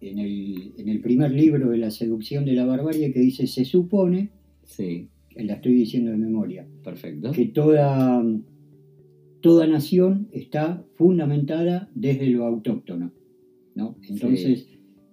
en, 0.00 0.18
el, 0.18 0.72
en 0.78 0.88
el 0.88 1.00
primer 1.00 1.30
libro 1.32 1.70
de 1.70 1.78
La 1.78 1.90
seducción 1.90 2.44
de 2.44 2.52
la 2.52 2.64
barbarie 2.66 3.12
que 3.12 3.20
dice, 3.20 3.46
se 3.46 3.64
supone, 3.64 4.30
Sí, 4.64 5.08
la 5.36 5.54
estoy 5.54 5.74
diciendo 5.74 6.10
de 6.10 6.16
memoria, 6.18 6.66
perfecto. 6.82 7.30
que 7.32 7.46
toda, 7.46 8.24
toda 9.40 9.66
nación 9.66 10.28
está 10.32 10.84
fundamentada 10.96 11.88
desde 11.94 12.26
lo 12.28 12.44
autóctono. 12.46 13.12
¿no? 13.74 13.96
Entonces, 14.08 14.66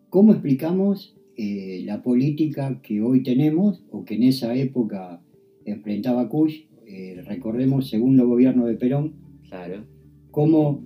¿cómo 0.10 0.32
explicamos 0.32 1.15
eh, 1.36 1.84
la 1.86 2.02
política 2.02 2.80
que 2.82 3.02
hoy 3.02 3.24
tenemos 3.24 3.84
o 3.91 4.06
que 4.06 4.15
en 4.15 4.24
esa 4.24 4.56
época 4.56 5.22
enfrentaba 5.65 6.30
Kush? 6.30 6.62
Eh, 6.88 7.22
recordemos, 7.26 7.89
segundo 7.89 8.28
gobierno 8.28 8.65
de 8.65 8.76
Perón, 8.76 9.13
Claro. 9.50 9.84
¿cómo, 10.32 10.84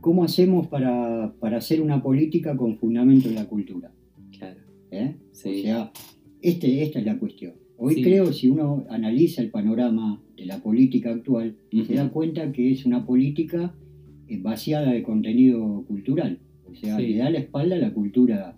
cómo 0.00 0.24
hacemos 0.24 0.66
para, 0.68 1.34
para 1.40 1.58
hacer 1.58 1.80
una 1.80 2.02
política 2.02 2.56
con 2.56 2.76
fundamento 2.78 3.28
en 3.28 3.34
la 3.34 3.46
cultura? 3.46 3.92
Claro. 4.36 4.60
¿eh? 4.90 5.16
Sí. 5.32 5.60
O 5.60 5.62
sea, 5.62 5.92
este, 6.40 6.82
esta 6.82 6.98
es 7.00 7.04
la 7.06 7.18
cuestión. 7.18 7.54
Hoy 7.76 7.94
Sí. 7.96 8.02
creo, 8.02 8.32
si 8.32 8.48
uno 8.48 8.84
analiza 8.90 9.40
el 9.42 9.50
panorama 9.50 10.20
de 10.36 10.46
la 10.46 10.58
política 10.62 11.10
actual, 11.10 11.56
se 11.86 11.94
da 11.94 12.08
cuenta 12.10 12.50
que 12.52 12.72
es 12.72 12.84
una 12.86 13.04
política 13.06 13.74
eh, 14.28 14.38
vaciada 14.42 14.92
de 14.92 15.02
contenido 15.02 15.84
cultural. 15.86 16.38
O 16.70 16.74
sea, 16.74 16.96
Sí. 16.98 17.06
le 17.08 17.18
da 17.18 17.30
la 17.30 17.38
espalda 17.38 17.76
a 17.76 17.78
la 17.78 17.92
cultura 17.94 18.56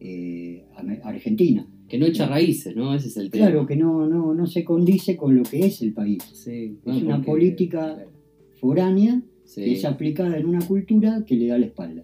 eh, 0.00 0.64
argentina. 1.02 1.66
Que 1.88 1.98
no 1.98 2.06
echa 2.06 2.26
raíces, 2.26 2.74
¿no? 2.76 2.94
Ese 2.94 3.08
es 3.08 3.16
el 3.16 3.30
tema. 3.30 3.46
Claro 3.46 3.66
que 3.66 3.76
no, 3.76 4.06
no, 4.06 4.34
no 4.34 4.46
se 4.46 4.64
condice 4.64 5.16
con 5.16 5.34
lo 5.36 5.42
que 5.42 5.66
es 5.66 5.82
el 5.82 5.92
país. 5.92 6.22
Sí. 6.32 6.78
Es 6.86 7.02
una 7.02 7.22
política- 7.22 7.94
claro, 7.94 8.10
Foránea 8.60 9.20
sí. 9.44 9.62
que 9.64 9.72
es 9.74 9.84
aplicada 9.84 10.36
en 10.38 10.46
una 10.46 10.60
cultura 10.66 11.24
que 11.26 11.36
le 11.36 11.46
da 11.48 11.58
la 11.58 11.66
espalda. 11.66 12.02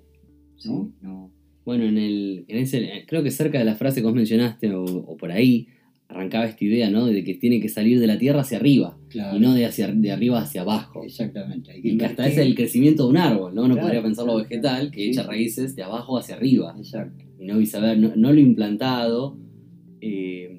¿no? 0.65 0.85
Sí. 0.91 0.91
No. 1.03 1.33
Bueno, 1.65 1.85
en 1.85 1.99
el, 1.99 2.45
en 2.49 2.59
ese, 2.59 3.05
creo 3.07 3.23
que 3.23 3.31
cerca 3.31 3.59
de 3.59 3.65
la 3.65 3.75
frase 3.77 4.01
que 4.01 4.07
vos 4.07 4.15
mencionaste, 4.15 4.73
o, 4.75 4.83
o 4.85 5.17
por 5.17 5.31
ahí, 5.31 5.69
arrancaba 6.09 6.47
esta 6.47 6.65
idea, 6.65 6.91
¿no? 6.91 7.07
De 7.07 7.23
que 7.23 7.35
tiene 7.35 7.61
que 7.61 7.69
salir 7.69 8.01
de 8.01 8.07
la 8.09 8.19
tierra 8.19 8.41
hacia 8.41 8.59
arriba, 8.59 8.99
Claro. 9.11 9.37
y 9.37 9.41
no 9.41 9.55
de, 9.55 9.65
hacia, 9.67 9.87
de 9.89 10.11
arriba 10.11 10.41
hacia 10.41 10.63
abajo. 10.63 11.05
Exactamente. 11.05 11.71
Hay 11.71 11.83
que 11.83 11.89
Y 11.91 11.97
que 11.99 12.05
hasta 12.07 12.27
es 12.27 12.37
el 12.39 12.55
crecimiento 12.57 13.05
de 13.05 13.11
un 13.11 13.17
árbol, 13.19 13.55
¿no? 13.55 13.63
Uno 13.65 13.75
Claro, 13.75 13.87
podría 13.87 14.03
pensarlo 14.03 14.33
claro, 14.35 14.49
vegetal, 14.49 14.91
que 14.91 15.03
Sí, 15.05 15.11
echa 15.11 15.23
raíces 15.23 15.77
de 15.77 15.83
abajo 15.85 16.19
hacia 16.19 16.35
arriba, 16.35 16.75
Exacto. 16.77 17.25
y 17.39 17.45
no 17.45 17.59
viceversa, 17.59 17.95
no, 17.95 18.13
no 18.17 18.33
lo 18.33 18.41
implantado. 18.41 19.37
eh, 20.01 20.59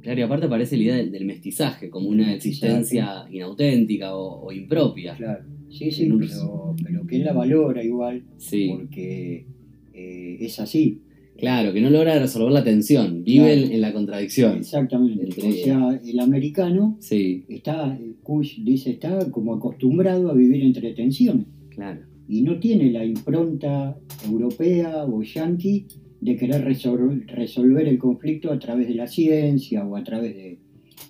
claro, 0.00 0.20
y 0.20 0.22
aparte 0.22 0.46
aparece 0.46 0.76
la 0.78 0.82
idea 0.84 0.96
del, 0.96 1.10
del 1.10 1.24
mestizaje 1.26 1.90
como 1.90 2.08
una 2.08 2.32
existencia 2.32 3.26
inauténtica 3.30 4.14
o, 4.16 4.46
o 4.46 4.52
impropia. 4.52 5.16
Claro. 5.16 5.44
Sí, 5.70 5.90
sí, 5.90 6.08
pero, 6.18 6.74
pero 6.82 7.06
que 7.06 7.16
él 7.16 7.24
la 7.24 7.32
valora 7.32 7.82
igual, 7.84 8.22
Sí, 8.38 8.68
porque 8.70 9.46
eh, 9.92 10.36
es 10.40 10.58
así. 10.60 11.00
Claro, 11.36 11.72
que 11.72 11.80
no 11.80 11.88
logra 11.90 12.18
resolver 12.18 12.50
la 12.52 12.64
tensión, 12.64 13.22
vive 13.22 13.44
Claro. 13.54 13.60
en, 13.66 13.72
en 13.72 13.80
la 13.80 13.92
contradicción. 13.92 14.56
Exactamente. 14.58 15.24
Entre- 15.24 15.48
O 15.48 15.52
sea, 15.52 16.00
el 16.04 16.18
americano 16.20 16.96
Sí, 17.00 17.44
está, 17.48 17.96
Kush 18.24 18.60
dice, 18.64 18.90
está 18.90 19.30
como 19.30 19.54
acostumbrado 19.54 20.30
a 20.30 20.34
vivir 20.34 20.64
entre 20.64 20.92
tensiones 20.94 21.46
claro. 21.68 22.00
y 22.28 22.42
no 22.42 22.58
tiene 22.58 22.90
la 22.90 23.04
impronta 23.04 23.96
europea 24.28 25.04
o 25.04 25.22
yanqui 25.22 25.86
de 26.20 26.34
querer 26.36 26.64
resol- 26.64 27.24
resolver 27.28 27.86
el 27.86 27.98
conflicto 27.98 28.50
a 28.52 28.58
través 28.58 28.88
de 28.88 28.94
la 28.96 29.06
ciencia 29.06 29.84
o 29.86 29.94
a 29.94 30.02
través 30.02 30.34
de, 30.34 30.58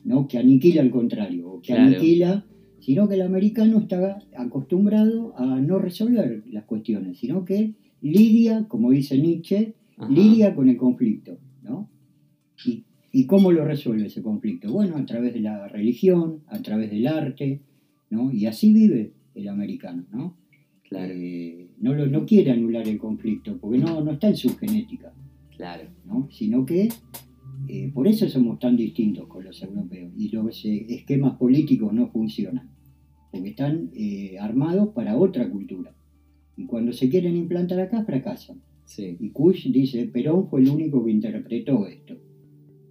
¿no? 0.04 0.28
Que 0.28 0.36
aniquila 0.36 0.82
al 0.82 0.90
contrario, 0.90 1.48
o 1.52 1.60
que 1.62 1.72
Claro. 1.72 1.86
aniquila, 1.96 2.44
sino 2.80 3.08
que 3.08 3.14
el 3.16 3.22
americano 3.22 3.78
está 3.78 4.18
acostumbrado 4.36 5.34
a 5.36 5.60
no 5.60 5.78
resolver 5.78 6.42
las 6.50 6.64
cuestiones, 6.64 7.18
sino 7.18 7.44
que 7.44 7.72
lidia, 8.02 8.64
como 8.68 8.90
dice 8.90 9.18
Nietzsche, 9.18 9.74
Ajá. 9.96 10.10
lidia 10.12 10.54
con 10.54 10.68
el 10.68 10.76
conflicto, 10.76 11.38
¿no? 11.62 11.88
¿Y, 12.64 12.84
y 13.12 13.24
cómo 13.26 13.50
lo 13.52 13.64
resuelve 13.64 14.06
ese 14.06 14.22
conflicto? 14.22 14.72
Bueno, 14.72 14.96
a 14.96 15.04
través 15.06 15.34
de 15.34 15.40
la 15.40 15.68
religión, 15.68 16.40
a 16.46 16.60
través 16.62 16.90
del 16.90 17.06
arte, 17.06 17.60
¿no? 18.10 18.30
Y 18.32 18.46
así 18.46 18.72
vive 18.72 19.12
el 19.34 19.48
americano, 19.48 20.04
¿no? 20.12 20.36
Claro, 20.88 21.12
Eh, 21.14 21.68
no, 21.80 21.92
lo- 21.94 22.06
no 22.06 22.24
quiere 22.24 22.50
anular 22.52 22.88
el 22.88 22.98
conflicto, 22.98 23.58
porque 23.58 23.78
no, 23.78 24.00
no 24.02 24.12
está 24.12 24.28
en 24.28 24.36
su 24.36 24.56
genética, 24.56 25.12
claro. 25.56 25.84
¿no? 26.06 26.28
Sino 26.30 26.64
que 26.64 26.88
eh, 27.68 27.90
por 27.92 28.08
eso 28.08 28.28
somos 28.28 28.58
tan 28.58 28.76
distintos 28.76 29.26
con 29.28 29.44
los 29.44 29.62
europeos 29.62 30.12
y 30.16 30.30
los 30.30 30.64
eh, 30.64 30.86
esquemas 30.88 31.36
políticos 31.36 31.92
no 31.92 32.08
funcionan, 32.08 32.70
porque 33.30 33.50
están 33.50 33.90
eh, 33.94 34.38
armados 34.38 34.88
para 34.94 35.18
otra 35.18 35.50
cultura. 35.50 35.94
Y 36.56 36.64
cuando 36.64 36.92
se 36.92 37.08
quieren 37.08 37.36
implantar 37.36 37.78
acá, 37.80 38.04
fracasan. 38.04 38.62
Sí, 38.84 39.16
Y 39.20 39.30
Kush 39.30 39.70
dice, 39.70 40.06
Perón 40.06 40.48
fue 40.48 40.62
el 40.62 40.70
único 40.70 41.04
que 41.04 41.10
interpretó 41.10 41.86
esto. 41.86 42.16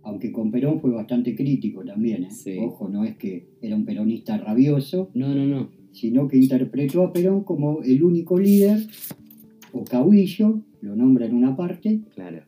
Aunque 0.03 0.31
con 0.31 0.51
Perón 0.51 0.79
fue 0.79 0.91
bastante 0.91 1.35
crítico 1.35 1.83
también. 1.83 2.25
¿eh? 2.25 2.31
Sí. 2.31 2.57
Ojo, 2.59 2.87
no 2.87 3.03
es 3.03 3.17
que 3.17 3.47
era 3.61 3.75
un 3.75 3.83
peronista 3.83 4.37
rabioso, 4.37 5.09
no, 5.15 5.33
no, 5.33 5.45
no. 5.45 5.71
sino 5.91 6.27
que 6.27 6.37
interpretó 6.37 7.01
a 7.03 7.11
Perón 7.11 7.43
como 7.43 7.81
el 7.81 8.03
único 8.03 8.39
líder, 8.39 8.87
o 9.73 9.83
caudillo, 9.83 10.61
lo 10.81 10.95
nombra 10.95 11.25
en 11.25 11.33
una 11.33 11.57
parte, 11.57 12.01
Claro, 12.13 12.43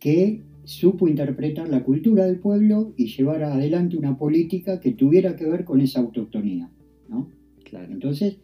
que 0.00 0.42
supo 0.70 1.08
interpretar 1.08 1.68
la 1.68 1.82
cultura 1.82 2.26
del 2.26 2.38
pueblo 2.38 2.94
y 2.96 3.08
llevar 3.08 3.42
adelante 3.42 3.96
una 3.96 4.16
política 4.16 4.78
que 4.78 4.92
tuviera 4.92 5.34
que 5.34 5.44
ver 5.44 5.64
con 5.64 5.80
esa 5.80 5.98
autoctonía. 5.98 6.70
¿no? 7.08 7.28
claro. 7.64 7.92
Entonces, 7.92 8.36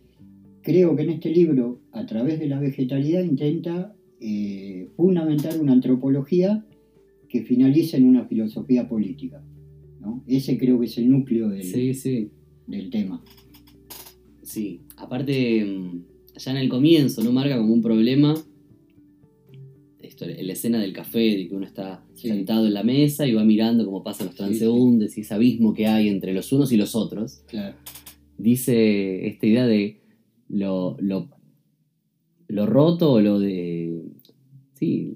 creo 0.60 0.96
que 0.96 1.04
en 1.04 1.10
este 1.10 1.30
libro, 1.30 1.82
a 1.92 2.04
través 2.04 2.40
de 2.40 2.48
la 2.48 2.58
vegetalidad, 2.58 3.22
intenta 3.22 3.94
eh, 4.20 4.88
fundamentar 4.96 5.60
una 5.60 5.72
antropología 5.72 6.66
que 7.28 7.42
finalice 7.42 7.96
en 7.96 8.06
una 8.06 8.24
filosofía 8.24 8.88
política. 8.88 9.40
¿no? 10.00 10.24
Ese 10.26 10.58
creo 10.58 10.80
que 10.80 10.86
es 10.86 10.98
el 10.98 11.08
núcleo 11.08 11.48
del, 11.48 11.62
Sí, 11.62 11.94
sí. 11.94 12.30
del 12.66 12.90
tema. 12.90 13.22
Sí, 14.42 14.80
aparte, 14.96 15.64
mm, 15.64 16.02
ya 16.36 16.50
en 16.50 16.56
el 16.56 16.68
comienzo, 16.68 17.22
¿no? 17.22 17.30
Marca 17.30 17.56
como 17.56 17.72
un 17.72 17.82
problema 17.82 18.34
esto, 20.16 20.26
la 20.26 20.52
escena 20.52 20.80
del 20.80 20.92
café, 20.92 21.18
de 21.36 21.48
que 21.48 21.54
uno 21.54 21.66
está 21.66 22.02
Sí. 22.14 22.28
sentado 22.28 22.66
en 22.66 22.74
la 22.74 22.82
mesa 22.82 23.26
y 23.26 23.34
va 23.34 23.44
mirando 23.44 23.84
cómo 23.84 24.02
pasan 24.02 24.26
los 24.28 24.34
Sí, 24.36 24.38
transeúntes 24.42 25.16
y 25.18 25.20
ese 25.20 25.34
abismo 25.34 25.74
que 25.74 25.86
hay 25.86 26.08
entre 26.08 26.32
los 26.34 26.50
unos 26.52 26.72
y 26.72 26.76
los 26.76 26.94
otros. 26.94 27.42
Claro. 27.46 27.76
Dice 28.38 29.26
esta 29.26 29.46
idea 29.46 29.66
de 29.66 30.00
lo, 30.48 30.96
lo, 31.00 31.28
lo 32.48 32.66
roto 32.66 33.12
o 33.12 33.20
lo 33.20 33.38
de. 33.38 34.02
Sí, 34.74 35.14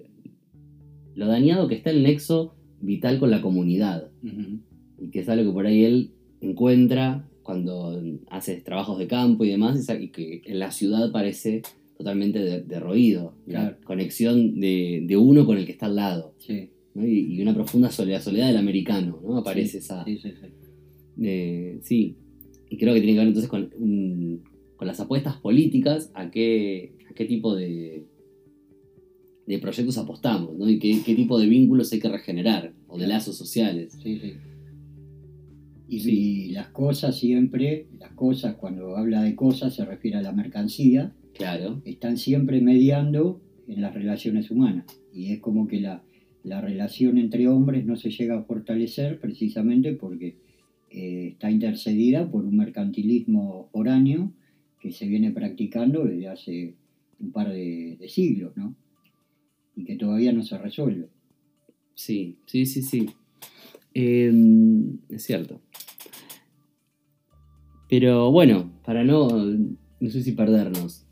lo 1.15 1.27
dañado 1.27 1.69
que 1.69 1.75
está 1.75 1.91
el 1.91 2.03
nexo 2.03 2.55
vital 2.81 3.19
con 3.19 3.31
la 3.31 3.43
comunidad. 3.43 4.11
Ujú. 4.23 4.61
y 5.03 5.11
que 5.11 5.21
es 5.21 5.29
algo 5.31 5.51
que 5.51 5.55
por 5.55 5.67
ahí 5.67 5.85
él 5.85 6.11
encuentra 6.43 7.27
cuando 7.43 8.03
hace 8.31 8.61
trabajos 8.61 8.99
de 8.99 9.07
campo 9.07 9.45
y 9.45 9.49
demás, 9.51 9.89
y 9.99 10.09
que 10.09 10.43
en 10.45 10.59
la 10.59 10.71
ciudad 10.71 11.11
parece 11.11 11.63
totalmente 12.01 12.39
de- 12.39 12.63
derroído, 12.63 13.35
Claro. 13.47 13.77
la 13.79 13.85
conexión 13.87 14.59
de, 14.59 15.05
de 15.07 15.17
uno 15.19 15.45
con 15.45 15.59
el 15.59 15.67
que 15.67 15.73
está 15.73 15.85
al 15.87 15.97
lado, 15.97 16.35
Sí. 16.39 16.71
¿no? 16.95 17.07
y, 17.07 17.35
y 17.35 17.43
una 17.43 17.53
profunda 17.55 17.91
soledad, 17.91 18.23
soledad 18.23 18.47
del 18.49 18.57
americano, 18.57 19.21
¿no? 19.23 19.37
Aparece 19.37 19.79
esa... 19.79 20.03
Sí, 20.05 20.17
sí, 20.17 20.31
sí. 20.31 20.47
eh, 21.23 21.79
sí, 21.83 22.17
y 22.71 22.77
creo 22.79 22.95
que 22.95 23.01
tiene 23.01 23.13
que 23.15 23.19
ver 23.19 23.29
entonces 23.29 23.51
con, 23.51 23.71
un- 23.79 24.43
con 24.77 24.87
las 24.87 24.99
apuestas 25.01 25.37
políticas, 25.37 26.11
a 26.15 26.31
qué, 26.31 26.95
a 27.11 27.13
qué 27.15 27.27
tipo 27.27 27.55
de, 27.55 28.07
de 29.47 29.59
proyectos 29.59 29.99
apostamos, 29.99 30.57
¿no? 30.57 30.69
y 30.71 30.79
qué, 30.79 31.03
qué 31.05 31.15
tipo 31.15 31.39
de 31.39 31.47
vínculos 31.47 31.93
hay 31.93 32.01
que 32.01 32.09
regenerar, 32.09 32.73
o 32.89 32.97
de 32.99 33.07
lazos 33.07 33.37
sociales. 33.37 33.93
Sí, 34.03 34.19
sí. 34.19 34.33
Y, 35.89 36.01
Sí. 36.01 36.11
y 36.13 36.51
las 36.53 36.69
cosas 36.69 37.19
siempre, 37.19 37.89
las 37.99 38.13
cosas, 38.13 38.55
cuando 38.55 38.97
habla 38.97 39.23
de 39.23 39.35
cosas 39.35 39.75
se 39.75 39.85
refiere 39.85 40.17
a 40.19 40.23
la 40.23 40.33
mercancía, 40.33 41.13
Claro, 41.41 41.81
están 41.87 42.19
siempre 42.19 42.61
mediando 42.61 43.41
en 43.67 43.81
las 43.81 43.95
relaciones 43.95 44.51
humanas. 44.51 44.85
Y 45.11 45.33
es 45.33 45.41
como 45.41 45.67
que 45.67 45.81
la, 45.81 46.03
la 46.45 46.61
relación 46.61 47.17
entre 47.17 47.49
hombres 47.49 47.87
no 47.87 47.97
se 47.97 48.11
llega 48.11 48.37
a 48.37 48.43
fortalecer 48.43 49.19
precisamente 49.19 49.95
porque 49.95 50.37
eh, 50.91 51.29
está 51.33 51.51
intercedida 51.51 52.31
por 52.31 52.45
un 52.45 52.59
mercantilismo 52.59 53.71
foráneo 53.73 54.35
que 54.81 54.93
se 54.93 55.09
viene 55.09 55.31
practicando 55.31 56.05
desde 56.05 56.29
hace 56.29 56.75
un 57.19 57.33
par 57.33 57.51
de, 57.51 57.97
de 57.99 58.09
siglos, 58.11 58.55
¿no? 58.55 58.77
Y 59.77 59.85
que 59.85 59.97
todavía 59.97 60.35
no 60.35 60.43
se 60.43 60.59
resuelve. 60.59 61.09
Sí, 61.95 62.37
sí, 62.45 62.67
sí, 62.67 62.83
sí. 62.83 63.09
Em, 63.95 64.99
es 65.09 65.23
cierto. 65.23 65.63
Pero 67.89 68.31
bueno, 68.31 68.71
para 68.85 69.05
no, 69.05 69.27
no 69.31 70.11
sé 70.11 70.23
si 70.23 70.33
perdernos. 70.33 71.07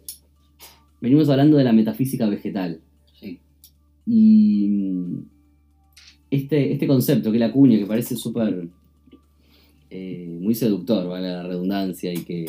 Venimos 1.01 1.29
hablando 1.29 1.57
de 1.57 1.65
la 1.65 1.73
metafísica 1.73 2.29
vegetal. 2.29 2.81
Sí, 3.19 3.39
Y 4.07 4.67
mm, 4.69 5.23
este, 6.31 6.73
este 6.73 6.87
concepto, 6.87 7.33
que 7.33 7.39
la 7.39 7.53
cuña, 7.53 7.79
que 7.79 7.87
parece 7.87 8.17
súper 8.17 8.69
eh, 9.91 10.39
muy 10.41 10.55
seductor, 10.55 11.09
vale 11.09 11.29
la 11.29 11.43
redundancia, 11.47 12.13
y 12.13 12.19
que, 12.25 12.47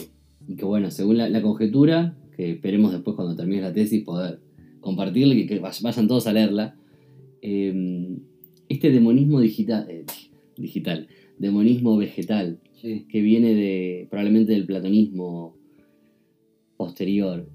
y 0.47 0.55
que 0.55 0.65
bueno, 0.65 0.91
según 0.91 1.17
la, 1.17 1.29
la 1.29 1.41
conjetura, 1.41 2.15
que 2.35 2.51
esperemos 2.51 2.91
después 2.91 3.15
cuando 3.15 3.35
termine 3.35 3.61
la 3.61 3.73
tesis 3.73 4.03
poder 4.03 4.39
compartirla 4.81 5.35
y 5.35 5.45
que 5.45 5.61
vay- 5.61 5.81
vayan 5.81 6.07
todos 6.07 6.27
a 6.27 6.33
leerla, 6.33 6.75
eh, 7.41 8.17
este 8.67 8.91
demonismo 8.91 9.39
digital, 9.39 9.85
eh, 9.89 10.05
digital, 10.57 11.07
demonismo 11.37 11.97
vegetal, 11.97 12.59
sí. 12.81 13.05
que 13.09 13.21
viene 13.21 13.53
de 13.53 14.07
probablemente 14.09 14.51
del 14.53 14.65
platonismo 14.65 15.55
posterior. 16.77 17.47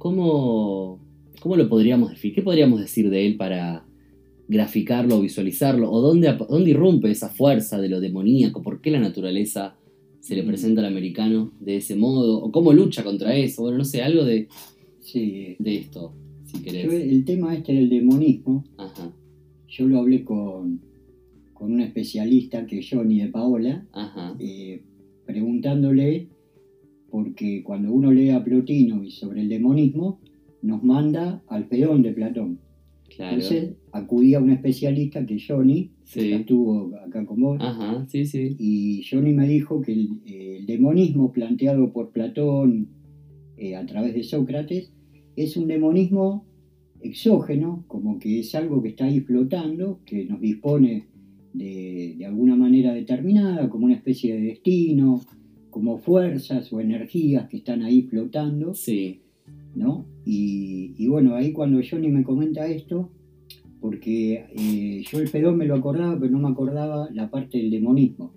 ¿Cómo, 0.00 0.98
cómo 1.42 1.56
lo 1.56 1.68
podríamos 1.68 2.08
definir? 2.08 2.34
¿Qué 2.36 2.40
podríamos 2.42 2.80
decir 2.80 3.10
de 3.10 3.26
él 3.26 3.36
para 3.36 3.84
graficarlo 4.48 5.16
o 5.18 5.20
visualizarlo? 5.20 5.92
¿O 5.92 6.00
dónde, 6.00 6.34
dónde 6.48 6.70
irrumpe 6.70 7.10
esa 7.10 7.28
fuerza 7.28 7.78
de 7.78 7.90
lo 7.90 8.00
demoníaco? 8.00 8.62
¿Por 8.62 8.80
qué 8.80 8.90
la 8.90 8.98
naturaleza 8.98 9.76
se 10.20 10.34
le 10.36 10.42
Mm. 10.42 10.46
presenta 10.46 10.80
al 10.80 10.86
americano 10.86 11.52
de 11.60 11.76
ese 11.76 11.96
modo? 11.96 12.42
¿O 12.42 12.50
cómo 12.50 12.72
lucha 12.72 13.04
contra 13.04 13.36
eso? 13.36 13.60
Bueno, 13.62 13.76
no 13.76 13.84
sé, 13.84 14.00
algo 14.02 14.24
de, 14.24 14.48
sí. 15.00 15.56
de 15.58 15.76
esto, 15.76 16.14
si 16.46 16.62
querés. 16.62 16.90
el 16.90 17.24
tema 17.26 17.54
este 17.54 17.74
del 17.74 17.90
demonismo, 17.90 18.64
Ajá, 18.78 19.12
yo 19.68 19.86
lo 19.86 19.98
hablé 19.98 20.24
con, 20.24 20.80
con 21.52 21.74
un 21.74 21.82
especialista 21.82 22.64
que 22.66 22.78
es 22.78 22.88
Johnny 22.90 23.20
de 23.20 23.28
Paola, 23.28 23.86
ajá, 23.92 24.34
eh, 24.40 24.82
preguntándole, 25.26 26.28
porque 27.10 27.62
cuando 27.62 27.92
uno 27.92 28.12
lee 28.12 28.30
a 28.30 28.42
Plotino 28.44 29.02
y 29.04 29.10
sobre 29.10 29.42
el 29.42 29.48
demonismo, 29.48 30.20
nos 30.62 30.82
manda 30.82 31.42
al 31.48 31.64
Fedón 31.66 32.02
de 32.02 32.12
Platón. 32.12 32.58
claro. 33.16 33.34
Entonces 33.36 33.74
acudí 33.92 34.34
a 34.34 34.40
un 34.40 34.50
especialista 34.50 35.26
que 35.26 35.34
es 35.36 35.44
Johnny, 35.46 35.90
que 36.12 36.20
Sí. 36.20 36.32
estuvo 36.32 36.96
acá 37.04 37.24
con 37.26 37.40
vos, 37.40 37.58
Ajá, 37.60 38.06
sí, 38.08 38.24
sí. 38.24 38.56
y 38.58 39.02
Johnny 39.10 39.32
me 39.32 39.48
dijo 39.48 39.80
que 39.80 39.92
el, 39.92 40.08
eh, 40.26 40.58
el 40.60 40.66
demonismo 40.66 41.32
planteado 41.32 41.92
por 41.92 42.10
Platón 42.12 42.88
eh, 43.56 43.74
a 43.76 43.84
través 43.86 44.14
de 44.14 44.22
Sócrates 44.22 44.92
es 45.36 45.56
un 45.56 45.66
demonismo 45.66 46.44
exógeno, 47.02 47.84
como 47.88 48.18
que 48.18 48.40
es 48.40 48.54
algo 48.54 48.82
que 48.82 48.90
está 48.90 49.06
ahí 49.06 49.20
flotando, 49.20 50.00
que 50.04 50.24
nos 50.26 50.40
dispone 50.40 51.06
de, 51.52 52.14
de 52.18 52.26
alguna 52.26 52.56
manera 52.56 52.92
determinada, 52.94 53.68
como 53.68 53.86
una 53.86 53.94
especie 53.94 54.34
de 54.34 54.40
destino, 54.42 55.20
como 55.70 55.98
fuerzas 55.98 56.72
o 56.72 56.80
energías 56.80 57.48
que 57.48 57.58
están 57.58 57.82
ahí 57.82 58.02
flotando, 58.02 58.74
Sí, 58.74 59.20
¿no? 59.74 60.04
Y, 60.24 60.92
y 60.98 61.06
bueno, 61.08 61.34
ahí 61.34 61.52
cuando 61.52 61.80
Johnny 61.88 62.08
me 62.08 62.22
comenta 62.24 62.66
esto, 62.66 63.10
porque 63.80 64.44
eh, 64.56 65.02
yo 65.10 65.20
el 65.20 65.30
pedón 65.30 65.56
me 65.56 65.66
lo 65.66 65.74
acordaba, 65.76 66.18
pero 66.18 66.30
no 66.32 66.38
me 66.38 66.48
acordaba 66.48 67.08
la 67.12 67.30
parte 67.30 67.58
del 67.58 67.70
demonismo. 67.70 68.32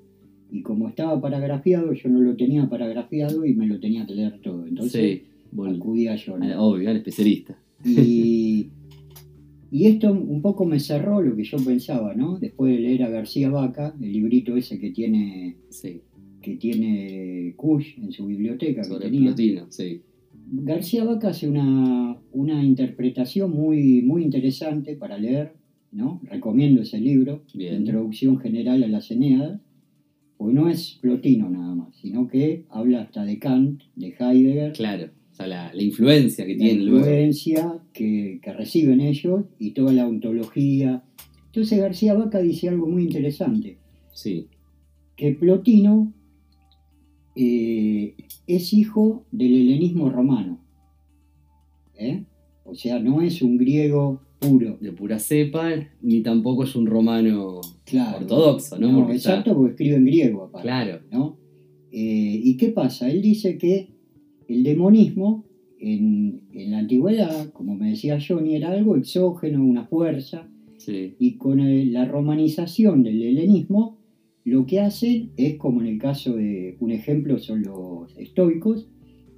Y 0.52 0.62
como 0.62 0.88
estaba 0.88 1.20
paragrafiado, 1.20 1.92
yo 1.94 2.10
no 2.10 2.20
lo 2.22 2.36
tenía 2.36 2.70
paragrafiado 2.70 3.46
y 3.46 3.54
me 3.56 3.66
lo 3.68 3.80
tenía 3.80 4.06
que 4.06 4.14
leer 4.16 4.40
todo. 4.42 4.66
Entonces 4.68 5.20
sí. 5.20 5.24
Vol- 5.56 5.76
acudí 5.76 6.08
a 6.08 6.16
Johnny. 6.18 6.52
al- 6.52 6.60
obvio, 6.60 6.90
al 6.90 6.98
especialista. 6.98 7.58
Y, 7.84 8.68
Y 9.72 9.88
esto 9.88 10.14
un 10.14 10.42
poco 10.44 10.66
me 10.66 10.80
cerró 10.80 11.22
lo 11.22 11.36
que 11.36 11.44
yo 11.44 11.58
pensaba, 11.58 12.14
¿no? 12.14 12.38
Después 12.38 12.72
de 12.76 12.80
leer 12.80 13.04
a 13.04 13.10
García 13.10 13.50
Vaca, 13.50 13.96
el 14.00 14.14
librito 14.14 14.56
ese 14.56 14.80
que 14.80 14.92
tiene, 14.92 15.56
Sí, 15.70 16.02
que 16.44 16.58
tiene 16.58 17.54
Kush 17.58 17.98
en 17.98 18.12
su 18.12 18.28
biblioteca, 18.28 18.82
que 18.82 18.88
sobre 18.88 19.06
tenía. 19.06 19.30
Plotino, 19.30 19.66
sí. 19.72 20.02
García 20.52 21.04
Vaca 21.06 21.30
hace 21.30 21.48
una, 21.50 22.18
una 22.32 22.64
interpretación 22.64 23.50
muy, 23.52 24.02
muy 24.04 24.24
interesante 24.24 24.96
para 24.96 25.18
leer, 25.18 25.54
¿no? 25.92 26.22
Recomiendo 26.24 26.82
ese 26.84 27.00
libro, 27.00 27.44
Bien. 27.56 27.78
Introducción 27.78 28.38
General 28.40 28.84
a 28.84 28.88
las 28.88 29.10
Eneadas, 29.10 29.62
porque 30.38 30.54
no 30.54 30.70
es 30.70 31.00
Plotino 31.02 31.50
nada 31.50 31.74
más, 31.74 31.96
sino 31.96 32.28
que 32.28 32.66
habla 32.70 33.02
hasta 33.02 33.24
de 33.26 33.40
Kant, 33.40 33.82
de 33.96 34.14
Heidegger, 34.20 34.74
Claro, 34.74 35.06
o 35.32 35.36
sea, 35.36 35.48
la, 35.48 35.74
la 35.74 35.82
influencia 35.82 36.46
que 36.46 36.54
la 36.54 36.60
tiene 36.60 36.84
luego. 36.84 37.00
influencia 37.00 37.80
que, 37.94 38.40
que 38.44 38.54
reciben 38.54 39.00
ellos 39.02 39.46
y 39.58 39.72
toda 39.72 39.94
la 39.94 40.08
ontología. 40.08 41.04
Entonces 41.48 41.80
García 41.80 42.14
Vaca 42.16 42.40
dice 42.42 42.70
algo 42.70 42.88
muy 42.88 43.04
interesante, 43.04 43.78
Sí, 44.12 44.48
que 45.16 45.32
Plotino 45.34 46.14
eh, 47.36 48.16
es 48.48 48.74
hijo 48.74 49.26
del 49.32 49.54
helenismo 49.56 50.10
romano. 50.10 50.60
¿eh? 51.98 52.24
O 52.66 52.76
sea, 52.76 53.00
no 53.00 53.22
es 53.22 53.42
un 53.42 53.58
griego 53.58 54.22
puro. 54.40 54.78
de 54.82 54.92
pura 54.92 55.20
cepa, 55.20 55.70
ni 56.02 56.22
tampoco 56.22 56.64
es 56.64 56.76
un 56.76 56.86
romano 56.86 57.62
Claro. 57.86 58.18
ortodoxo, 58.20 58.78
¿no? 58.78 58.92
No, 58.92 59.00
Porque 59.00 59.16
está- 59.16 59.30
exacto, 59.32 59.54
porque 59.56 59.72
escribe 59.72 59.96
en 59.98 60.06
griego. 60.06 60.44
aparte, 60.44 60.68
Claro, 60.68 61.00
¿no? 61.12 61.38
Eh, 61.92 62.42
¿Y 62.44 62.58
qué 62.58 62.70
pasa? 62.70 63.10
Él 63.10 63.22
dice 63.22 63.58
que 63.58 63.90
el 64.48 64.64
demonismo 64.64 65.46
en, 65.80 66.42
en 66.54 66.72
la 66.72 66.80
antigüedad, 66.80 67.50
como 67.52 67.76
me 67.76 67.90
decía 67.92 68.18
Johnny, 68.26 68.56
era 68.56 68.72
algo 68.72 68.96
exógeno, 68.98 69.64
una 69.64 69.86
fuerza, 69.86 70.48
sí, 70.78 71.16
y 71.20 71.34
con 71.34 71.60
el- 71.60 71.94
la 71.94 72.06
romanización 72.06 73.04
del 73.04 73.22
helenismo, 73.22 73.98
lo 74.46 74.66
que 74.66 74.80
hacen 74.82 75.32
es, 75.38 75.56
como 75.56 75.82
en 75.82 75.88
el 75.88 76.00
caso 76.00 76.36
de 76.36 76.76
un 76.80 76.92
ejemplo 76.92 77.38
son 77.40 77.64
los 77.64 78.16
estoicos, 78.18 78.88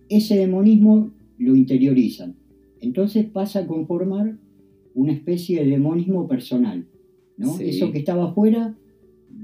ese 0.09 0.35
demonismo 0.37 1.11
lo 1.37 1.55
interiorizan. 1.55 2.35
Entonces 2.81 3.25
pasa 3.25 3.59
a 3.59 3.67
conformar 3.67 4.37
una 4.93 5.13
especie 5.13 5.63
de 5.63 5.69
demonismo 5.69 6.27
personal. 6.27 6.85
¿no? 7.37 7.57
Sí. 7.57 7.65
Eso 7.69 7.91
que 7.91 7.99
estaba 7.99 8.29
afuera 8.31 8.75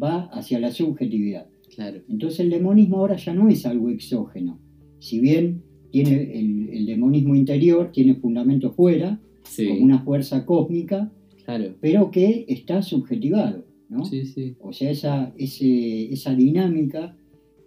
va 0.02 0.24
hacia 0.32 0.60
la 0.60 0.72
subjetividad. 0.72 1.48
claro. 1.76 2.02
Entonces 2.10 2.40
el 2.42 2.50
demonismo 2.50 2.98
ahora 2.98 3.18
ya 3.18 3.34
no 3.34 3.50
es 3.50 3.66
algo 3.66 3.90
exógeno. 3.90 4.60
Si 5.00 5.20
bien 5.20 5.64
tiene 5.92 6.40
el, 6.40 6.70
el 6.70 6.86
demonismo 6.86 7.36
interior, 7.36 7.92
tiene 7.92 8.16
fundamento 8.16 8.72
fuera, 8.72 9.20
Sí, 9.44 9.68
como 9.68 9.82
una 9.84 10.00
fuerza 10.04 10.46
cósmica, 10.46 11.12
claro. 11.44 11.76
pero 11.82 12.10
que 12.12 12.46
está 12.48 12.82
subjetivado. 12.82 13.66
¿No? 13.92 14.04
Sí, 14.06 14.26
sí. 14.26 14.56
O 14.60 14.74
sea, 14.74 14.90
esa, 14.90 15.32
ese- 15.38 16.12
esa 16.12 16.34
dinámica 16.34 17.16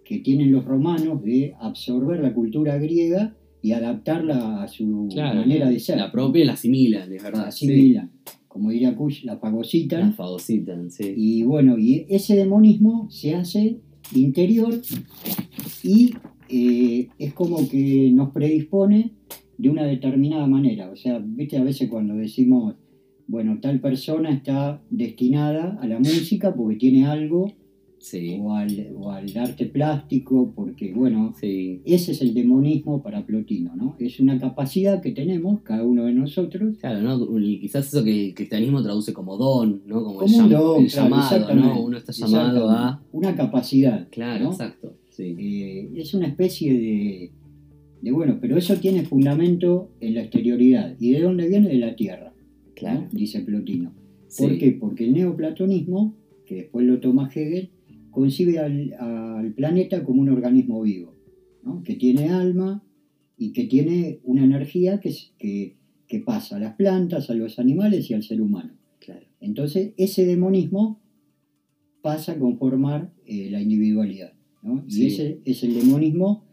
que 0.03 0.19
tienen 0.19 0.51
los 0.51 0.65
romanos 0.65 1.23
de 1.23 1.53
absorber 1.59 2.19
la 2.19 2.33
cultura 2.33 2.77
griega 2.77 3.35
y 3.61 3.71
adaptarla 3.71 4.61
a 4.61 4.67
su 4.67 5.07
Claro, 5.11 5.39
manera 5.39 5.69
de 5.69 5.79
ser. 5.79 5.97
La 5.97 6.11
propia 6.11 6.43
y 6.43 6.45
la 6.45 6.53
asimilan, 6.53 7.11
es 7.13 7.23
La 7.23 7.29
verdad. 7.29 7.51
sí. 7.51 7.65
asimilan. 7.67 8.11
Como 8.47 8.69
diría 8.69 8.95
Kush, 8.95 9.23
la 9.25 9.33
La 9.33 9.39
fagocitan. 9.39 10.13
fagocitan, 10.13 10.91
sí. 10.91 11.13
Y 11.15 11.43
bueno, 11.43 11.77
y 11.77 12.05
ese 12.09 12.35
demonismo 12.35 13.09
se 13.09 13.33
hace 13.35 13.79
interior 14.15 14.79
y 15.83 16.13
eh, 16.49 17.07
es 17.17 17.33
como 17.33 17.67
que 17.67 18.11
nos 18.13 18.29
predispone 18.31 19.11
de 19.57 19.69
una 19.69 19.83
determinada 19.85 20.47
manera. 20.47 20.89
O 20.91 20.95
sea, 20.95 21.19
viste 21.19 21.57
a 21.57 21.63
veces 21.63 21.89
cuando 21.89 22.13
decimos, 22.15 22.75
bueno, 23.27 23.59
tal 23.61 23.79
persona 23.79 24.31
está 24.31 24.81
destinada 24.89 25.77
a 25.81 25.87
la 25.87 25.99
música 25.99 26.53
porque 26.53 26.75
tiene 26.77 27.05
algo, 27.05 27.51
Sí, 27.97 28.37
o 28.39 28.53
al, 28.53 28.89
o 28.95 29.09
al 29.09 29.35
arte 29.35 29.65
plástico, 29.65 30.53
porque 30.55 30.93
bueno, 30.93 31.33
sí. 31.41 31.81
ese 31.85 32.11
es 32.11 32.21
el 32.21 32.35
demonismo 32.35 33.01
para 33.01 33.25
Plotino, 33.25 33.75
¿no? 33.75 33.95
Es 33.97 34.19
una 34.19 34.37
capacidad 34.37 35.01
que 35.01 35.11
tenemos, 35.11 35.61
cada 35.61 35.81
uno 35.83 36.05
de 36.05 36.13
nosotros, 36.13 36.77
Claro, 36.79 37.01
¿no? 37.01 37.39
Y 37.39 37.59
quizás 37.61 37.87
eso 37.87 38.03
que 38.03 38.27
el 38.27 38.35
cristianismo 38.35 38.83
traduce 38.83 39.11
como 39.11 39.37
don, 39.37 39.81
¿no? 39.87 40.03
Como, 40.03 40.21
el, 40.21 40.31
como 40.31 40.43
un 40.43 40.51
llam- 40.51 40.57
don, 40.59 40.83
el 40.83 40.91
claro, 40.91 41.09
llamado, 41.09 41.55
¿no? 41.55 41.81
Uno 41.81 41.97
está 41.97 42.11
llamado 42.11 42.69
a... 42.69 43.01
Una 43.11 43.35
capacidad. 43.35 44.07
Claro, 44.11 44.43
¿no? 44.43 44.51
exacto. 44.51 44.93
Sí. 45.09 45.35
Eh, 45.39 45.89
es 45.95 46.13
una 46.13 46.27
especie 46.27 46.73
de, 46.73 47.31
de, 48.03 48.11
bueno, 48.11 48.37
pero 48.39 48.55
eso 48.55 48.75
tiene 48.75 49.03
fundamento 49.03 49.89
en 49.99 50.13
la 50.13 50.21
exterioridad. 50.21 50.95
¿Y 50.99 51.13
de 51.13 51.21
dónde 51.21 51.47
viene? 51.47 51.69
De 51.69 51.77
la 51.79 51.95
tierra. 51.95 52.33
Claro. 52.75 53.07
dice 53.11 53.41
Plotino. 53.41 53.93
Sí. 54.27 54.43
¿Por 54.43 54.57
qué? 54.57 54.71
Porque 54.73 55.05
el 55.05 55.13
neoplatonismo, 55.13 56.15
que 56.45 56.55
después 56.55 56.85
lo 56.85 56.99
toma 56.99 57.29
Hegel, 57.33 57.69
concibe 58.11 58.59
al, 58.59 58.93
al 58.99 59.53
planeta 59.53 60.03
como 60.03 60.21
un 60.21 60.29
organismo 60.29 60.81
vivo, 60.81 61.15
¿no? 61.63 61.83
que 61.83 61.95
tiene 61.95 62.29
alma 62.29 62.83
y 63.37 63.51
que 63.51 63.65
tiene 63.65 64.19
una 64.23 64.43
energía 64.43 64.99
que, 64.99 65.13
que, 65.37 65.77
que 66.07 66.19
pasa 66.19 66.55
a 66.55 66.59
las 66.59 66.75
plantas, 66.75 67.29
a 67.29 67.33
los 67.33 67.59
animales 67.59 68.09
y 68.09 68.13
al 68.13 68.23
ser 68.23 68.41
humano. 68.41 68.73
Claro. 68.99 69.25
Entonces, 69.39 69.93
ese 69.97 70.25
demonismo 70.25 71.01
pasa 72.01 72.33
a 72.33 72.39
conformar 72.39 73.13
eh, 73.25 73.49
la 73.51 73.61
individualidad. 73.61 74.33
¿no? 74.63 74.83
Y 74.87 74.91
Sí. 74.91 75.07
ese 75.07 75.41
es 75.45 75.63
el 75.63 75.73
demonismo 75.75 76.45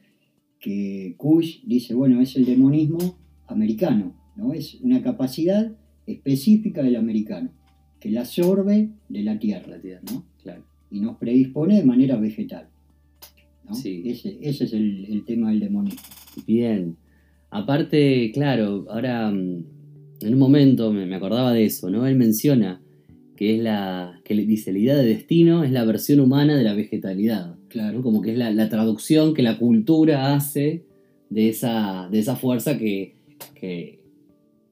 que 0.59 1.15
Kush 1.19 1.65
dice, 1.65 1.95
bueno, 1.95 2.21
es 2.21 2.37
el 2.37 2.45
demonismo 2.45 2.99
americano, 3.47 4.15
¿no? 4.37 4.53
es 4.55 4.81
una 4.81 5.03
capacidad 5.03 5.77
específica 6.07 6.83
del 6.83 6.97
americano, 6.97 7.51
que 8.01 8.11
la 8.11 8.21
absorbe 8.21 8.91
de 9.09 9.23
la 9.23 9.39
tierra 9.39 9.79
¿no? 10.11 10.25
Claro. 10.43 10.65
y 10.91 11.01
nos 11.01 11.17
predispone 11.17 11.77
de 11.77 11.85
manera 11.85 12.17
vegetal. 12.17 12.69
¿no? 13.69 13.75
Sí. 13.75 14.03
Ese, 14.07 14.39
ese 14.41 14.65
es 14.65 14.73
el, 14.73 15.07
el 15.07 15.25
tema 15.25 15.51
del 15.51 15.61
demonismo. 15.61 16.01
Bien. 16.47 16.97
Aparte, 17.51 18.31
claro, 18.33 18.87
ahora 18.89 19.31
mm, 19.31 19.65
en 20.23 20.33
un 20.33 20.39
momento 20.39 20.93
me, 20.93 21.07
me 21.07 21.17
acordaba 21.17 21.53
de 21.53 21.65
eso, 21.65 21.91
¿no? 21.91 22.07
Él 22.07 22.17
menciona 22.17 22.81
que 23.37 23.57
es 23.57 23.63
la, 23.63 24.21
que 24.25 24.35
dice, 24.35 24.73
la 24.73 24.79
idea 24.79 24.97
de 24.97 25.07
destino 25.07 25.65
es 25.65 25.73
la 25.73 25.85
versión 25.85 26.21
humana 26.21 26.57
de 26.57 26.65
la 26.65 26.75
vegetalidad, 26.75 27.47
¿no? 27.47 27.57
Claro, 27.69 28.03
Como 28.03 28.21
que 28.21 28.33
es 28.33 28.39
la, 28.39 28.51
la 28.51 28.69
traducción 28.69 29.35
que 29.35 29.43
la 29.43 29.59
cultura 29.59 30.35
hace 30.35 30.85
de 31.31 31.49
esa, 31.49 32.09
de 32.11 32.19
esa 32.19 32.37
fuerza 32.37 32.77
que, 32.77 33.17
que 33.55 34.02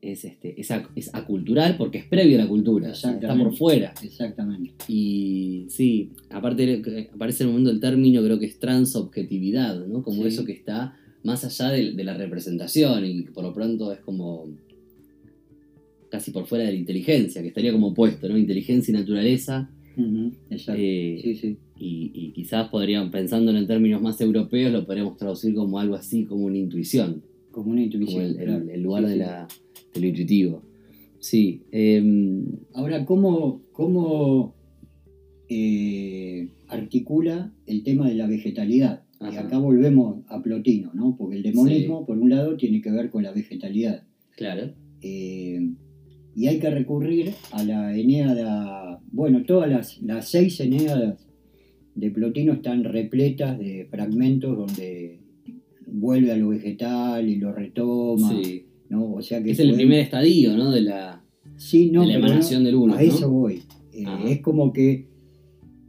es, 0.02 0.24
este, 0.24 0.60
es, 0.60 0.70
ac- 0.70 0.88
es 0.96 1.14
acultural 1.14 1.76
porque 1.76 1.98
es 1.98 2.04
previo 2.06 2.38
a 2.38 2.42
la 2.44 2.48
cultura, 2.48 2.90
está 2.92 3.36
por 3.36 3.54
fuera. 3.56 3.92
exactamente. 4.02 4.72
Y 4.88 5.66
sí, 5.68 6.10
aparte 6.30 6.82
aparece 7.12 7.42
en 7.42 7.48
el 7.48 7.52
momento 7.52 7.70
del 7.70 7.80
término, 7.80 8.22
creo 8.22 8.38
que 8.38 8.46
es 8.46 8.58
transobjetividad, 8.58 9.86
¿no? 9.86 10.02
Como 10.02 10.22
Sí. 10.22 10.28
eso 10.28 10.44
que 10.44 10.52
está 10.52 10.96
más 11.22 11.44
allá 11.44 11.70
de, 11.70 11.92
de 11.92 12.04
la 12.04 12.14
representación 12.16 13.04
y 13.04 13.24
que 13.24 13.30
por 13.32 13.44
lo 13.44 13.52
pronto 13.52 13.92
es 13.92 14.00
como 14.00 14.46
casi 16.10 16.30
por 16.32 16.46
fuera 16.46 16.64
de 16.64 16.72
la 16.72 16.78
inteligencia, 16.78 17.40
que 17.42 17.48
estaría 17.48 17.72
como 17.72 17.88
opuesto, 17.88 18.28
¿no? 18.28 18.36
Inteligencia 18.36 18.90
y 18.92 18.96
naturaleza. 18.96 19.70
Exacto. 20.50 20.80
eh, 20.82 21.20
sí, 21.22 21.34
sí. 21.34 21.56
y, 21.78 22.10
y 22.14 22.32
quizás 22.32 22.68
podrían, 22.68 23.10
pensándolo 23.10 23.58
en 23.58 23.66
términos 23.66 24.00
más 24.00 24.20
europeos, 24.20 24.72
lo 24.72 24.86
podríamos 24.86 25.16
traducir 25.18 25.54
como 25.54 25.78
algo 25.78 25.94
así, 25.94 26.24
como 26.24 26.46
una 26.46 26.56
intuición, 26.56 27.22
Como 27.50 27.70
una 27.70 27.82
como 27.82 27.84
intuición. 28.02 28.40
el, 28.40 28.70
el- 28.70 28.82
lugar 28.82 29.04
Sí, 29.04 29.10
de, 29.10 29.16
la, 29.18 29.48
de 29.94 30.00
lo 30.00 30.06
intuitivo. 30.06 30.62
Sí, 31.18 31.62
em, 31.70 32.44
Ahora, 32.72 33.04
¿cómo, 33.04 33.62
cómo 33.72 34.54
eh, 35.48 36.48
articula 36.68 37.52
el 37.66 37.82
tema 37.82 38.08
de 38.08 38.14
la 38.14 38.26
vegetalidad? 38.26 39.04
Y 39.20 39.36
acá 39.36 39.58
volvemos 39.58 40.24
a 40.28 40.42
Plotino, 40.42 40.92
¿no? 40.94 41.14
Porque 41.18 41.36
el 41.36 41.42
demonismo, 41.42 42.06
por 42.06 42.16
un 42.16 42.30
lado, 42.30 42.56
tiene 42.56 42.80
que 42.80 42.90
ver 42.90 43.10
con 43.10 43.22
la 43.22 43.32
vegetalidad. 43.32 44.04
claro, 44.36 44.72
Eh, 45.02 45.74
y 46.36 46.46
hay 46.46 46.58
que 46.58 46.70
recurrir 46.70 47.32
a 47.52 47.64
la 47.64 47.94
Eneada, 47.94 49.00
bueno, 49.12 49.44
todas 49.44 49.68
las, 49.68 50.00
las 50.00 50.30
seis 50.30 50.58
Eneadas 50.60 51.26
de 51.94 52.10
Plotino 52.10 52.52
están 52.54 52.84
repletas 52.84 53.58
de 53.58 53.86
fragmentos 53.90 54.56
donde 54.56 55.20
vuelve 55.86 56.32
a 56.32 56.36
lo 56.36 56.48
vegetal 56.48 57.28
y 57.28 57.36
lo 57.36 57.52
retoma, 57.52 58.30
sí. 58.42 58.64
¿No? 58.90 59.14
O 59.14 59.22
sea 59.22 59.42
que 59.42 59.52
Es 59.52 59.58
el 59.60 59.74
primer 59.74 60.00
estadio, 60.00 60.54
¿no? 60.56 60.70
De 60.70 60.82
la, 60.82 61.22
Sí, 61.56 61.90
no, 61.90 62.02
de 62.02 62.08
la 62.08 62.14
pero 62.14 62.26
emanación 62.26 62.62
no, 62.62 62.66
del 62.66 62.74
uno, 62.76 62.94
A 62.94 62.96
¿no? 62.96 63.02
eso 63.02 63.30
voy. 63.30 63.62
Eh, 63.92 64.04
es 64.28 64.40
como 64.40 64.72
que 64.72 65.06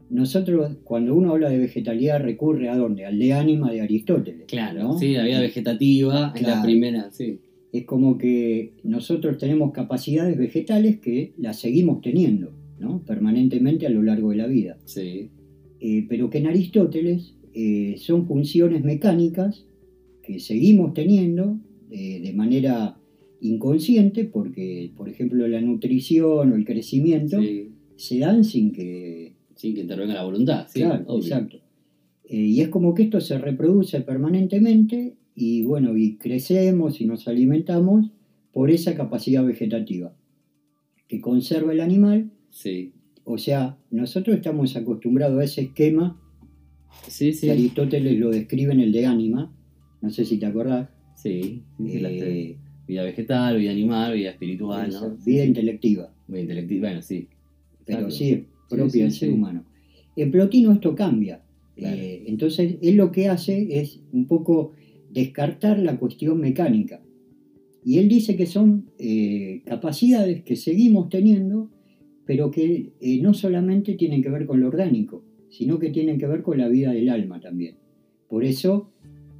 nosotros, 0.09 0.77
cuando 0.83 1.15
uno 1.15 1.31
habla 1.31 1.49
de 1.49 1.57
vegetalidad, 1.57 2.21
recurre 2.21 2.69
a 2.69 2.75
dónde? 2.75 3.05
Al 3.05 3.17
de 3.17 3.33
ánima 3.33 3.71
de 3.71 3.81
Aristóteles. 3.81 4.45
Claro, 4.47 4.83
¿no? 4.83 4.99
sí, 4.99 5.13
la 5.13 5.23
vida 5.23 5.39
vegetativa 5.39 6.33
es 6.35 6.41
la 6.41 6.61
primera, 6.61 7.11
sí. 7.11 7.39
Es 7.71 7.85
como 7.85 8.17
que 8.17 8.73
nosotros 8.83 9.37
tenemos 9.37 9.71
capacidades 9.71 10.37
vegetales 10.37 10.99
que 10.99 11.31
las 11.37 11.59
seguimos 11.59 12.01
teniendo, 12.01 12.51
¿no? 12.79 13.01
Permanentemente 13.05 13.87
a 13.87 13.89
lo 13.89 14.03
largo 14.03 14.31
de 14.31 14.35
la 14.37 14.47
vida. 14.47 14.77
Sí, 14.85 15.29
Eh, 15.79 16.05
pero 16.09 16.29
que 16.29 16.39
en 16.39 16.47
Aristóteles 16.47 17.33
eh, 17.53 17.95
son 17.97 18.27
funciones 18.27 18.83
mecánicas 18.83 19.65
que 20.21 20.39
seguimos 20.39 20.93
teniendo 20.93 21.57
eh, 21.91 22.19
de 22.21 22.33
manera 22.33 22.97
inconsciente 23.41 24.25
porque, 24.25 24.91
por 24.95 25.09
ejemplo, 25.09 25.47
la 25.47 25.61
nutrición 25.61 26.51
o 26.51 26.55
el 26.55 26.65
crecimiento 26.65 27.39
Sí. 27.41 27.69
se 27.95 28.19
dan 28.19 28.43
sin 28.43 28.71
que... 28.71 29.33
Sin 29.55 29.75
que 29.75 29.81
intervenga 29.81 30.13
la 30.15 30.23
voluntad. 30.23 30.65
Sí, 30.69 30.79
claro, 30.81 31.03
obvio. 31.07 31.23
exacto. 31.23 31.57
Eh, 32.25 32.37
y 32.37 32.61
es 32.61 32.69
como 32.69 32.93
que 32.95 33.03
esto 33.03 33.19
se 33.21 33.37
reproduce 33.37 34.01
permanentemente 34.01 35.15
y 35.35 35.61
bueno, 35.63 35.95
y 35.97 36.15
crecemos 36.17 36.99
y 37.01 37.05
nos 37.05 37.27
alimentamos 37.27 38.09
por 38.53 38.71
esa 38.71 38.95
capacidad 38.95 39.45
vegetativa 39.45 40.15
que 41.07 41.19
conserva 41.21 41.73
el 41.73 41.81
animal. 41.81 42.31
Sí. 42.49 42.93
O 43.23 43.37
sea, 43.37 43.77
nosotros 43.91 44.35
estamos 44.37 44.75
acostumbrados 44.75 45.39
a 45.39 45.43
ese 45.43 45.61
esquema 45.61 46.19
Sí, 47.07 47.33
sí. 47.33 47.45
que 47.47 47.51
Aristóteles 47.51 48.17
lo 48.19 48.29
describe 48.31 48.73
en 48.73 48.79
el 48.79 48.91
de 48.91 49.05
Ánima, 49.05 49.53
no 50.01 50.09
sé 50.09 50.25
si 50.25 50.37
te 50.37 50.45
acordás. 50.47 50.89
Sí, 51.21 51.63
sí, 51.77 51.89
sí, 51.89 51.99
las 51.99 52.11
Eh, 52.11 52.17
tres. 52.19 52.57
Vida 52.87 53.03
vegetal, 53.03 53.57
vida 53.57 53.71
animal, 53.71 54.13
vida 54.13 54.31
espiritual, 54.31 54.89
esa 54.89 55.07
¿no? 55.07 55.17
vida 55.25 55.45
intelectiva, 55.45 56.13
Vida 56.27 56.41
intelectiva, 56.41 56.87
bueno, 56.89 57.01
sí. 57.01 57.27
pero 57.85 57.99
Exacto. 57.99 58.15
sí 58.15 58.45
sí, 58.89 58.99
del 58.99 59.11
ser 59.11 59.31
humano. 59.31 59.65
En 60.15 60.31
Plotino 60.31 60.71
esto 60.71 60.95
cambia. 60.95 61.41
Claro. 61.75 61.95
Eh, 61.97 62.23
entonces, 62.27 62.75
él 62.81 62.95
lo 62.95 63.11
que 63.11 63.27
hace 63.27 63.79
es 63.79 64.01
un 64.11 64.27
poco 64.27 64.73
descartar 65.11 65.79
la 65.79 65.97
cuestión 65.97 66.39
mecánica. 66.39 67.01
Y 67.83 67.97
él 67.97 68.07
dice 68.07 68.35
que 68.35 68.45
son 68.45 68.91
eh, 68.99 69.61
capacidades 69.65 70.43
que 70.43 70.55
seguimos 70.55 71.09
teniendo, 71.09 71.69
pero 72.25 72.51
que 72.51 72.91
eh, 72.99 73.21
no 73.21 73.33
solamente 73.33 73.93
tienen 73.95 74.21
que 74.21 74.29
ver 74.29 74.45
con 74.45 74.59
lo 74.61 74.67
orgánico, 74.67 75.23
sino 75.49 75.79
que 75.79 75.89
tienen 75.89 76.17
que 76.19 76.27
ver 76.27 76.43
con 76.43 76.57
la 76.57 76.67
vida 76.67 76.91
del 76.91 77.09
alma 77.09 77.39
también. 77.39 77.75
Por 78.29 78.43
eso 78.45 78.90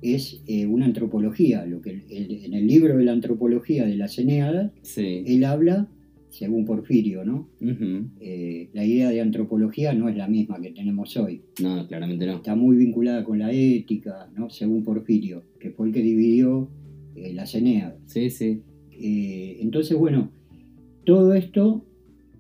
es 0.02 0.42
eh, 0.48 0.66
una 0.66 0.86
antropología. 0.86 1.66
Lo 1.66 1.82
que 1.82 1.92
el- 2.10 2.44
en 2.46 2.54
el 2.54 2.68
libro 2.68 2.98
de 2.98 3.04
la 3.06 3.12
antropología 3.12 3.86
de 3.86 3.96
las 3.96 4.18
Eneadas, 4.18 4.72
Sí. 4.82 5.24
él 5.26 5.44
habla, 5.44 5.88
según 6.30 6.66
Porfirio, 6.66 7.26
¿no? 7.26 7.50
Eh, 8.20 8.70
la 8.74 8.86
idea 8.86 9.10
de 9.10 9.20
antropología 9.22 9.94
no 9.94 10.08
es 10.10 10.16
la 10.16 10.28
misma 10.28 10.62
que 10.62 10.72
tenemos 10.72 11.18
hoy. 11.18 11.42
No, 11.62 11.86
claramente 11.88 12.26
no. 12.26 12.38
Está 12.38 12.56
muy 12.56 12.78
vinculada 12.78 13.24
con 13.24 13.38
la 13.40 13.52
ética, 13.52 14.30
¿no? 14.36 14.50
según 14.50 14.84
Porfirio, 14.84 15.44
que 15.60 15.72
fue 15.72 15.88
el 15.88 15.94
que 15.94 16.02
dividió 16.02 16.70
eh, 17.16 17.34
las 17.34 17.54
Eneadas. 17.54 17.96
Sí, 18.06 18.30
sí. 18.30 18.62
Eh, 18.92 19.58
entonces, 19.62 19.98
bueno, 19.98 20.32
todo 21.06 21.34
esto 21.34 21.86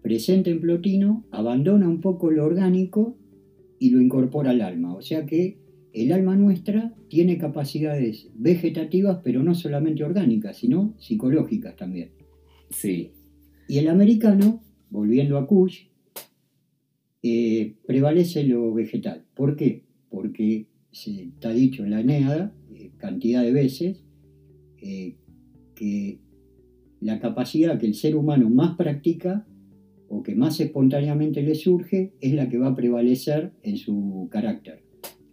presente 0.01 0.49
en 0.51 0.61
Plotino 0.61 1.25
abandona 1.31 1.87
un 1.89 1.99
poco 1.99 2.31
lo 2.31 2.45
orgánico 2.45 3.17
y 3.77 3.89
lo 3.89 3.99
incorpora 4.01 4.51
al 4.51 4.61
alma. 4.61 4.93
O 4.95 5.01
sea 5.01 5.25
que 5.25 5.57
el 5.93 6.13
alma 6.13 6.35
nuestra 6.37 6.93
tiene 7.11 7.37
capacidades 7.37 8.29
vegetativas, 8.35 9.19
pero 9.21 9.43
no 9.43 9.53
solamente 9.53 10.01
orgánicas, 10.01 10.55
sino 10.55 10.95
psicológicas 10.97 11.75
también. 11.75 12.11
Sí. 12.69 13.11
Y 13.67 13.79
el 13.79 13.89
americano, 13.89 14.63
volviendo 14.89 15.37
a 15.37 15.45
Kush, 15.45 15.87
eh, 17.21 17.75
prevalece 17.85 18.45
lo 18.45 18.73
vegetal. 18.73 19.25
¿Por 19.35 19.57
qué? 19.57 19.83
Porque 20.09 20.67
se 20.93 21.23
está 21.23 21.51
dicho 21.51 21.83
en 21.83 21.91
la 21.91 21.99
Eneada, 21.99 22.55
eh, 22.73 22.91
cantidad 22.95 23.43
de 23.43 23.51
veces, 23.51 24.05
eh, 24.81 25.17
que 25.75 26.21
la 27.01 27.19
capacidad 27.19 27.77
que 27.77 27.87
el 27.87 27.95
ser 27.95 28.15
humano 28.15 28.49
más 28.49 28.77
practica 28.77 29.45
o 30.07 30.23
que 30.23 30.33
más 30.33 30.61
espontáneamente 30.61 31.43
le 31.43 31.55
surge 31.55 32.13
es 32.21 32.33
la 32.33 32.47
que 32.47 32.57
va 32.57 32.67
a 32.67 32.75
prevalecer 32.75 33.51
en 33.63 33.75
su 33.75 34.29
carácter. 34.31 34.81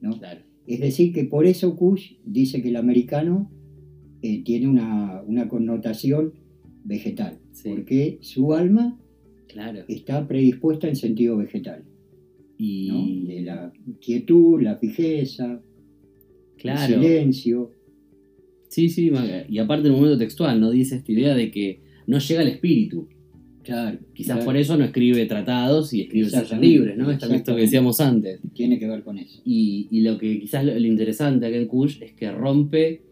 ¿no? 0.01 0.19
Claro. 0.19 0.48
Es 0.69 0.81
decir, 0.81 1.13
que 1.13 1.25
por 1.25 1.47
eso 1.47 1.75
Kush 1.77 2.13
dice 2.25 2.63
que 2.63 2.69
el 2.69 2.77
americano 2.77 3.51
eh, 4.23 4.43
tiene 4.45 4.69
una, 4.69 5.23
una 5.27 5.49
connotación 5.49 6.35
vegetal, 6.85 7.39
Sí. 7.53 7.69
porque 7.71 8.19
su 8.21 8.53
alma 8.55 9.01
Claro. 9.49 9.81
está 9.89 10.29
predispuesta 10.29 10.89
en 10.89 10.97
sentido 10.97 11.37
vegetal. 11.37 11.85
Y. 12.59 12.89
¿no? 12.89 13.29
De 13.35 13.43
la 13.43 13.73
quietud, 14.01 14.61
la 14.61 14.77
fijeza, 14.77 15.63
Claro. 16.59 16.95
el 16.97 17.01
silencio. 17.03 17.73
Sí, 18.69 18.89
sí. 18.91 19.11
Y 19.49 19.59
aparte, 19.59 19.87
en 19.89 19.95
el 19.95 19.99
momento 20.01 20.19
textual, 20.19 20.61
¿no? 20.61 20.71
Dice 20.71 20.97
esta 20.97 21.11
idea 21.13 21.35
de 21.35 21.51
que 21.51 21.81
no 22.07 22.19
llega 22.19 22.41
al 22.43 22.49
espíritu. 22.49 23.09
Claro, 23.69 23.99
Quizás 24.15 24.37
claro, 24.37 24.45
por 24.47 24.57
eso 24.57 24.77
no 24.77 24.85
escribe 24.85 25.25
tratados 25.27 25.93
y 25.95 26.03
escribe 26.03 26.27
ensayos 26.27 26.59
libres, 26.61 26.97
¿no? 26.97 27.11
Esto, 27.11 27.33
esto 27.33 27.55
que 27.55 27.63
decíamos 27.63 28.01
antes. 28.01 28.41
tiene 28.55 28.79
que 28.79 28.87
ver 28.89 29.03
con 29.03 29.19
eso. 29.19 29.41
Y, 29.45 29.89
y 29.91 30.01
lo 30.01 30.19
que 30.19 30.41
quizás 30.41 30.65
lo, 30.65 30.73
lo 30.75 30.87
interesante 30.87 31.47
acá 31.47 31.57
en 31.57 31.67
Kush 31.67 32.03
es 32.03 32.13
que 32.13 32.31
rompe 32.33 33.03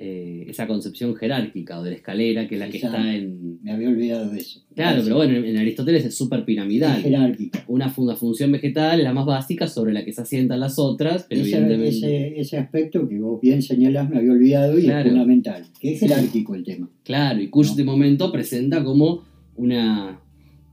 eh, 0.00 0.44
esa 0.48 0.68
concepción 0.68 1.16
jerárquica 1.16 1.80
o 1.80 1.82
de 1.82 1.90
la 1.90 1.96
escalera 1.96 2.46
que 2.46 2.54
es 2.54 2.60
la 2.60 2.68
que 2.68 2.76
está 2.76 3.12
en. 3.16 3.58
Me 3.64 3.72
había 3.72 3.88
olvidado 3.88 4.30
de 4.30 4.38
eso. 4.38 4.60
Claro, 4.76 5.00
pero 5.02 5.16
bueno, 5.16 5.36
en 5.44 5.56
Aristóteles 5.56 6.04
es 6.04 6.14
súper 6.14 6.38
Es 6.40 6.44
piramidal. 6.44 7.02
jerárquica. 7.02 7.64
Una, 7.66 7.92
una 7.96 8.14
función 8.14 8.52
vegetal 8.52 9.00
es 9.00 9.04
la 9.04 9.12
más 9.12 9.26
básica 9.26 9.66
sobre 9.66 9.92
la 9.92 10.04
que 10.04 10.12
se 10.12 10.20
asientan 10.20 10.60
las 10.60 10.78
otras, 10.78 11.26
pero 11.28 11.40
Ese, 11.40 11.56
evidentemente. 11.56 11.88
ese- 12.28 12.40
ese 12.40 12.58
aspecto 12.58 13.08
que 13.08 13.18
vos 13.18 13.40
bien 13.40 13.60
señalás 13.60 14.08
me 14.08 14.18
había 14.18 14.30
olvidado 14.30 14.78
y 14.78 14.82
Claro. 14.82 15.00
es 15.00 15.12
fundamental, 15.12 15.64
que 15.80 15.94
es 15.94 15.98
jerárquico 16.00 16.54
el 16.54 16.62
tema. 16.62 16.88
Claro, 17.02 17.40
y 17.42 17.48
Kush 17.48 17.70
¿no? 17.70 17.74
de 17.74 17.84
momento 17.84 18.30
presenta 18.30 18.84
como 18.84 19.24
una 19.58 20.20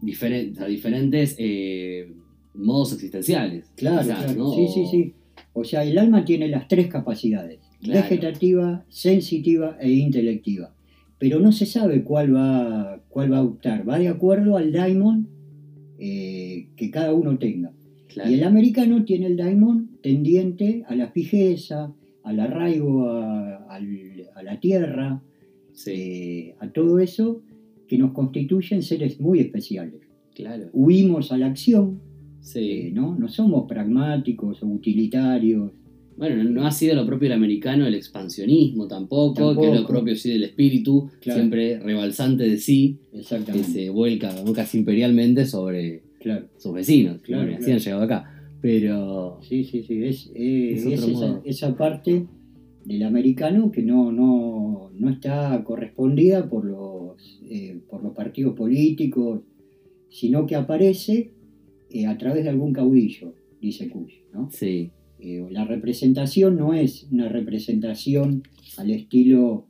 diferen- 0.01 0.51
o 0.53 0.55
sea, 0.55 0.67
diferentes 0.67 1.35
eh, 1.39 2.13
modos 2.53 2.93
existenciales. 2.93 3.71
Claro, 3.75 4.01
quizás, 4.01 4.23
claro. 4.25 4.39
¿no? 4.39 4.53
Sí, 4.53 4.67
sí, 4.73 4.85
sí. 4.89 5.13
O 5.53 5.63
sea, 5.63 5.83
el 5.83 5.97
alma 5.97 6.23
tiene 6.25 6.47
las 6.47 6.67
tres 6.67 6.87
capacidades, 6.87 7.59
Claro. 7.81 8.01
vegetativa, 8.01 8.85
sensitiva 8.89 9.77
e 9.79 9.91
intelectiva. 9.91 10.73
Pero 11.17 11.39
no 11.39 11.51
se 11.51 11.65
sabe 11.65 12.03
cuál 12.03 12.35
va, 12.35 13.01
cuál 13.09 13.31
va 13.31 13.37
a 13.39 13.43
optar. 13.43 13.87
Va 13.87 13.97
de 13.99 14.07
acuerdo 14.09 14.57
al 14.57 14.71
daimon 14.71 15.27
eh, 15.99 16.67
que 16.75 16.91
cada 16.91 17.13
uno 17.13 17.37
tenga. 17.37 17.71
claro. 18.13 18.29
Y 18.29 18.33
el 18.35 18.43
americano 18.43 19.03
tiene 19.05 19.27
el 19.27 19.37
daimon 19.37 19.91
tendiente 20.01 20.83
a 20.87 20.95
la 20.95 21.07
fijeza, 21.09 21.93
al 22.23 22.39
arraigo 22.39 23.09
a, 23.09 23.55
a 23.67 24.43
la 24.43 24.59
tierra, 24.59 25.21
Sí, 25.73 25.91
eh, 25.91 26.55
a 26.59 26.69
todo 26.69 26.99
eso 26.99 27.41
que 27.87 27.97
nos 27.97 28.11
constituyen 28.11 28.81
seres 28.81 29.19
muy 29.19 29.39
especiales. 29.39 30.01
claro. 30.33 30.69
Huimos 30.73 31.31
a 31.31 31.37
la 31.37 31.45
acción, 31.47 31.99
Sí. 32.41 32.59
eh, 32.59 32.91
¿no? 32.93 33.15
No 33.17 33.27
somos 33.29 33.67
pragmáticos 33.67 34.61
o 34.63 34.67
utilitarios. 34.67 35.71
Bueno, 36.17 36.43
no, 36.43 36.65
ha 36.65 36.71
sido 36.71 36.93
lo 36.95 37.05
propio 37.05 37.27
del 37.29 37.37
americano 37.37 37.85
el 37.87 37.95
expansionismo 37.95 38.87
tampoco, 38.87 39.33
Tampoco. 39.33 39.61
que 39.61 39.67
es 39.73 39.81
lo 39.81 39.87
propio 39.87 40.15
sí 40.15 40.29
del 40.31 40.43
espíritu, 40.43 41.09
Claro. 41.21 41.39
siempre 41.39 41.79
rebalsante 41.79 42.43
de 42.49 42.57
sí, 42.57 42.99
que 43.11 43.63
se 43.63 43.89
vuelca 43.89 44.33
casi 44.53 44.77
imperialmente 44.79 45.45
sobre 45.45 46.03
Claro. 46.19 46.47
sus 46.57 46.73
vecinos, 46.73 47.21
Claro, 47.21 47.43
claro, 47.47 47.57
así 47.61 47.71
han 47.71 47.79
llegado 47.79 48.03
acá. 48.03 48.31
Pero 48.61 49.39
Sí, 49.41 49.63
sí, 49.63 49.83
sí. 49.83 50.03
Es, 50.03 50.31
eh, 50.35 50.73
Es 50.73 50.85
esa 51.45 51.75
parte 51.77 52.25
del 52.85 53.03
americano 53.03 53.71
que 53.71 53.81
no, 53.81 54.11
no, 54.11 54.91
no 54.93 55.09
está 55.09 55.63
correspondida 55.63 56.47
por 56.49 56.65
los, 56.65 57.41
eh, 57.49 57.79
por 57.89 58.03
los 58.03 58.13
partidos 58.13 58.55
políticos, 58.55 59.41
sino 60.09 60.45
que 60.45 60.55
aparece 60.55 61.33
eh, 61.89 62.05
a 62.05 62.17
través 62.17 62.43
de 62.43 62.49
algún 62.51 62.71
caudillo, 62.73 63.33
dice 63.61 63.89
Kush. 63.89 64.13
¿no? 64.33 64.49
sí, 64.51 64.91
Eh, 65.19 65.43
la 65.49 65.65
representación 65.65 66.57
no 66.57 66.73
es 66.73 67.07
una 67.11 67.27
representación 67.29 68.43
al 68.77 68.91
estilo 68.91 69.65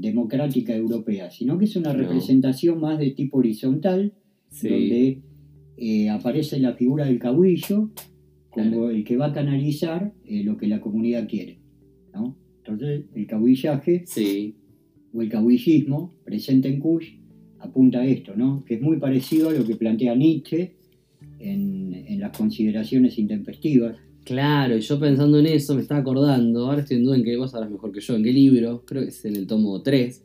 democrática 0.00 0.74
europea, 0.74 1.30
sino 1.30 1.58
que 1.58 1.66
es 1.66 1.76
una 1.76 1.92
No. 1.92 1.98
representación 2.00 2.80
más 2.80 2.98
de 2.98 3.10
tipo 3.12 3.38
horizontal, 3.38 4.12
sí, 4.50 4.68
donde 4.68 6.08
aparece 6.10 6.58
la 6.58 6.72
figura 6.74 7.04
del 7.06 7.18
caudillo 7.20 7.90
como 8.50 8.70
Claro. 8.70 8.90
el 8.90 9.04
que 9.04 9.16
va 9.16 9.26
a 9.26 9.32
canalizar 9.32 10.12
lo 10.28 10.56
que 10.56 10.66
la 10.66 10.80
comunidad 10.80 11.28
quiere. 11.28 11.57
¿No? 12.18 12.36
Entonces, 12.64 13.04
el 13.14 13.26
caudillaje 13.26 14.02
sí, 14.06 14.56
o 15.12 15.22
el 15.22 15.28
caudillismo 15.28 16.14
presente 16.24 16.68
en 16.68 16.80
Kush 16.80 17.14
apunta 17.60 18.00
a 18.00 18.06
esto, 18.06 18.36
¿no? 18.36 18.64
que 18.64 18.74
es 18.74 18.80
muy 18.80 18.98
parecido 18.98 19.48
a 19.48 19.52
lo 19.52 19.64
que 19.64 19.76
plantea 19.76 20.14
Nietzsche 20.14 20.74
en, 21.38 21.94
en 21.94 22.20
las 22.20 22.36
consideraciones 22.36 23.18
intempestivas. 23.18 23.96
Claro, 24.24 24.76
y 24.76 24.80
yo 24.80 25.00
pensando 25.00 25.38
en 25.38 25.46
eso 25.46 25.74
me 25.74 25.80
estaba 25.80 26.00
acordando, 26.00 26.66
ahora 26.66 26.82
estoy 26.82 26.98
en 26.98 27.04
duda 27.04 27.16
en 27.16 27.24
qué 27.24 27.36
vos 27.36 27.52
sabrás 27.52 27.70
mejor 27.70 27.92
que 27.92 28.00
yo, 28.00 28.14
en 28.14 28.22
qué 28.22 28.32
libro, 28.32 28.84
creo 28.84 29.02
que 29.02 29.08
es 29.08 29.24
en 29.24 29.36
el 29.36 29.46
tomo 29.46 29.80
3, 29.80 30.24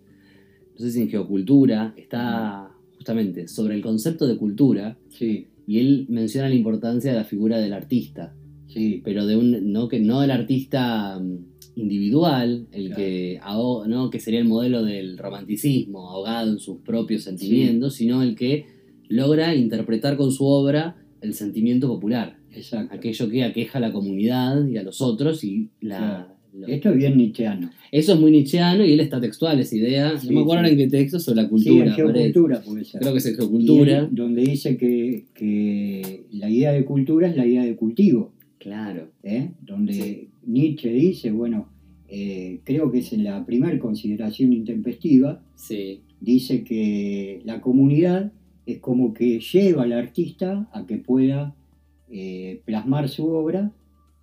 no 0.73 0.79
sé 0.79 0.91
si 0.91 1.01
en 1.01 1.09
Geocultura, 1.09 1.93
está 1.95 2.69
justamente 2.97 3.47
sobre 3.47 3.75
el 3.75 3.81
concepto 3.81 4.27
de 4.27 4.37
cultura, 4.37 4.97
Sí, 5.09 5.47
y 5.65 5.79
él 5.79 6.05
menciona 6.09 6.49
la 6.49 6.55
importancia 6.55 7.11
de 7.11 7.17
la 7.17 7.23
figura 7.23 7.59
del 7.59 7.71
artista, 7.71 8.35
sí, 8.67 9.01
pero 9.05 9.25
de 9.25 9.37
un, 9.37 9.71
no, 9.71 9.87
que, 9.87 9.99
no 9.99 10.19
del 10.19 10.31
artista 10.31 11.19
mm, 11.19 11.52
individual, 11.75 12.67
el 12.71 12.87
Claro. 12.87 12.95
que, 13.01 13.39
¿no? 13.89 14.09
que 14.09 14.19
sería 14.19 14.39
el 14.39 14.45
modelo 14.47 14.83
del 14.83 15.17
romanticismo, 15.17 16.09
ahogado 16.09 16.51
en 16.53 16.59
sus 16.59 16.77
propios 16.79 17.23
sentimientos, 17.23 17.95
sino 17.95 18.21
el 18.23 18.35
que 18.35 18.65
logra 19.09 19.55
interpretar 19.55 20.17
con 20.17 20.31
su 20.31 20.45
obra 20.45 20.95
el 21.21 21.33
sentimiento 21.33 21.87
popular 21.87 22.37
exacto. 22.51 22.93
aquello 22.95 23.29
que 23.29 23.43
aqueja 23.43 23.77
a 23.77 23.81
la 23.81 23.91
comunidad 23.93 24.65
y 24.67 24.77
a 24.77 24.83
los 24.83 25.01
otros 25.01 25.43
y 25.43 25.69
la, 25.81 25.97
Claro. 25.97 26.27
lo- 26.53 26.67
Esto 26.67 26.89
es 26.89 26.95
bien 26.97 27.17
nietzscheano. 27.17 27.71
Eso 27.91 28.13
es 28.13 28.19
muy 28.19 28.31
nietzscheano 28.31 28.85
y 28.85 28.91
él 28.93 28.99
está 28.99 29.19
textual, 29.19 29.59
esa 29.59 29.75
idea. 29.75 30.17
Sí, 30.17 30.27
no 30.27 30.33
me 30.35 30.41
acuerdo 30.41 30.65
sí. 30.65 30.71
en 30.71 30.77
qué 30.77 30.87
texto, 30.87 31.19
sobre 31.19 31.37
la 31.37 31.43
Sí, 31.43 31.49
cultura. 31.49 31.85
parece. 31.85 31.95
geocultura 31.95 32.61
puede 32.61 32.83
ser. 32.85 33.01
Creo 33.01 33.11
que 33.13 33.17
es 33.19 33.25
Y 33.25 33.35
geocultura. 33.35 33.99
él, 33.99 34.07
donde 34.11 34.41
dice 34.43 34.77
que, 34.77 35.25
que 35.35 36.25
la 36.31 36.49
idea 36.49 36.71
de 36.71 36.85
cultura 36.85 37.27
es 37.29 37.35
la 37.37 37.45
idea 37.45 37.63
de 37.63 37.75
cultivo. 37.75 38.31
Claro. 38.59 39.09
¿eh? 39.23 39.51
donde 39.61 39.93
Sí. 39.93 40.29
Nietzsche 40.45 40.89
dice, 40.91 41.31
bueno, 41.31 41.69
eh, 42.07 42.59
creo 42.63 42.91
que 42.91 42.99
es 42.99 43.13
en 43.13 43.23
la 43.23 43.45
primera 43.45 43.77
consideración 43.79 44.53
intempestiva, 44.53 45.41
Sí, 45.63 46.01
dice 46.19 46.65
que 46.65 47.41
la 47.45 47.61
comunidad 47.61 48.33
es 48.65 48.79
como 48.79 49.13
que 49.13 49.39
lleva 49.39 49.83
al 49.83 49.93
artista 49.93 50.69
a 50.73 50.85
que 50.85 50.97
pueda 50.97 51.55
eh, 52.09 52.61
plasmar 52.65 53.07
su 53.07 53.27
obra, 53.27 53.71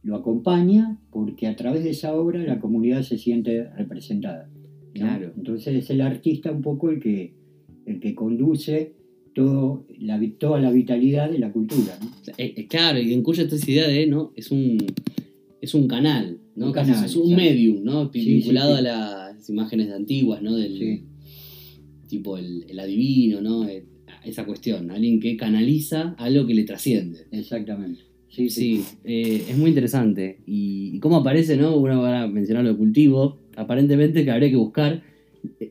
lo 0.02 0.16
acompaña 0.16 0.98
porque 1.10 1.46
a 1.46 1.56
través 1.56 1.82
de 1.82 1.90
esa 1.90 2.14
obra 2.14 2.40
la 2.40 2.60
comunidad 2.60 3.02
se 3.02 3.16
siente 3.16 3.64
representada. 3.70 4.50
¿no? 4.52 4.92
Claro. 4.92 5.32
Entonces 5.34 5.74
es 5.76 5.88
el 5.88 6.02
artista 6.02 6.52
un 6.52 6.60
poco 6.60 6.90
el 6.90 7.00
que, 7.00 7.32
el 7.86 7.98
que 8.00 8.14
conduce 8.14 8.92
todo 9.34 9.86
la, 9.98 10.20
toda 10.38 10.60
la 10.60 10.70
vitalidad 10.70 11.30
de 11.30 11.38
la 11.38 11.52
cultura. 11.52 11.98
¿no? 12.02 12.10
Eh, 12.36 12.66
claro, 12.68 12.98
y 12.98 13.14
incluye 13.14 13.44
esta 13.44 13.70
idea 13.70 13.88
de, 13.88 14.06
¿no? 14.06 14.32
Es 14.36 14.50
un, 14.50 14.76
es 15.60 15.74
un 15.74 15.86
canal, 15.88 16.38
¿no? 16.56 16.66
Un 16.66 16.72
canal, 16.72 17.04
es 17.04 17.16
un 17.16 17.34
medium, 17.34 17.82
¿no? 17.84 18.10
Sí, 18.12 18.24
Vinculado 18.24 18.76
sí, 18.76 18.82
sí. 18.82 18.88
a 18.88 18.92
las 19.32 19.50
imágenes 19.50 19.88
de 19.88 19.94
antiguas, 19.94 20.42
¿no? 20.42 20.56
Del 20.56 21.02
tipo 22.08 22.36
el, 22.38 22.64
el 22.68 22.78
adivino, 22.80 23.40
¿no? 23.40 23.68
Eh, 23.68 23.84
Esa 24.24 24.44
cuestión, 24.44 24.90
alguien 24.90 25.20
que 25.20 25.36
canaliza 25.36 26.14
algo 26.18 26.46
que 26.46 26.54
le 26.54 26.64
trasciende. 26.64 27.26
Exactamente. 27.30 28.02
Sí, 28.28 28.48
sí. 28.50 28.82
Eh, 29.04 29.44
es 29.50 29.56
muy 29.58 29.70
interesante. 29.70 30.38
Y, 30.46 30.92
y 30.94 31.00
cómo 31.00 31.16
aparece, 31.16 31.56
¿no? 31.56 31.76
Uno 31.76 32.00
va 32.02 32.22
a 32.22 32.26
mencionar 32.28 32.62
lo 32.64 32.70
de 32.70 32.76
cultivo. 32.76 33.38
Aparentemente 33.56 34.24
que 34.24 34.30
habría 34.30 34.50
que 34.50 34.56
buscar 34.56 35.02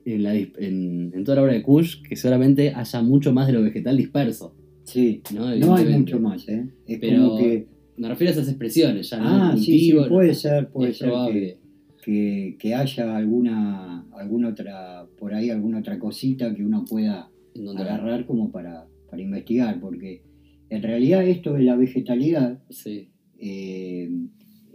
en, 0.06 0.24
la 0.24 0.34
dis- 0.36 0.52
en- 0.58 1.12
en 1.16 1.24
toda 1.24 1.38
la 1.38 1.44
obra 1.44 1.54
de 1.54 1.62
Kush 1.62 2.02
que 2.02 2.16
solamente 2.16 2.74
haya 2.74 3.02
mucho 3.02 3.32
más 3.34 3.48
de 3.48 3.54
lo 3.54 3.62
vegetal 3.62 3.96
disperso. 3.98 4.54
Sí, 4.84 5.22
¿no? 5.34 5.56
no 5.56 5.76
hay 5.76 5.86
mucho 5.86 6.20
más, 6.20 6.48
¿eh? 6.50 6.66
Es 6.88 7.00
Pero- 7.00 7.30
como 7.30 7.38
que, 7.38 7.68
Me 8.00 8.08
refiero 8.08 8.32
a 8.32 8.34
esas 8.34 8.47
expresiones, 8.47 9.10
ya, 9.10 9.18
¿no? 9.18 9.26
ah, 9.28 9.58
sí, 9.58 9.78
sí, 9.78 9.93
puede 10.08 10.34
ser, 10.34 10.70
puede 10.70 10.93
ser 10.93 11.12
que, 11.34 11.58
que, 12.02 12.56
que 12.58 12.74
haya 12.74 13.18
alguna, 13.18 14.08
alguna 14.14 14.50
otra, 14.50 15.06
por 15.18 15.34
ahí 15.34 15.50
alguna 15.50 15.80
otra 15.80 16.00
cosita 16.00 16.56
que 16.56 16.64
uno 16.64 16.86
pueda 16.86 17.30
agarrar 17.78 18.26
como 18.26 18.52
para, 18.52 18.88
para 19.10 19.22
investigar, 19.22 19.82
porque 19.82 20.24
en 20.70 20.82
realidad 20.82 21.28
esto 21.28 21.54
de 21.54 21.64
la 21.64 21.76
vegetalidad 21.76 22.64
Sí, 22.70 23.10
eh, 23.38 24.10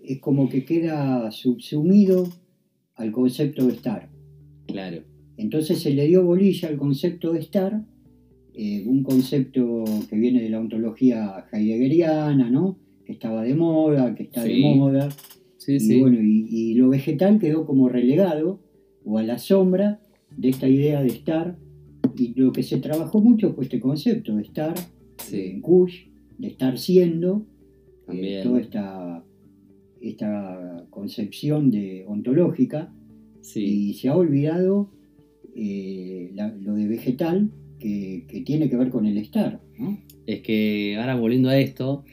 es 0.03 0.21
como 0.21 0.51
que 0.51 0.67
queda 0.67 1.31
subsumido 1.31 2.29
al 2.97 3.11
concepto 3.11 3.67
de 3.67 3.73
estar. 3.73 4.11
claro. 4.67 5.03
Entonces 5.37 5.81
se 5.81 5.93
le 5.93 6.07
dio 6.07 6.25
bolilla 6.25 6.69
al 6.69 6.77
concepto 6.77 7.33
de 7.33 7.41
estar, 7.41 7.85
eh, 8.55 8.85
un 8.87 9.03
concepto 9.03 9.83
que 10.09 10.15
viene 10.15 10.43
de 10.43 10.51
la 10.51 10.61
ontología 10.61 11.47
heideggeriana, 11.51 12.51
¿no? 12.51 12.79
Que 13.05 13.13
estaba 13.13 13.43
de 13.43 13.55
moda, 13.55 14.15
que 14.15 14.25
está 14.25 14.45
de 14.45 14.57
moda, 14.77 15.09
Sí, 15.59 15.75
y, 15.77 15.81
sí. 15.81 16.01
bueno, 16.01 16.19
y, 16.21 16.47
y 16.51 16.75
lo 16.75 16.89
vegetal 16.91 17.39
quedó 17.39 17.65
como 17.67 17.89
relegado 17.89 18.61
o 19.05 19.19
a 19.19 19.23
la 19.23 19.39
sombra 19.39 20.01
de 20.37 20.49
esta 20.51 20.69
idea 20.69 21.01
de 21.03 21.09
estar, 21.09 21.57
y 22.17 22.39
lo 22.39 22.53
que 22.53 22.63
se 22.63 22.79
trabajó 22.79 23.21
mucho 23.21 23.55
fue 23.55 23.65
este 23.65 23.81
concepto 23.81 24.37
de 24.37 24.43
estar 24.43 24.75
en 25.33 25.61
Kush, 25.63 26.07
de 26.39 26.49
estar 26.49 26.77
siendo, 26.79 27.47
eh, 28.13 28.41
toda 28.45 28.61
esta, 28.61 29.25
esta 30.01 30.87
concepción 30.91 31.71
de 31.71 32.05
ontológica, 32.07 32.93
sí. 33.41 33.65
y 33.91 33.95
se 33.95 34.09
ha 34.09 34.17
olvidado 34.17 34.91
eh, 35.57 36.31
la- 36.35 36.55
lo 36.55 36.75
de 36.75 36.89
vegetal 36.89 37.51
que, 37.79 38.25
que 38.29 38.41
tiene 38.43 38.69
que 38.69 38.77
ver 38.77 38.91
con 38.91 39.07
el 39.07 39.17
estar. 39.19 39.61
¿no? 39.79 39.99
Es 40.27 40.41
que 40.41 40.97
ahora 40.99 41.17
volviendo 41.17 41.49
a 41.49 41.59
esto, 41.59 42.05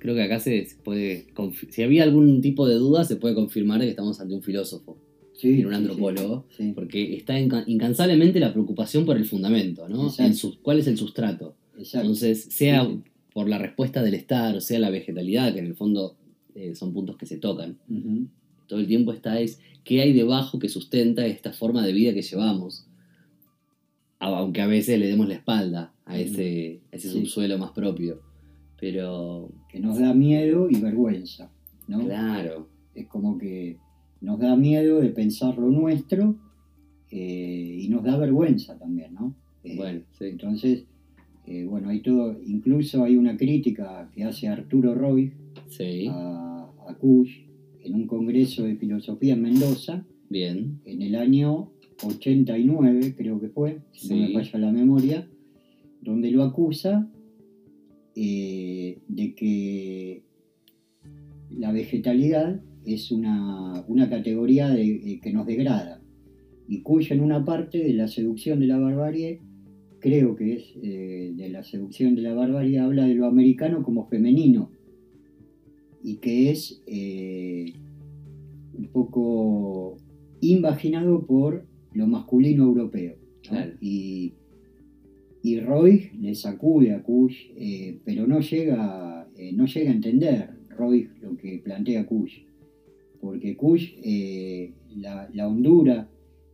creo 0.00 0.14
que 0.16 0.22
acá 0.22 0.40
se, 0.40 0.66
puede. 0.82 1.26
Si 1.70 1.82
había 1.82 2.02
algún 2.02 2.40
tipo 2.40 2.66
de 2.66 2.74
duda, 2.74 3.04
se 3.04 3.14
puede 3.16 3.34
confirmar 3.36 3.80
que 3.80 3.88
estamos 3.88 4.20
ante 4.20 4.34
un 4.34 4.42
filósofo, 4.42 4.98
Sí, 5.34 5.60
y 5.60 5.64
un 5.64 5.72
antropólogo, 5.72 6.44
sí, 6.50 6.64
sí, 6.64 6.72
porque 6.74 7.16
está 7.16 7.38
inca- 7.40 7.64
incansablemente 7.66 8.40
la 8.40 8.52
preocupación 8.52 9.06
por 9.06 9.16
el 9.16 9.24
fundamento, 9.24 9.88
¿no? 9.88 10.12
¿Cuál 10.62 10.78
es 10.80 10.86
el 10.88 10.98
sustrato? 10.98 11.54
exacto. 11.78 12.06
Entonces, 12.06 12.44
sea 12.50 12.86
por 13.32 13.48
la 13.48 13.56
respuesta 13.58 14.02
del 14.02 14.14
estar, 14.14 14.56
o 14.56 14.60
sea 14.60 14.78
la 14.80 14.90
vegetalidad, 14.90 15.52
que 15.54 15.60
en 15.60 15.66
el 15.66 15.76
fondo 15.76 16.16
eh, 16.54 16.74
son 16.74 16.92
puntos 16.92 17.16
que 17.16 17.26
se 17.26 17.38
tocan. 17.38 17.78
Todo 18.66 18.80
el 18.80 18.86
tiempo 18.86 19.12
está 19.12 19.40
es 19.40 19.60
qué 19.84 20.02
hay 20.02 20.12
debajo 20.12 20.58
que 20.58 20.68
sustenta 20.68 21.26
esta 21.26 21.52
forma 21.52 21.86
de 21.86 21.92
vida 21.92 22.12
que 22.12 22.22
llevamos. 22.22 22.86
Aunque 24.18 24.60
a 24.60 24.66
veces 24.66 24.98
le 24.98 25.06
demos 25.06 25.28
la 25.28 25.34
espalda 25.34 25.94
a 26.04 26.18
ese, 26.18 26.80
a 26.92 26.96
ese 26.96 27.08
subsuelo 27.10 27.56
más 27.56 27.70
propio. 27.70 28.20
Pero, 28.80 29.50
Que 29.68 29.78
nos 29.80 29.98
da 29.98 30.14
miedo 30.14 30.68
y 30.70 30.80
vergüenza. 30.80 31.50
¿no? 31.86 32.04
claro, 32.04 32.68
Es 32.94 33.06
como 33.06 33.36
que 33.38 33.78
nos 34.20 34.38
da 34.38 34.56
miedo 34.56 35.00
de 35.00 35.10
pensar 35.10 35.58
lo 35.58 35.68
nuestro 35.70 36.36
eh, 37.10 37.78
y 37.82 37.88
nos 37.88 38.04
da 38.04 38.16
vergüenza 38.16 38.78
también. 38.78 39.14
¿no? 39.14 39.34
Eh, 39.64 39.76
bueno, 39.76 40.00
sí. 40.18 40.24
Entonces, 40.26 40.84
eh, 41.46 41.64
bueno, 41.64 41.88
hay 41.88 42.00
todo, 42.00 42.36
incluso 42.44 43.04
hay 43.04 43.16
una 43.16 43.36
crítica 43.36 44.10
que 44.14 44.24
hace 44.24 44.48
Arturo 44.48 44.94
Roy 44.94 45.32
Sí, 45.68 46.06
a, 46.08 46.68
a 46.88 46.94
Kush 46.94 47.42
en 47.82 47.94
un 47.94 48.06
congreso 48.06 48.64
de 48.64 48.76
filosofía 48.76 49.34
en 49.34 49.42
Mendoza 49.42 50.04
bien. 50.28 50.80
en 50.84 51.02
el 51.02 51.14
año 51.14 51.70
89, 52.04 53.14
creo 53.16 53.40
que 53.40 53.48
fue, 53.48 53.80
si 53.92 54.08
no 54.14 54.28
me 54.28 54.44
falla 54.44 54.66
la 54.66 54.72
memoria, 54.72 55.28
donde 56.00 56.30
lo 56.30 56.42
acusa 56.44 57.08
eh, 58.22 58.98
de 59.08 59.34
que 59.34 60.22
la 61.50 61.72
vegetalidad 61.72 62.60
es 62.84 63.10
una, 63.10 63.82
una 63.88 64.08
categoría 64.10 64.68
de- 64.68 65.12
eh, 65.12 65.20
que 65.22 65.32
nos 65.32 65.46
degrada. 65.46 66.02
Y 66.68 66.82
Kush 66.82 67.12
en 67.12 67.20
una 67.20 67.44
parte 67.44 67.78
de 67.78 67.94
la 67.94 68.08
seducción 68.08 68.60
de 68.60 68.66
la 68.66 68.78
barbarie, 68.78 69.40
creo 70.00 70.36
que 70.36 70.54
es 70.56 70.74
eh, 70.82 71.32
de 71.34 71.48
la 71.48 71.62
seducción 71.62 72.14
de 72.14 72.22
la 72.22 72.34
barbarie, 72.34 72.78
habla 72.78 73.06
de 73.06 73.14
lo 73.14 73.26
americano 73.26 73.82
como 73.82 74.06
femenino 74.06 74.70
y 76.02 76.16
que 76.16 76.50
es 76.50 76.82
eh, 76.86 77.72
un 78.78 78.86
poco 78.92 79.96
invaginado 80.40 81.26
por 81.26 81.64
lo 81.92 82.06
masculino 82.06 82.64
europeo. 82.64 83.16
¿no? 83.16 83.50
Claro. 83.50 83.72
Y, 83.80 84.34
y 85.42 85.60
Roy 85.60 86.10
le 86.20 86.34
sacude 86.34 86.92
a 86.92 87.02
Kush, 87.02 87.46
eh, 87.56 87.98
pero 88.04 88.26
no 88.26 88.40
llega, 88.40 89.28
eh, 89.36 89.52
no 89.52 89.66
llega 89.66 89.90
a 89.90 89.94
entender 89.94 90.50
Roy 90.70 91.08
lo 91.22 91.36
que 91.36 91.58
plantea 91.64 92.06
Kush. 92.06 92.40
Porque 93.20 93.56
Kush, 93.56 93.94
eh, 94.02 94.72
la, 94.96 95.28
la 95.32 95.48
hondura 95.48 96.08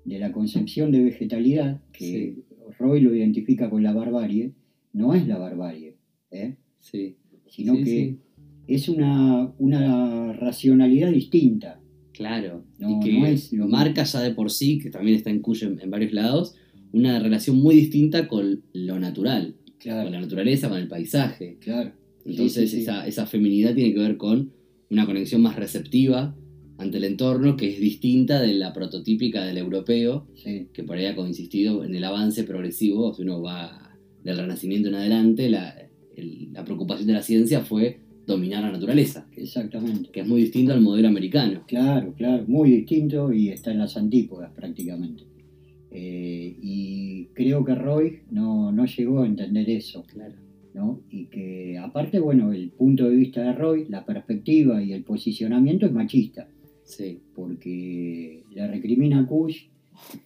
de 0.05 0.19
la 0.19 0.33
concepción 0.33 0.93
de 0.93 1.03
vegetalidad, 1.05 1.81
que 1.93 2.37
Roy 2.79 3.01
lo 3.01 3.15
identifica 3.15 3.71
con 3.71 3.83
la 3.83 3.93
barbarie, 3.93 4.53
no 4.93 5.15
es 5.15 5.27
la 5.27 5.39
barbarie, 5.39 5.95
¿eh? 6.31 6.57
Sí, 6.81 7.17
sino 7.49 7.75
Sí, 7.77 7.85
que 7.85 7.91
sí. 7.91 8.19
es 8.69 8.89
una, 8.89 9.53
una 9.59 10.33
racionalidad 10.33 11.11
distinta. 11.13 11.81
claro. 12.13 12.65
No, 12.79 12.91
y 12.91 13.01
que 13.05 13.19
no 13.19 13.27
es 13.27 13.53
lo 13.53 13.69
marca 13.69 14.05
ya 14.05 14.21
de 14.21 14.33
por 14.35 14.51
sí, 14.51 14.79
que 14.79 14.91
también 14.91 15.17
está 15.17 15.31
en 15.31 15.41
en, 15.63 15.81
en 15.81 15.91
varios 15.91 16.13
lados, 16.13 16.55
una 16.97 17.19
relación 17.19 17.57
muy 17.57 17.75
distinta 17.75 18.27
con 18.29 18.63
lo 18.73 18.99
natural, 18.99 19.55
con 19.65 19.77
Claro, 19.79 20.11
la 20.11 20.21
naturaleza, 20.21 20.69
con 20.69 20.79
el 20.79 20.89
paisaje. 20.89 21.59
claro. 21.61 21.93
Sí, 22.25 22.31
Entonces 22.31 22.71
sí, 22.71 22.77
sí. 22.79 22.83
Esa, 22.83 23.07
esa 23.07 23.27
feminidad 23.27 23.75
tiene 23.75 23.93
que 23.95 24.01
ver 24.01 24.17
con 24.17 24.51
una 24.91 25.07
conexión 25.07 25.43
más 25.43 25.57
receptiva 25.57 26.35
ante 26.79 26.97
el 26.99 27.05
entorno 27.05 27.57
que 27.57 27.69
es 27.73 27.81
distinta 27.81 28.41
de 28.41 28.55
la 28.55 28.73
prototípica 28.73 29.45
del 29.45 29.59
europeo, 29.59 30.27
Sí, 30.35 30.69
que 30.73 30.83
por 30.83 30.97
ahí 30.97 31.07
ha 31.07 31.15
coincidido 31.15 31.85
en 31.85 31.95
el 31.95 32.05
avance 32.05 32.45
progresivo, 32.45 33.15
si 33.15 33.23
uno 33.23 33.41
va 33.43 33.97
del 34.25 34.39
Renacimiento 34.39 34.89
en 34.89 34.97
adelante, 34.97 35.49
la, 35.51 35.75
el- 36.17 36.53
la 36.53 36.65
preocupación 36.65 37.07
de 37.07 37.13
la 37.15 37.23
ciencia 37.23 37.61
fue 37.61 38.01
dominar 38.27 38.63
la 38.65 38.73
naturaleza, 38.73 39.29
exactamente. 39.37 40.11
que 40.11 40.21
es 40.21 40.27
muy 40.27 40.41
distinto 40.43 40.73
al 40.73 40.81
modelo 40.81 41.07
americano. 41.09 41.63
Claro, 41.69 42.13
claro, 42.17 42.45
muy 42.49 42.71
distinto 42.71 43.33
y 43.33 43.51
está 43.51 43.71
en 43.71 43.79
las 43.79 43.97
antípodas 43.97 44.51
prácticamente. 44.53 45.23
Eh, 45.91 46.57
y 46.61 47.27
creo 47.35 47.65
que 47.65 47.75
Roy 47.75 48.21
no, 48.31 48.73
no 48.73 48.85
llegó 48.87 49.23
a 49.23 49.27
entender 49.27 49.69
eso, 49.71 50.05
Claro. 50.05 50.35
¿no? 50.75 51.01
Y 51.11 51.27
que 51.27 51.79
aparte, 51.79 52.19
bueno, 52.21 52.53
el 52.53 52.71
punto 52.71 53.09
de 53.09 53.17
vista 53.17 53.43
de 53.43 53.53
Roy, 53.55 53.87
la 53.89 54.05
perspectiva 54.05 54.83
y 54.83 54.93
el 54.93 55.05
posicionamiento 55.05 55.87
es 55.87 55.93
machista, 55.93 56.49
Sí, 56.85 57.19
porque 57.35 58.45
le 58.55 58.67
recrimina 58.69 59.21
a 59.21 59.27
Kush 59.27 59.65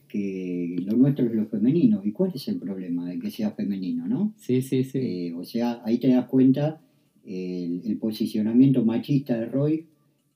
que 0.08 0.76
lo 0.84 0.96
nuestro 0.96 1.24
es 1.26 1.32
lo 1.34 1.46
femenino. 1.46 2.02
¿Y 2.04 2.12
cuál 2.12 2.32
es 2.34 2.48
el 2.48 2.56
problema 2.56 3.08
de 3.08 3.18
que 3.18 3.30
sea 3.30 3.52
femenino, 3.52 4.06
no? 4.08 4.34
sí, 4.36 4.60
sí. 4.60 4.84
sí. 4.84 4.98
Eh, 4.98 5.32
o 5.34 5.44
sea, 5.44 5.80
ahí 5.84 5.98
te 5.98 6.08
das 6.08 6.26
cuenta 6.26 6.80
el, 7.24 7.80
el 7.84 7.96
posicionamiento 7.96 8.84
machista 8.84 9.38
de 9.38 9.46
Roy 9.46 9.86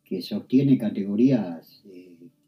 que 0.05 0.23
sostiene 0.23 0.79
categorías 0.79 1.84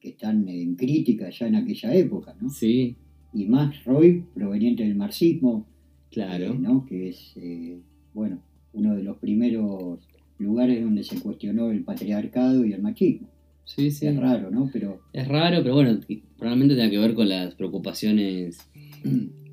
que 0.07 0.11
están 0.13 0.49
en 0.49 0.77
crítica 0.77 1.31
ya 1.31 1.49
en 1.49 1.57
aquella 1.57 1.93
época, 1.95 2.37
¿no? 2.41 2.49
Sí, 2.49 2.95
Y 3.35 3.47
más 3.47 3.85
Roy, 3.85 4.23
proveniente 4.35 4.85
del 4.85 4.95
marxismo, 4.95 5.67
claro. 6.13 6.53
eh, 6.55 6.59
¿no? 6.61 6.87
Que 6.87 7.09
es, 7.09 7.33
eh, 7.37 7.81
bueno, 8.15 8.39
uno 8.73 8.95
de 8.95 9.03
los 9.03 9.17
primeros 9.19 9.99
lugares 10.39 10.81
donde 10.81 11.03
se 11.03 11.19
cuestionó 11.21 11.71
el 11.73 11.83
patriarcado 11.83 12.65
y 12.65 12.73
el 12.73 12.83
machismo. 12.83 13.27
Sí, 13.65 13.91
sí. 13.91 14.07
Es 14.07 14.17
raro, 14.17 14.49
¿no? 14.53 14.71
Pero 14.73 15.01
Es 15.13 15.27
raro, 15.27 15.61
pero 15.65 15.75
bueno, 15.75 15.99
probablemente 16.39 16.77
tenga 16.77 16.89
que 16.91 16.99
ver 16.99 17.15
con 17.15 17.29
las 17.29 17.55
preocupaciones 17.57 18.59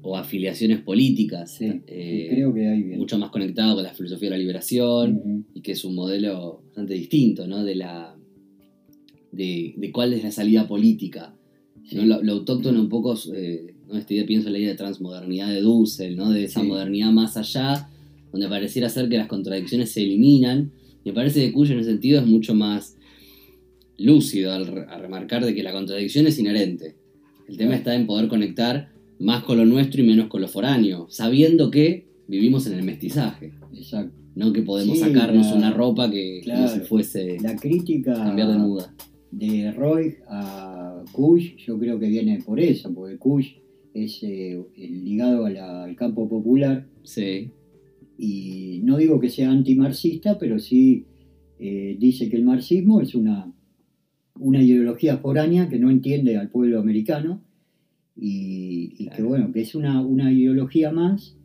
o 0.03 0.15
afiliaciones 0.17 0.81
políticas. 0.81 1.55
sí, 1.55 1.81
eh, 1.87 2.27
creo 2.31 2.53
que 2.53 2.67
hay 2.67 2.83
bien. 2.83 2.99
mucho 2.99 3.17
más 3.17 3.31
conectado 3.31 3.73
con 3.75 3.83
la 3.83 3.93
filosofía 3.95 4.27
de 4.29 4.35
la 4.35 4.37
liberación 4.37 5.45
y 5.55 5.61
que 5.61 5.71
es 5.71 5.83
un 5.83 5.95
modelo 5.95 6.61
bastante 6.67 6.93
distinto, 6.93 7.47
¿no? 7.47 7.63
De 7.63 7.73
la 7.75 8.15
de, 9.33 9.73
de 9.75 9.91
cuál 9.91 10.13
es 10.13 10.23
la 10.23 10.31
salida 10.31 10.67
política. 10.67 11.33
sí, 11.85 11.95
¿no? 11.97 12.05
Lo, 12.05 12.23
lo 12.23 12.31
autóctono 12.33 12.79
un 12.79 12.87
poco, 12.87 13.17
eh, 13.35 13.73
¿no? 13.89 13.97
Este 13.97 14.13
día 14.13 14.25
pienso 14.25 14.47
en 14.47 14.53
la 14.53 14.59
idea 14.59 14.69
de 14.69 14.77
transmodernidad 14.77 15.49
de 15.49 15.59
Dussel, 15.61 16.15
¿no? 16.15 16.29
De 16.31 16.45
esa 16.45 16.61
Sí. 16.61 16.67
modernidad 16.67 17.11
más 17.11 17.35
allá, 17.35 17.89
donde 18.31 18.47
pareciera 18.47 18.87
ser 18.89 19.09
que 19.09 19.17
las 19.17 19.27
contradicciones 19.27 19.91
se 19.91 20.01
eliminan. 20.03 20.71
Me 21.03 21.11
parece 21.11 21.41
que 21.41 21.51
Cuyo 21.51 21.73
en 21.73 21.79
ese 21.81 21.89
sentido 21.89 22.21
es 22.21 22.25
mucho 22.25 22.55
más 22.55 22.95
lúcido 23.97 24.53
al 24.53 24.65
re- 24.67 24.85
remarcar 24.97 25.45
de 25.45 25.53
que 25.53 25.63
la 25.63 25.71
contradicción 25.71 26.25
es 26.27 26.39
inherente. 26.39 26.95
El 27.47 27.57
tema 27.57 27.75
está 27.75 27.93
en 27.95 28.05
poder 28.07 28.27
conectar 28.27 28.89
más 29.19 29.43
con 29.43 29.57
lo 29.57 29.65
nuestro 29.65 30.01
y 30.01 30.05
menos 30.05 30.27
con 30.27 30.41
lo 30.41 30.47
foráneo, 30.47 31.07
sabiendo 31.09 31.69
que 31.69 32.05
vivimos 32.27 32.65
en 32.67 32.73
el 32.73 32.83
mestizaje, 32.83 33.51
Exacto. 33.75 34.13
no 34.35 34.51
que 34.53 34.61
podemos 34.63 34.97
Sí, 34.97 35.03
sacarnos 35.03 35.47
la- 35.47 35.55
una 35.55 35.71
ropa 35.71 36.09
que 36.09 36.41
claro. 36.43 36.83
fuese 36.85 37.37
La 37.41 37.55
crítica 37.55 38.13
cambiar 38.13 38.47
de 38.47 38.57
muda. 38.57 38.93
De 39.37 39.71
Roy 39.71 40.15
a 40.27 41.03
Kush, 41.11 41.55
yo 41.65 41.77
creo 41.79 41.99
que 41.99 42.07
viene 42.07 42.39
por 42.45 42.59
eso, 42.59 42.93
porque 42.93 43.17
Kush 43.17 43.55
es 43.93 44.21
eh, 44.23 44.61
ligado 44.77 45.45
a 45.45 45.49
la- 45.49 45.83
al 45.83 45.95
campo 45.95 46.27
popular 46.29 46.87
Sí, 47.03 47.51
y 48.17 48.79
no 48.83 48.97
digo 48.97 49.19
que 49.19 49.29
sea 49.29 49.51
antimarxista, 49.51 50.37
pero 50.39 50.59
sí 50.59 51.05
eh, 51.59 51.95
dice 51.99 52.29
que 52.29 52.35
el 52.37 52.43
marxismo 52.43 53.01
es 53.01 53.15
una, 53.15 53.51
una 54.39 54.61
ideología 54.61 55.17
foránea 55.17 55.69
que 55.69 55.79
no 55.79 55.89
entiende 55.89 56.37
al 56.37 56.49
pueblo 56.49 56.79
americano 56.79 57.41
y, 58.15 58.93
y 58.97 59.05
que 59.05 59.15
Claro. 59.15 59.27
bueno, 59.29 59.51
que 59.51 59.61
es 59.61 59.73
una, 59.75 60.01
una 60.01 60.31
ideología 60.31 60.91
más 60.91 61.37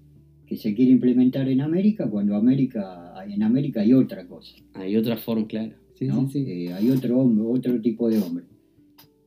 que 0.46 0.56
se 0.56 0.74
quiere 0.74 0.92
implementar 0.92 1.48
en 1.48 1.60
América 1.60 2.08
cuando 2.08 2.34
América, 2.36 3.14
en 3.26 3.42
América 3.42 3.80
hay 3.82 3.92
otra 3.92 4.26
cosa. 4.26 4.54
hay 4.74 4.96
otra 4.96 5.16
forma, 5.16 5.46
claro. 5.46 5.74
Sí, 5.98 6.06
¿no? 6.06 6.28
sí, 6.28 6.44
sí. 6.44 6.66
Eh, 6.66 6.72
hay 6.72 6.90
otro 6.90 7.18
hombre, 7.18 7.44
otro 7.44 7.80
tipo 7.80 8.08
de 8.08 8.18
hombre. 8.18 8.44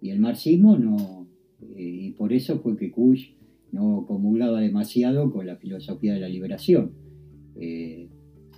Y 0.01 0.09
el 0.09 0.19
marxismo 0.19 0.77
no, 0.77 1.27
eh, 1.61 2.07
y 2.07 2.11
por 2.11 2.31
eso 2.33 2.59
fue 2.59 2.77
que 2.77 2.91
Kush 2.91 3.31
no 3.71 4.05
comulgaba 4.07 4.61
demasiado 4.61 5.31
con 5.31 5.45
la 5.47 5.57
filosofía 5.57 6.13
de 6.13 6.19
la 6.21 6.29
liberación. 6.29 6.91
Eh, 7.55 8.07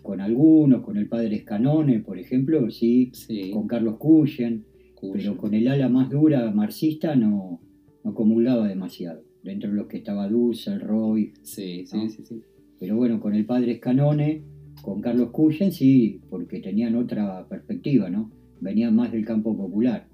con 0.02 0.20
algunos, 0.22 0.84
con 0.84 0.98
el 0.98 1.08
padre 1.08 1.40
Scanone, 1.40 2.00
por 2.02 2.20
ejemplo, 2.20 2.70
sí, 2.70 3.10
Sí, 3.14 3.52
con 3.52 3.68
Carlos 3.68 3.98
Cuyen, 3.98 4.66
pero 5.14 5.38
con 5.38 5.54
el 5.54 5.68
ala 5.68 5.90
más 5.90 6.10
dura 6.10 6.52
marxista 6.52 7.16
no, 7.16 7.62
no 8.04 8.14
comulgaba 8.14 8.68
demasiado. 8.68 9.24
Dentro 9.44 9.70
de 9.70 9.76
los 9.76 9.88
que 9.88 9.98
estaba 9.98 10.28
Dussel, 10.30 10.80
Roy, 10.82 11.34
Sí, 11.42 11.86
sí, 11.86 11.98
¿no? 11.98 12.10
sí, 12.10 12.24
sí. 12.24 12.42
pero 12.80 12.96
bueno, 12.96 13.20
con 13.20 13.34
el 13.34 13.46
padre 13.46 13.78
Scanone, 13.78 14.44
con 14.82 15.02
Carlos 15.02 15.30
Cuyen, 15.32 15.72
sí, 15.72 16.20
porque 16.30 16.60
tenían 16.60 16.96
otra 16.96 17.48
perspectiva, 17.48 18.10
¿no? 18.10 18.32
Venían 18.60 18.96
más 18.96 19.12
del 19.12 19.26
campo 19.26 19.56
popular. 19.56 20.08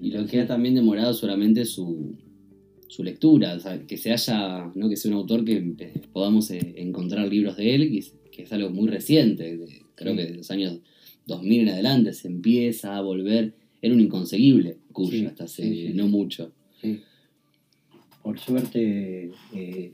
Y 0.00 0.10
lo 0.12 0.24
que 0.26 0.40
ha 0.40 0.46
también 0.46 0.74
demorado 0.74 1.12
seguramente 1.14 1.64
su, 1.64 2.14
su 2.86 3.02
lectura, 3.02 3.54
o 3.54 3.60
sea, 3.60 3.84
que 3.86 3.96
se 3.96 4.12
haya, 4.12 4.70
¿no? 4.74 4.88
que 4.88 4.96
sea 4.96 5.10
un 5.10 5.16
autor 5.18 5.44
que 5.44 5.56
eh, 5.78 5.92
podamos 6.12 6.50
eh, 6.50 6.74
encontrar 6.76 7.28
libros 7.28 7.56
de 7.56 7.74
él, 7.74 7.90
que 7.90 7.98
es, 7.98 8.14
que 8.30 8.42
es 8.42 8.52
algo 8.52 8.70
muy 8.70 8.88
reciente, 8.88 9.56
de- 9.56 9.82
creo 9.94 10.12
Sí. 10.14 10.18
que 10.18 10.26
de 10.26 10.34
los 10.36 10.50
años 10.50 10.80
2000 11.26 11.62
en 11.62 11.68
adelante 11.70 12.12
se 12.14 12.28
empieza 12.28 12.96
a 12.96 13.00
volver, 13.02 13.54
era 13.82 13.92
un 13.94 14.00
inconseguible, 14.00 14.76
Cuyo, 14.92 15.10
Sí, 15.10 15.26
hasta 15.26 15.44
hace 15.44 15.62
sí, 15.62 15.92
no 15.94 16.08
mucho. 16.08 16.52
Por 18.22 18.38
suerte 18.38 19.30
eh, 19.54 19.92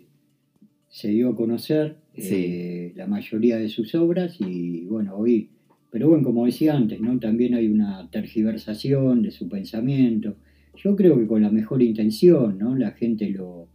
se 0.89 1.09
dio 1.09 1.31
a 1.31 1.37
conocer 1.37 1.97
eh, 2.17 2.93
la 2.97 3.07
mayoría 3.07 3.57
de 3.57 3.69
sus 3.69 3.95
obras 3.95 4.37
y 4.41 4.85
bueno, 4.87 5.17
hoy, 5.17 5.51
pero 5.91 6.09
bueno, 6.09 6.23
como 6.25 6.47
decía 6.47 6.75
antes, 6.77 7.01
¿no? 7.01 7.19
También 7.19 7.55
hay 7.55 7.69
una 7.69 8.09
tergiversación 8.11 9.23
de 9.23 9.31
su 9.31 9.49
pensamiento. 9.49 10.37
Yo 10.77 10.97
creo 10.97 11.19
que 11.19 11.27
con 11.27 11.43
la 11.43 11.51
mejor 11.51 11.83
intención, 11.83 12.59
¿no? 12.59 12.77
La 12.77 12.93
gente 12.93 13.31
lo... 13.31 13.69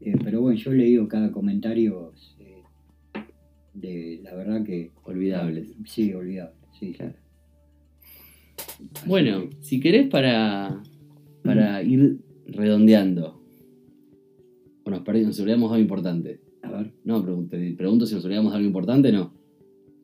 eh, 0.00 0.14
pero 0.22 0.40
bueno, 0.40 0.58
yo 0.58 0.72
he 0.72 0.76
leído 0.76 1.08
cada 1.08 1.32
comentario 1.32 2.12
eh, 2.38 2.62
de 3.74 4.20
la 4.22 4.34
verdad 4.34 4.64
que... 4.64 4.90
Olvidables. 5.04 5.74
Sí, 5.86 6.12
olvidable. 6.12 6.54
Sí, 6.78 6.92
Claro. 6.92 7.14
Bueno, 9.06 9.48
que, 9.48 9.56
si 9.60 9.80
querés 9.80 10.08
para, 10.08 10.82
para 11.42 11.82
ir 11.82 12.18
redondeando, 12.46 13.42
o 14.84 14.90
nos, 14.90 15.00
pare- 15.00 15.22
nos 15.22 15.38
olvidamos 15.40 15.70
algo 15.72 15.82
importante. 15.82 16.40
A 16.74 16.78
ver. 16.78 16.92
No, 17.04 17.22
pregunto, 17.22 17.56
pregunto 17.76 18.06
si 18.06 18.14
nos 18.14 18.24
olvidamos 18.24 18.52
de 18.52 18.56
algo 18.58 18.66
importante, 18.68 19.12
no. 19.12 19.32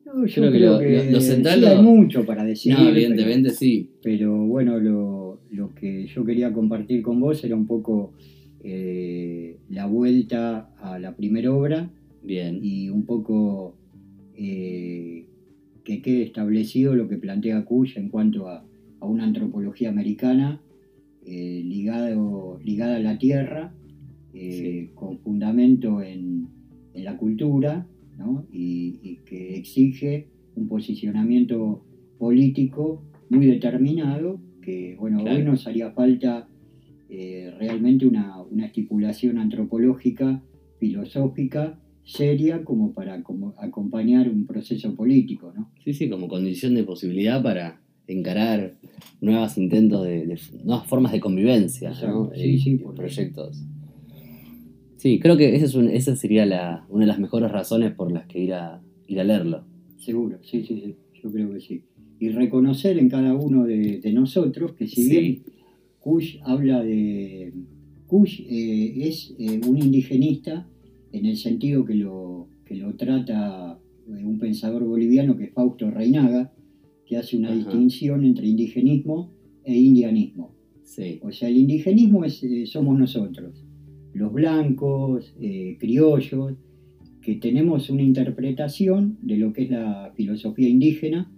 No, 0.05 0.25
yo 0.25 0.33
Creo 0.35 0.51
que 0.51 0.57
creo 0.57 0.73
lo- 0.73 0.79
que, 0.79 1.05
lo- 1.05 1.11
lo 1.11 1.21
central 1.21 1.55
sí 1.55 1.61
lo- 1.61 1.67
hay 1.67 1.81
mucho 1.81 2.25
para 2.25 2.43
decir. 2.43 2.73
no, 2.73 2.79
pero- 2.79 2.89
evidentemente 2.91 3.49
sí. 3.51 3.89
Pero 4.03 4.45
bueno, 4.45 4.79
lo, 4.79 5.39
lo 5.51 5.73
que 5.73 6.05
yo 6.07 6.23
quería 6.23 6.53
compartir 6.53 7.01
con 7.01 7.19
vos 7.19 7.43
era 7.43 7.55
un 7.55 7.65
poco 7.67 8.13
eh, 8.63 9.57
la 9.69 9.85
vuelta 9.87 10.69
a 10.79 10.97
la 10.99 11.15
primera 11.15 11.53
obra 11.53 11.89
Bien. 12.23 12.59
y 12.63 12.89
un 12.89 13.05
poco 13.05 13.75
eh, 14.35 15.25
que 15.83 16.01
quede 16.01 16.23
establecido 16.23 16.95
lo 16.95 17.07
que 17.07 17.17
plantea 17.17 17.63
Kush 17.65 17.97
en 17.97 18.09
cuanto 18.09 18.47
a, 18.47 18.65
a 18.99 19.05
una 19.05 19.23
antropología 19.23 19.89
americana 19.89 20.61
eh, 21.25 21.61
ligado, 21.65 22.59
ligada 22.63 22.95
a 22.97 22.99
la 22.99 23.17
tierra, 23.17 23.73
eh, 24.35 24.91
con 24.93 25.17
fundamento 25.19 26.01
en, 26.01 26.47
en 26.93 27.03
la 27.03 27.17
cultura, 27.17 27.87
¿no? 28.17 28.45
y, 28.51 28.99
y 29.01 29.17
que 29.25 29.55
exige 29.57 30.27
un 30.55 30.67
posicionamiento 30.67 31.85
político 32.17 33.03
muy 33.29 33.45
determinado, 33.45 34.39
que 34.61 34.95
bueno, 34.99 35.21
Claro. 35.21 35.37
hoy 35.37 35.43
nos 35.43 35.65
haría 35.67 35.91
falta 35.91 36.47
eh, 37.09 37.51
realmente 37.59 38.05
una, 38.05 38.41
una 38.43 38.65
estipulación 38.65 39.37
antropológica, 39.37 40.41
filosófica, 40.79 41.79
seria, 42.03 42.63
como 42.63 42.93
para 42.93 43.23
como 43.23 43.53
acompañar 43.57 44.29
un 44.29 44.45
proceso 44.45 44.93
político, 44.95 45.51
¿no? 45.55 45.71
Sí, 45.83 45.93
sí, 45.93 46.09
como 46.09 46.27
condición 46.27 46.75
de 46.75 46.83
posibilidad 46.83 47.41
para 47.41 47.81
encarar 48.07 48.75
nuevos 49.21 49.57
intentos 49.57 50.05
de, 50.05 50.25
de- 50.27 50.39
nuevas 50.63 50.85
formas 50.87 51.11
de 51.11 51.19
convivencia, 51.19 51.89
¿no? 52.07 52.31
Sí, 52.35 52.41
Y- 52.43 52.59
sí, 52.59 52.75
por 52.77 52.93
proyectos. 52.95 53.63
Sí, 54.97 55.19
creo 55.19 55.37
que 55.37 55.55
esa, 55.55 55.65
es 55.65 55.75
un- 55.75 55.89
esa 55.89 56.15
sería 56.15 56.45
la, 56.45 56.85
una 56.89 57.01
de 57.01 57.07
las 57.07 57.19
mejores 57.19 57.51
razones 57.51 57.93
por 57.93 58.11
las 58.11 58.25
que 58.27 58.39
ir 58.43 58.53
a, 58.53 58.81
ir 59.07 59.19
a 59.19 59.23
leerlo. 59.23 59.65
Seguro, 59.97 60.39
sí, 60.43 60.63
sí, 60.63 60.81
sí, 60.83 60.95
yo 61.21 61.31
creo 61.31 61.51
que 61.53 61.59
sí. 61.59 61.81
Y 62.19 62.29
reconocer 62.29 62.97
en 62.97 63.09
cada 63.09 63.33
uno 63.35 63.65
de, 63.65 63.99
de 63.99 64.13
nosotros 64.13 64.73
que 64.73 64.87
si 64.87 65.03
Sí. 65.03 65.09
bien 65.09 65.43
Kush 65.99 66.37
habla 66.43 66.83
de... 66.83 67.51
Kush 68.07 68.41
eh, 68.47 69.07
es 69.07 69.33
eh, 69.39 69.59
un 69.67 69.77
indigenista 69.79 70.67
en 71.11 71.25
el 71.25 71.35
sentido 71.37 71.83
que 71.83 71.95
lo, 71.95 72.47
que 72.65 72.75
lo 72.75 72.93
trata 72.95 73.79
eh, 74.07 74.23
un 74.23 74.37
pensador 74.39 74.83
boliviano 74.85 75.35
que 75.35 75.45
es 75.45 75.53
Fausto 75.53 75.89
Reinaga, 75.89 76.53
que 77.07 77.17
hace 77.17 77.35
una 77.37 77.49
Ajá. 77.49 77.57
distinción 77.57 78.23
entre 78.23 78.47
indigenismo 78.47 79.31
e 79.63 79.75
indianismo. 79.77 80.53
Sí, 80.83 81.19
O 81.23 81.31
sea, 81.31 81.49
el 81.49 81.57
indigenismo 81.57 82.23
es, 82.23 82.43
eh, 82.43 82.65
somos 82.67 82.97
nosotros, 82.99 83.64
los 84.15 84.31
blancos, 84.31 85.35
eh, 85.41 85.75
criollos, 85.79 86.53
que 87.21 87.35
tenemos 87.35 87.89
una 87.89 88.01
interpretación 88.01 89.17
de 89.21 89.37
lo 89.37 89.51
que 89.51 89.63
es 89.63 89.71
la 89.71 90.13
filosofía 90.15 90.69
indígena, 90.69 91.29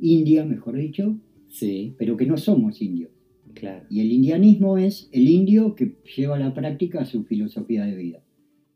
india, 0.00 0.44
mejor 0.44 0.76
dicho, 0.76 1.18
sí, 1.48 1.94
pero 1.98 2.16
que 2.16 2.26
no 2.26 2.36
somos 2.36 2.80
indios. 2.80 3.10
claro. 3.52 3.84
Y 3.90 4.00
el 4.00 4.10
indianismo 4.10 4.78
es 4.78 5.08
el 5.12 5.28
indio 5.28 5.74
que 5.74 5.96
lleva 6.16 6.36
a 6.36 6.38
la 6.38 6.54
práctica 6.54 7.04
su 7.04 7.24
filosofía 7.24 7.84
de 7.84 7.96
vida. 7.96 8.22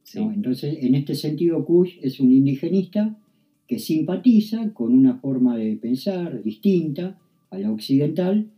Sí, 0.02 0.20
¿no? 0.20 0.32
Entonces, 0.32 0.78
en 0.82 0.94
este 0.94 1.14
sentido, 1.14 1.64
Kush 1.64 1.98
es 2.02 2.20
un 2.20 2.32
indigenista 2.32 3.18
que 3.66 3.78
simpatiza 3.78 4.72
con 4.72 4.92
una 4.92 5.18
forma 5.18 5.56
de 5.56 5.76
pensar 5.76 6.42
distinta 6.42 7.18
a 7.50 7.58
la 7.58 7.70
occidental, 7.70 8.50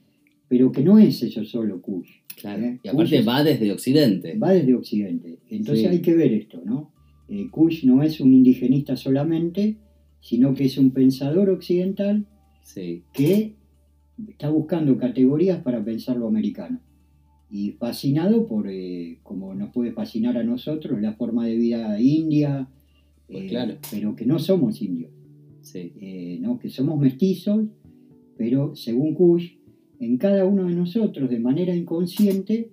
pero 0.49 0.73
que 0.73 0.83
no 0.83 0.99
es 0.99 1.23
eso 1.23 1.45
solo 1.45 1.81
Kush. 1.81 2.20
Claro. 2.41 2.63
¿eh? 2.65 2.81
Y 2.83 2.89
aparte 2.89 3.17
Kush 3.19 3.29
va 3.29 3.45
desde 3.45 3.73
Occidente. 3.73 4.37
va 4.39 4.51
desde 4.53 4.75
Occidente. 4.75 5.39
Entonces 5.51 5.85
Sí. 5.87 5.91
hay 5.91 6.01
que 6.01 6.15
ver 6.15 6.33
esto, 6.33 6.63
¿no? 6.65 6.93
Eh, 7.29 7.49
Kush 7.51 7.85
no 7.85 8.03
es 8.03 8.21
un 8.21 8.33
indigenista 8.35 8.97
solamente, 8.97 9.77
sino 10.21 10.55
que 10.55 10.65
es 10.65 10.77
un 10.79 10.91
pensador 10.91 11.49
occidental 11.51 12.27
Sí, 12.63 13.05
que 13.13 13.55
está 14.29 14.49
buscando 14.51 14.97
categorías 14.99 15.63
para 15.63 15.83
pensar 15.85 16.17
lo 16.17 16.29
americano. 16.29 16.81
Y 17.51 17.73
fascinado 17.73 18.47
por, 18.47 18.69
eh, 18.69 19.19
como 19.25 19.55
nos 19.55 19.71
puede 19.73 19.93
fascinar 19.93 20.37
a 20.37 20.45
nosotros, 20.45 21.01
la 21.01 21.15
forma 21.15 21.47
de 21.47 21.57
vida 21.57 22.01
india, 22.01 22.69
Pues 23.27 23.45
eh, 23.45 23.47
claro. 23.49 23.75
pero 23.91 24.15
que 24.15 24.27
no 24.27 24.39
somos 24.39 24.81
indios, 24.83 25.11
Sí, 25.63 26.39
¿no? 26.41 26.59
que 26.59 26.69
somos 26.71 26.99
mestizos, 26.99 27.67
pero 28.37 28.75
según 28.75 29.15
Kush, 29.15 29.53
en 30.01 30.17
cada 30.17 30.45
uno 30.47 30.65
de 30.67 30.75
nosotros, 30.75 31.31
de 31.31 31.39
manera 31.39 31.77
inconsciente, 31.77 32.71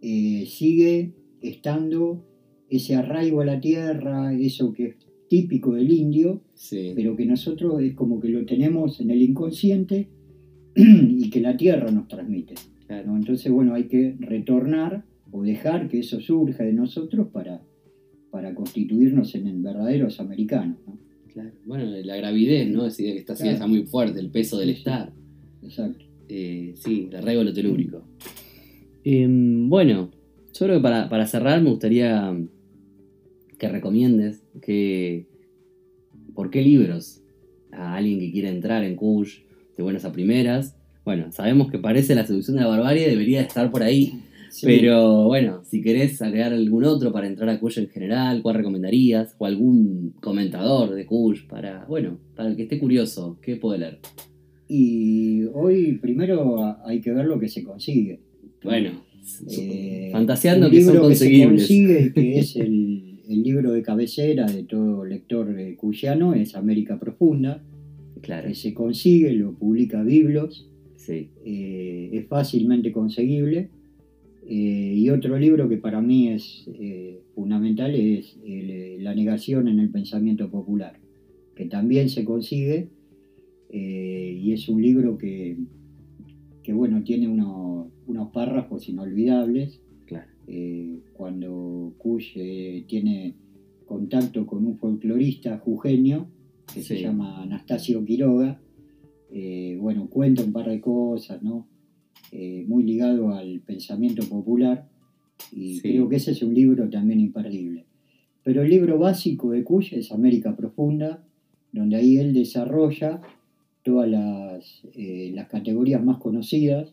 eh, 0.00 0.44
sigue 0.46 1.12
estando 1.42 2.24
ese 2.70 2.94
arraigo 2.94 3.40
a 3.40 3.44
la 3.44 3.60
tierra, 3.60 4.32
eso 4.32 4.72
que 4.72 4.86
es 4.86 4.94
típico 5.28 5.74
del 5.74 5.90
indio, 5.90 6.42
sí. 6.54 6.92
pero 6.94 7.16
que 7.16 7.26
nosotros 7.26 7.82
es 7.82 7.94
como 7.94 8.20
que 8.20 8.28
lo 8.28 8.46
tenemos 8.46 9.00
en 9.00 9.10
el 9.10 9.20
inconsciente 9.22 10.08
y 10.76 11.28
que 11.30 11.40
la 11.40 11.56
tierra 11.56 11.90
nos 11.90 12.08
transmite. 12.08 12.54
claro. 12.86 13.08
¿no? 13.08 13.16
Entonces, 13.16 13.50
bueno, 13.50 13.74
hay 13.74 13.84
que 13.84 14.14
retornar 14.20 15.04
o 15.32 15.42
dejar 15.42 15.88
que 15.88 15.98
eso 15.98 16.20
surja 16.20 16.62
de 16.62 16.72
nosotros 16.72 17.28
para, 17.32 17.62
para 18.30 18.54
constituirnos 18.54 19.34
en 19.34 19.62
verdaderos 19.62 20.20
americanos. 20.20 20.78
¿no? 20.86 20.98
Claro. 21.32 21.50
Bueno, 21.66 21.84
la 21.84 22.16
gravidez, 22.16 22.70
¿no? 22.70 22.86
Esa 22.86 23.02
idea 23.02 23.14
que 23.14 23.18
está, 23.20 23.34
Claro. 23.34 23.50
está 23.50 23.66
muy 23.66 23.82
fuerte, 23.86 24.20
el 24.20 24.30
peso 24.30 24.56
del 24.58 24.68
Sí, 24.68 24.74
sí. 24.74 24.78
estar. 24.78 25.12
Exacto. 25.62 26.03
Eh, 26.28 26.74
sí, 26.76 27.08
el 27.10 27.16
arraigo 27.16 27.42
lo 27.44 27.52
telúrico. 27.52 28.02
Em, 29.04 29.68
bueno, 29.68 30.10
yo 30.52 30.66
creo 30.66 30.76
que 30.78 30.82
para, 30.82 31.08
para 31.08 31.26
cerrar 31.26 31.60
me 31.62 31.70
gustaría 31.70 32.34
que 33.58 33.68
recomiendes 33.68 34.42
que 34.62 35.26
por 36.34 36.50
qué 36.50 36.62
libros 36.62 37.20
a 37.72 37.94
alguien 37.96 38.18
que 38.18 38.32
quiera 38.32 38.48
entrar 38.48 38.84
en 38.84 38.96
Kush 38.96 39.40
de 39.76 39.82
buenas 39.82 40.04
a 40.04 40.12
primeras. 40.12 40.76
Bueno, 41.04 41.30
sabemos 41.32 41.70
que 41.70 41.78
parece 41.78 42.14
la 42.14 42.26
seducción 42.26 42.56
de 42.56 42.62
la 42.62 42.68
barbarie, 42.68 43.08
debería 43.08 43.42
estar 43.42 43.70
por 43.70 43.82
ahí, 43.82 44.20
Sí. 44.48 44.66
pero 44.66 45.24
bueno, 45.24 45.62
si 45.64 45.82
querés 45.82 46.22
agregar 46.22 46.52
algún 46.52 46.84
otro 46.84 47.12
para 47.12 47.26
entrar 47.26 47.48
a 47.48 47.58
Kush 47.58 47.78
en 47.78 47.88
general, 47.88 48.40
¿cuál 48.40 48.54
recomendarías? 48.56 49.34
O 49.38 49.46
algún 49.46 50.14
comentador 50.20 50.94
de 50.94 51.04
Kush 51.06 51.46
para, 51.46 51.84
bueno, 51.86 52.18
para 52.36 52.48
el 52.48 52.56
que 52.56 52.62
esté 52.62 52.78
curioso, 52.78 53.36
¿qué 53.42 53.56
puede 53.56 53.80
leer? 53.80 53.98
Y 54.68 55.44
hoy 55.52 55.98
primero 55.98 56.76
hay 56.86 57.00
que 57.00 57.12
ver 57.12 57.26
lo 57.26 57.38
que 57.38 57.48
se 57.48 57.62
consigue. 57.62 58.20
Bueno, 58.62 58.90
Eh, 59.48 60.10
fantaseando 60.12 60.70
que 60.70 60.82
son 60.82 60.94
libro 60.94 61.08
que 61.08 61.14
se 61.14 61.24
conseguibles. 61.24 61.60
consigue, 61.62 62.12
que 62.12 62.38
es 62.40 62.56
el, 62.56 63.20
el 63.28 63.42
libro 63.42 63.72
de 63.72 63.82
cabecera 63.82 64.46
de 64.46 64.64
todo 64.64 65.04
lector 65.04 65.58
eh, 65.58 65.76
cuyano, 65.76 66.34
es 66.34 66.54
América 66.54 66.98
Profunda, 66.98 67.62
Claro, 68.20 68.48
que 68.48 68.54
se 68.54 68.72
consigue, 68.72 69.32
lo 69.34 69.52
publica 69.52 70.02
Biblos, 70.02 70.66
sí, 70.96 71.28
eh, 71.44 72.08
es 72.12 72.26
fácilmente 72.26 72.90
conseguible. 72.90 73.68
Eh, 74.46 74.94
y 74.96 75.10
otro 75.10 75.38
libro 75.38 75.68
que 75.68 75.76
para 75.78 76.00
mí 76.02 76.28
es 76.28 76.64
eh, 76.78 77.20
fundamental 77.34 77.94
es 77.94 78.36
el, 78.46 78.70
eh, 78.70 78.98
La 79.00 79.14
negación 79.14 79.68
en 79.68 79.78
el 79.78 79.90
pensamiento 79.90 80.50
popular, 80.50 80.98
que 81.54 81.66
también 81.66 82.08
se 82.08 82.24
consigue 82.24 82.88
eh, 83.76 84.38
y 84.40 84.52
es 84.52 84.68
un 84.68 84.80
libro 84.80 85.18
que, 85.18 85.56
que 86.62 86.72
bueno, 86.72 87.02
tiene 87.02 87.26
unos, 87.26 87.88
unos 88.06 88.30
párrafos 88.30 88.88
inolvidables. 88.88 89.80
claro. 90.06 90.28
Eh, 90.46 91.00
cuando 91.14 91.94
Kush 91.98 92.32
eh, 92.36 92.84
tiene 92.86 93.34
contacto 93.86 94.46
con 94.46 94.66
un 94.66 94.76
folclorista 94.76 95.58
jujeño 95.58 96.28
que 96.72 96.82
se 96.82 97.00
llama 97.00 97.42
Anastasio 97.42 98.04
Quiroga, 98.04 98.60
eh, 99.32 99.76
bueno, 99.80 100.08
cuenta 100.08 100.44
un 100.44 100.52
par 100.52 100.68
de 100.68 100.80
cosas, 100.80 101.42
¿no? 101.42 101.66
Muy 102.66 102.82
ligado 102.82 103.32
al 103.32 103.60
pensamiento 103.60 104.22
popular 104.28 104.88
y 105.52 105.74
Sí. 105.76 105.82
creo 105.82 106.08
que 106.08 106.16
ese 106.16 106.32
es 106.32 106.42
un 106.42 106.52
libro 106.52 106.88
también 106.90 107.20
imperdible. 107.20 107.86
Pero 108.42 108.62
el 108.62 108.70
libro 108.70 108.98
básico 108.98 109.52
de 109.52 109.62
Kush 109.62 109.94
es 109.94 110.10
América 110.12 110.56
Profunda, 110.56 111.22
donde 111.72 111.94
ahí 111.96 112.16
él 112.18 112.32
desarrolla 112.34 113.20
todas 113.84 114.08
las, 114.08 114.82
eh, 114.94 115.30
las 115.34 115.48
categorías 115.48 116.02
más 116.02 116.18
conocidas 116.18 116.92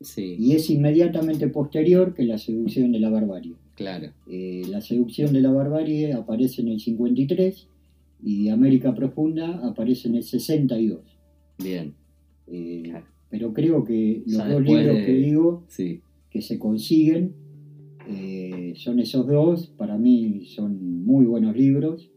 Sí, 0.00 0.36
y 0.38 0.52
es 0.52 0.68
inmediatamente 0.68 1.48
posterior 1.48 2.12
que 2.14 2.24
la 2.24 2.36
seducción 2.36 2.92
de 2.92 3.00
la 3.00 3.08
barbarie. 3.08 3.54
claro. 3.74 4.08
Eh, 4.28 4.62
la 4.68 4.80
seducción 4.82 5.32
de 5.32 5.40
la 5.40 5.50
barbarie 5.50 6.12
aparece 6.12 6.60
en 6.62 6.68
el 6.68 6.80
53 6.80 7.68
y 8.22 8.48
América 8.50 8.94
Profunda 8.94 9.60
aparece 9.66 10.08
en 10.08 10.16
el 10.16 10.22
62. 10.24 11.00
Bien, 11.62 11.94
Eh, 12.46 12.82
Claro. 12.84 13.06
Pero 13.30 13.52
creo 13.54 13.84
que 13.84 14.22
los 14.26 14.46
dos 14.48 14.62
libros 14.62 14.96
de- 14.96 15.06
que 15.06 15.12
digo 15.14 15.64
sí, 15.68 16.00
que 16.30 16.40
se 16.42 16.58
consiguen 16.58 17.32
eh, 18.08 18.74
son 18.76 18.98
esos 19.00 19.26
dos, 19.26 19.68
para 19.78 19.96
mí 19.96 20.44
son 20.44 21.04
muy 21.04 21.24
buenos 21.24 21.56
libros. 21.56 22.10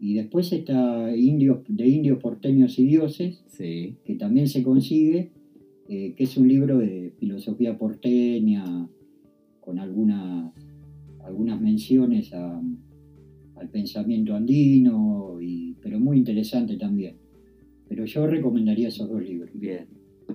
Y 0.00 0.14
después 0.14 0.52
está 0.52 1.14
Indios, 1.16 1.60
de 1.68 1.88
Indios 1.88 2.18
Porteños 2.18 2.78
y 2.78 2.84
Dioses, 2.86 3.42
sí, 3.46 3.96
que 4.04 4.14
también 4.16 4.48
se 4.48 4.62
consigue, 4.62 5.30
eh, 5.88 6.14
que 6.16 6.24
es 6.24 6.36
un 6.36 6.48
libro 6.48 6.78
de 6.78 7.12
filosofía 7.18 7.78
porteña, 7.78 8.88
con 9.60 9.78
algunas, 9.78 10.52
algunas 11.24 11.60
menciones 11.60 12.32
a- 12.34 12.60
al 13.56 13.68
pensamiento 13.70 14.34
andino, 14.34 15.38
y, 15.40 15.74
pero 15.80 15.98
muy 15.98 16.18
interesante 16.18 16.76
también. 16.76 17.16
Pero 17.88 18.04
yo 18.04 18.26
recomendaría 18.26 18.88
esos 18.88 19.08
dos 19.08 19.22
libros. 19.22 19.50
bien. 19.54 19.86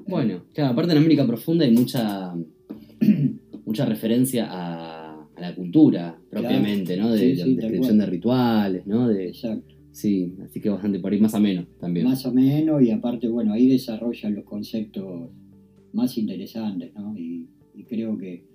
Bueno, 0.07 0.43
claro, 0.53 0.71
aparte 0.71 0.93
en 0.93 0.97
América 0.99 1.27
Profunda 1.27 1.65
hay 1.65 1.71
mucha, 1.71 2.33
mucha 3.65 3.85
referencia 3.85 4.47
a, 4.49 5.00
a 5.41 5.49
la 5.49 5.55
cultura 5.55 6.17
propiamente, 6.29 6.97
¿no? 6.97 7.11
De, 7.11 7.35
Sí, 7.35 7.55
descripción 7.55 7.97
de 7.97 8.05
rituales, 8.05 8.85
¿no? 8.85 9.07
De, 9.07 9.27
Exacto. 9.27 9.75
sí, 9.91 10.35
así 10.43 10.59
que 10.59 10.69
bastante 10.69 10.99
por 10.99 11.11
ahí 11.11 11.19
más 11.19 11.33
ameno 11.33 11.65
también. 11.79 12.05
Más 12.05 12.25
o 12.25 12.33
menos, 12.33 12.81
y 12.81 12.91
aparte, 12.91 13.27
bueno, 13.27 13.53
ahí 13.53 13.67
desarrollan 13.67 14.35
los 14.35 14.45
conceptos 14.45 15.29
más 15.93 16.17
interesantes, 16.17 16.93
¿no? 16.95 17.17
Y, 17.17 17.47
y 17.73 17.83
creo 17.83 18.17
que 18.17 18.45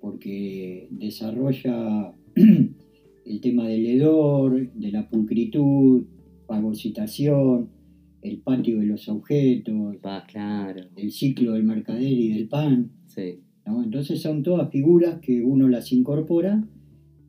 porque 0.00 0.88
desarrolla 0.90 2.12
el 2.34 3.40
tema 3.40 3.68
del 3.68 3.86
hedor, 3.86 4.72
de 4.72 4.90
la 4.90 5.08
pulcritud, 5.08 6.04
fagocitación, 6.46 7.70
el 8.20 8.38
patio 8.38 8.78
de 8.80 8.86
los 8.86 9.08
objetos, 9.08 9.96
claro, 10.28 10.84
el 10.96 11.12
ciclo 11.12 11.52
del 11.52 11.64
mercader 11.64 12.12
y 12.12 12.28
del 12.34 12.48
pan, 12.48 12.90
sí, 13.06 13.40
¿no? 13.66 13.82
Entonces 13.82 14.20
son 14.20 14.42
todas 14.42 14.70
figuras 14.70 15.20
que 15.20 15.42
uno 15.42 15.68
las 15.68 15.92
incorpora 15.92 16.62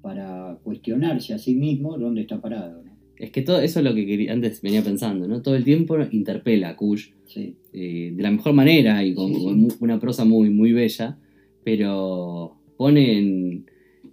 para 0.02 0.58
cuestionarse 0.64 1.34
a 1.34 1.38
sí 1.38 1.56
mismo 1.56 1.98
dónde 1.98 2.22
está 2.22 2.42
parado, 2.42 2.84
¿no? 2.84 2.92
Es 3.18 3.32
que 3.32 3.42
todo 3.42 3.62
eso 3.62 3.80
es 3.80 3.86
lo 3.86 3.94
que 3.96 4.06
quería- 4.06 4.34
antes 4.34 4.62
venía 4.62 4.82
pensando, 4.84 5.28
¿no? 5.28 5.42
Todo 5.42 5.56
el 5.56 5.64
tiempo 5.64 5.98
interpela 6.12 6.70
a 6.70 6.76
Kush 6.76 7.10
Sí, 7.26 7.56
eh, 7.72 8.12
de 8.16 8.22
la 8.24 8.32
mejor 8.32 8.54
manera 8.54 9.04
y 9.04 9.14
con, 9.14 9.34
Sí, 9.34 9.68
una 9.80 10.00
prosa 10.00 10.26
muy, 10.26 10.50
muy 10.50 10.72
bella, 10.74 11.18
pero 11.64 12.58
pone 12.76 13.18
en, 13.18 13.66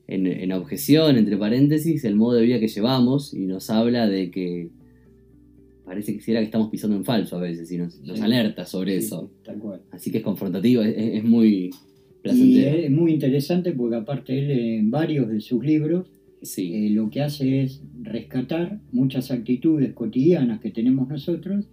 en- 0.07 0.27
en 0.27 0.53
objeción, 0.53 1.17
entre 1.17 1.37
paréntesis, 1.37 2.05
el 2.05 2.15
modo 2.17 2.35
de 2.37 2.45
vida 2.45 2.61
que 2.61 2.69
llevamos 2.69 3.35
y 3.35 3.47
nos 3.47 3.69
habla 3.71 4.09
de 4.09 4.31
que 4.31 4.69
parece 5.85 6.17
que 6.17 6.23
que 6.25 6.43
estamos 6.43 6.69
pisando 6.71 6.97
en 6.97 7.05
falso 7.05 7.37
a 7.37 7.41
veces 7.41 7.71
y 7.73 7.79
nos, 7.79 7.99
alerta 8.23 8.65
sobre 8.65 8.97
eso. 8.97 9.29
sí, 9.29 9.43
tal 9.45 9.59
cual. 9.59 9.81
Así 9.91 10.13
que 10.13 10.19
es 10.19 10.25
confrontativo, 10.25 10.83
es, 10.83 10.95
es 10.97 11.25
muy 11.25 11.71
Y 12.25 12.59
es 12.61 12.91
muy 12.91 13.13
interesante 13.13 13.73
porque 13.73 13.97
aparte 13.97 14.39
él 14.39 14.51
en 14.51 14.91
varios 14.91 15.29
de 15.29 15.41
sus 15.41 15.65
libros 15.65 16.07
sí, 16.43 16.75
eh, 16.75 16.91
lo 16.91 17.11
que 17.11 17.23
hace 17.23 17.63
es 17.63 17.83
rescatar 18.03 18.81
muchas 18.93 19.31
actitudes 19.31 19.93
cotidianas 19.93 20.61
que 20.61 20.71
tenemos 20.71 21.09
nosotros 21.09 21.67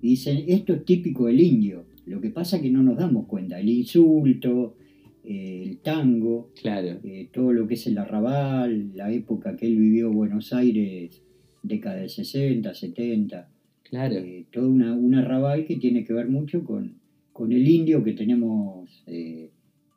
y 0.00 0.10
dicen, 0.10 0.44
esto 0.48 0.74
es 0.74 0.84
típico 0.84 1.26
del 1.26 1.40
indio. 1.40 1.84
Lo 2.06 2.20
que 2.20 2.30
pasa 2.30 2.56
es 2.56 2.62
que 2.62 2.70
no 2.70 2.82
nos 2.82 2.98
damos 2.98 3.26
cuenta. 3.26 3.60
El 3.60 3.68
insulto, 3.68 4.76
eh, 5.24 5.62
el 5.64 5.78
tango, 5.78 6.50
claro, 6.60 6.98
eh, 7.04 7.28
todo 7.32 7.52
lo 7.52 7.68
que 7.68 7.74
es 7.74 7.86
el 7.86 7.96
arrabal, 7.98 8.90
la 8.96 9.12
época 9.12 9.56
que 9.56 9.66
él 9.66 9.76
vivió 9.76 10.08
en 10.08 10.16
Buenos 10.16 10.52
Aires, 10.52 11.22
década 11.62 11.96
de 11.96 12.08
60, 12.08 12.74
70, 12.74 13.48
claro. 13.84 14.16
eh, 14.16 14.46
todo 14.52 14.68
una, 14.68 14.92
un 14.92 15.14
arrabal 15.14 15.64
que 15.64 15.76
tiene 15.76 16.04
que 16.04 16.12
ver 16.12 16.28
mucho 16.28 16.64
con, 16.64 16.94
con 17.32 17.52
el 17.52 17.68
indio 17.68 18.02
que 18.02 18.12
tenemos 18.12 19.04
eh, 19.06 19.51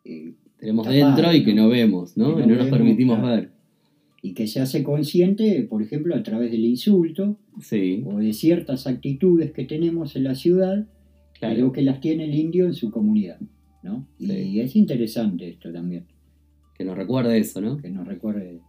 eh, 0.05 0.33
Tenemos 0.59 0.85
tapado, 0.85 1.05
dentro 1.05 1.33
y 1.33 1.43
que 1.43 1.53
¿no? 1.53 1.69
vemos, 1.69 2.15
¿no? 2.17 2.35
Que 2.35 2.43
y 2.43 2.47
no 2.47 2.55
no 2.55 2.61
nos 2.61 2.69
permitimos 2.69 3.19
claro. 3.19 3.35
ver. 3.35 3.51
y 4.21 4.33
que 4.33 4.47
se 4.47 4.61
hace 4.61 4.83
consciente, 4.83 5.63
por 5.69 5.81
ejemplo, 5.81 6.15
a 6.15 6.23
través 6.23 6.51
del 6.51 6.65
insulto 6.65 7.37
Sí, 7.61 8.03
o 8.05 8.19
de 8.19 8.33
ciertas 8.33 8.85
actitudes 8.87 9.51
que 9.51 9.63
tenemos 9.65 10.15
en 10.15 10.25
la 10.25 10.35
ciudad, 10.35 10.87
pero 11.39 11.53
claro. 11.55 11.71
que 11.71 11.81
las 11.81 11.99
tiene 12.01 12.25
el 12.25 12.35
indio 12.35 12.65
en 12.65 12.73
su 12.73 12.91
comunidad. 12.91 13.39
¿no? 13.85 14.07
Y 14.19 14.59
es 14.59 14.75
interesante 14.75 15.47
esto 15.47 15.71
también, 15.71 16.05
Que 16.77 16.83
nos 16.83 16.97
recuerde 16.97 17.37
eso, 17.37 17.61
¿no? 17.61 17.77
que 17.77 17.89
nos 17.89 18.07
recuerde 18.07 18.59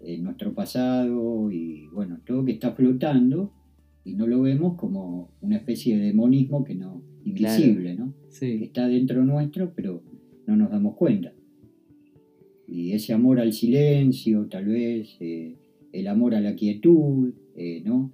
eh, 0.00 0.18
nuestro 0.18 0.54
pasado 0.54 1.52
y 1.52 1.86
bueno, 1.92 2.20
todo 2.26 2.44
que 2.44 2.52
está 2.52 2.72
flotando 2.72 3.52
y 4.04 4.14
no 4.14 4.26
lo 4.26 4.40
vemos 4.40 4.76
como 4.76 5.28
una 5.42 5.56
especie 5.56 5.98
de 5.98 6.06
demonismo 6.06 6.64
que 6.64 6.74
no 6.74 7.02
invisible, 7.24 7.94
¿no? 7.94 8.14
Que 8.40 8.64
está 8.64 8.88
dentro 8.88 9.22
nuestro, 9.22 9.72
pero 9.74 10.02
no 10.48 10.56
nos 10.56 10.70
damos 10.70 10.96
cuenta. 10.96 11.32
Y 12.66 12.92
ese 12.92 13.12
amor 13.12 13.38
al 13.38 13.52
silencio, 13.52 14.46
tal 14.50 14.66
vez, 14.66 15.16
eh, 15.20 15.56
el 15.92 16.06
amor 16.08 16.34
a 16.34 16.40
la 16.40 16.54
quietud, 16.54 17.32
eh, 17.54 17.82
¿no? 17.84 18.10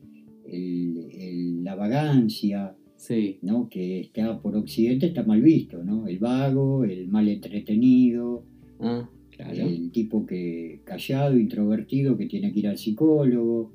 El- 0.47 1.09
el- 1.13 1.65
la 1.65 1.75
vagancia, 1.77 2.77
sí, 2.97 3.39
¿no? 3.43 3.69
Que 3.69 4.01
está 4.01 4.41
por 4.43 4.57
Occidente 4.57 5.07
está 5.07 5.23
mal 5.25 5.41
visto, 5.41 5.83
¿no? 5.83 6.07
El 6.07 6.19
vago, 6.19 6.85
el 6.85 7.09
mal 7.09 7.29
entretenido, 7.29 8.45
ah, 8.81 9.09
claro. 9.31 9.67
el 9.67 9.91
tipo 9.91 10.27
que 10.27 10.81
callado, 10.85 11.39
introvertido, 11.39 12.17
que 12.17 12.27
tiene 12.27 12.53
que 12.53 12.59
ir 12.61 12.69
al 12.69 12.79
psicólogo. 12.79 13.73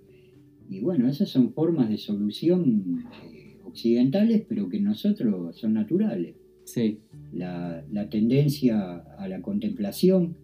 Y 0.70 0.82
bueno, 0.82 1.08
esas 1.08 1.30
son 1.30 1.52
formas 1.54 1.90
de 1.90 1.98
solución 1.98 3.04
eh, 3.34 3.58
occidentales, 3.66 4.44
pero 4.48 4.70
que 4.70 4.80
nosotros 4.80 5.58
son 5.58 5.74
naturales. 5.74 6.36
Sí, 6.70 7.00
La, 7.34 7.84
la 7.92 8.10
tendencia 8.10 8.98
a 9.18 9.28
la 9.28 9.42
contemplación, 9.42 10.36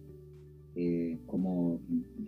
eh, 0.74 1.18
como 1.26 1.80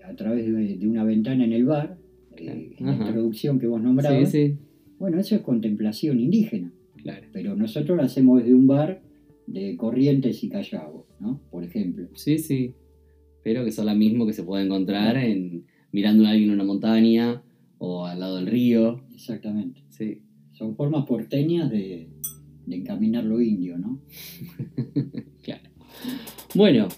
a 0.04 0.14
través 0.14 0.46
de, 0.46 0.76
de 0.76 0.88
una 0.88 1.04
ventana 1.04 1.44
en 1.44 1.52
el 1.52 1.64
bar, 1.64 1.98
eh, 2.36 2.76
en 2.78 2.86
la 2.86 2.94
introducción 2.94 3.58
que 3.58 3.66
vos 3.66 3.82
nombrabas, 3.82 4.30
sí, 4.30 4.56
bueno, 4.98 5.18
eso 5.18 5.34
es 5.34 5.42
contemplación 5.42 6.20
indígena, 6.20 6.72
claro. 6.96 7.26
pero 7.32 7.56
nosotros 7.56 7.96
lo 7.96 8.02
hacemos 8.02 8.40
desde 8.40 8.54
un 8.54 8.66
bar 8.66 9.02
de 9.46 9.76
Corrientes 9.76 10.44
y 10.44 10.48
Callao, 10.48 11.06
¿no? 11.20 11.40
Por 11.50 11.64
ejemplo. 11.64 12.08
Sí, 12.14 12.38
sí. 12.38 12.74
Pero 13.42 13.64
que 13.64 13.72
son 13.72 13.86
la 13.86 13.94
mismo 13.94 14.26
que 14.26 14.32
se 14.32 14.42
puede 14.42 14.64
encontrar 14.64 15.16
en 15.16 15.64
mirando 15.90 16.26
a 16.26 16.30
alguien 16.30 16.50
en 16.50 16.54
una 16.54 16.64
montaña 16.64 17.42
o 17.78 18.04
al 18.04 18.20
lado 18.20 18.36
del 18.36 18.46
río. 18.46 19.04
Exactamente. 19.14 19.82
Sí, 19.88 20.22
Son 20.52 20.76
formas 20.76 21.06
porteñas 21.06 21.70
de, 21.70 22.08
de 22.68 22.76
encaminar 22.76 23.24
lo 23.24 23.40
indio, 23.40 23.78
¿no? 23.78 24.00
claro. 25.42 25.62
Bueno, 26.54 26.88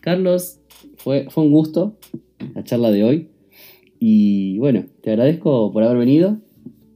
Carlos, 0.00 0.60
fue, 0.96 1.26
fue 1.30 1.44
un 1.44 1.52
gusto 1.52 1.98
la 2.54 2.64
charla 2.64 2.90
de 2.90 3.04
hoy. 3.04 3.28
Y 3.98 4.58
bueno, 4.58 4.84
te 5.00 5.10
agradezco 5.10 5.72
por 5.72 5.82
haber 5.82 5.98
venido. 5.98 6.40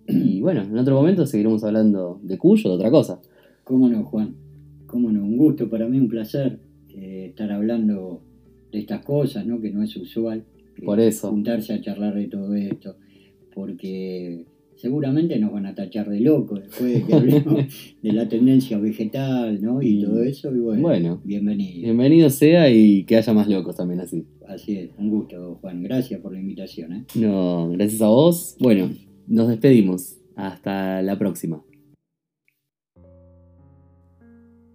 Y 0.08 0.40
bueno, 0.40 0.62
en 0.62 0.76
otro 0.78 0.94
momento 0.94 1.26
seguiremos 1.26 1.64
hablando 1.64 2.20
de 2.22 2.38
Cuyo 2.38 2.70
de 2.70 2.76
otra 2.76 2.90
cosa. 2.90 3.20
¿Cómo 3.64 3.88
no, 3.88 4.04
Juan? 4.04 4.34
¿Cómo 4.86 5.10
no? 5.10 5.24
Un 5.24 5.36
gusto 5.36 5.68
para 5.68 5.88
mí, 5.88 5.98
un 5.98 6.08
placer 6.08 6.60
eh, 6.88 7.26
estar 7.28 7.50
hablando 7.50 8.22
de 8.70 8.78
estas 8.78 9.04
cosas, 9.04 9.46
¿no? 9.46 9.60
Que 9.60 9.70
no 9.70 9.82
es 9.82 9.96
usual. 9.96 10.44
Por 10.84 11.00
eso. 11.00 11.30
Juntarse 11.30 11.74
a 11.74 11.80
charlar 11.80 12.14
de 12.14 12.26
todo 12.28 12.54
esto. 12.54 12.96
Porque 13.54 14.44
seguramente 14.76 15.38
nos 15.38 15.52
van 15.52 15.66
a 15.66 15.74
tachar 15.74 16.08
de 16.08 16.20
locos 16.20 16.60
después 16.62 16.92
de 16.94 17.04
que 17.04 17.14
hablemos 17.14 17.54
de 18.02 18.12
la 18.12 18.28
tendencia 18.28 18.78
vegetal, 18.78 19.60
¿no? 19.62 19.82
Y 19.82 20.00
Y- 20.00 20.04
todo 20.04 20.22
eso. 20.22 20.54
Y 20.54 20.60
bueno, 20.60 20.82
Bueno, 20.82 21.20
bienvenido. 21.24 21.82
bienvenido 21.82 22.30
sea 22.30 22.70
y 22.70 23.04
que 23.04 23.16
haya 23.16 23.32
más 23.32 23.48
locos 23.48 23.76
también 23.76 24.00
así. 24.00 24.26
Así 24.46 24.78
es, 24.78 24.90
un 24.98 25.10
gusto, 25.10 25.56
Juan. 25.60 25.82
Gracias 25.82 26.20
por 26.20 26.32
la 26.32 26.38
invitación, 26.40 26.92
¿eh? 26.92 27.04
No, 27.16 27.68
gracias 27.70 28.00
a 28.02 28.06
vos. 28.08 28.56
Bueno, 28.60 28.90
nos 29.26 29.48
despedimos. 29.48 30.18
Hasta 30.36 31.00
la 31.02 31.18
próxima. 31.18 31.62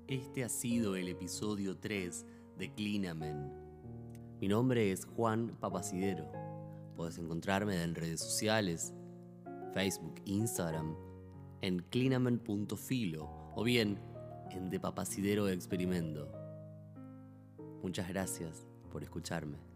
Este 0.08 0.44
ha 0.44 0.50
sido 0.50 0.96
el 0.96 1.08
episodio 1.08 1.78
3 1.78 2.26
de 2.58 2.74
Clinamen. 2.74 3.38
Mi 4.42 4.48
nombre 4.48 4.92
es 4.92 5.06
Juan 5.06 5.56
Papacidero. 5.60 6.26
Puedes 6.98 7.18
encontrarme 7.18 7.82
en 7.84 7.96
redes 7.96 8.20
sociales, 8.20 8.94
Facebook, 9.74 10.16
Instagram, 10.26 10.96
en 11.62 11.80
clinamen.filo 11.80 13.30
o 13.56 13.64
bien 13.64 14.00
en 14.52 14.70
De 14.70 14.80
Papacidero 14.80 15.48
Experimento. 15.50 16.32
Muchas 17.82 18.08
gracias 18.10 18.68
por 18.92 19.04
escucharme. 19.04 19.71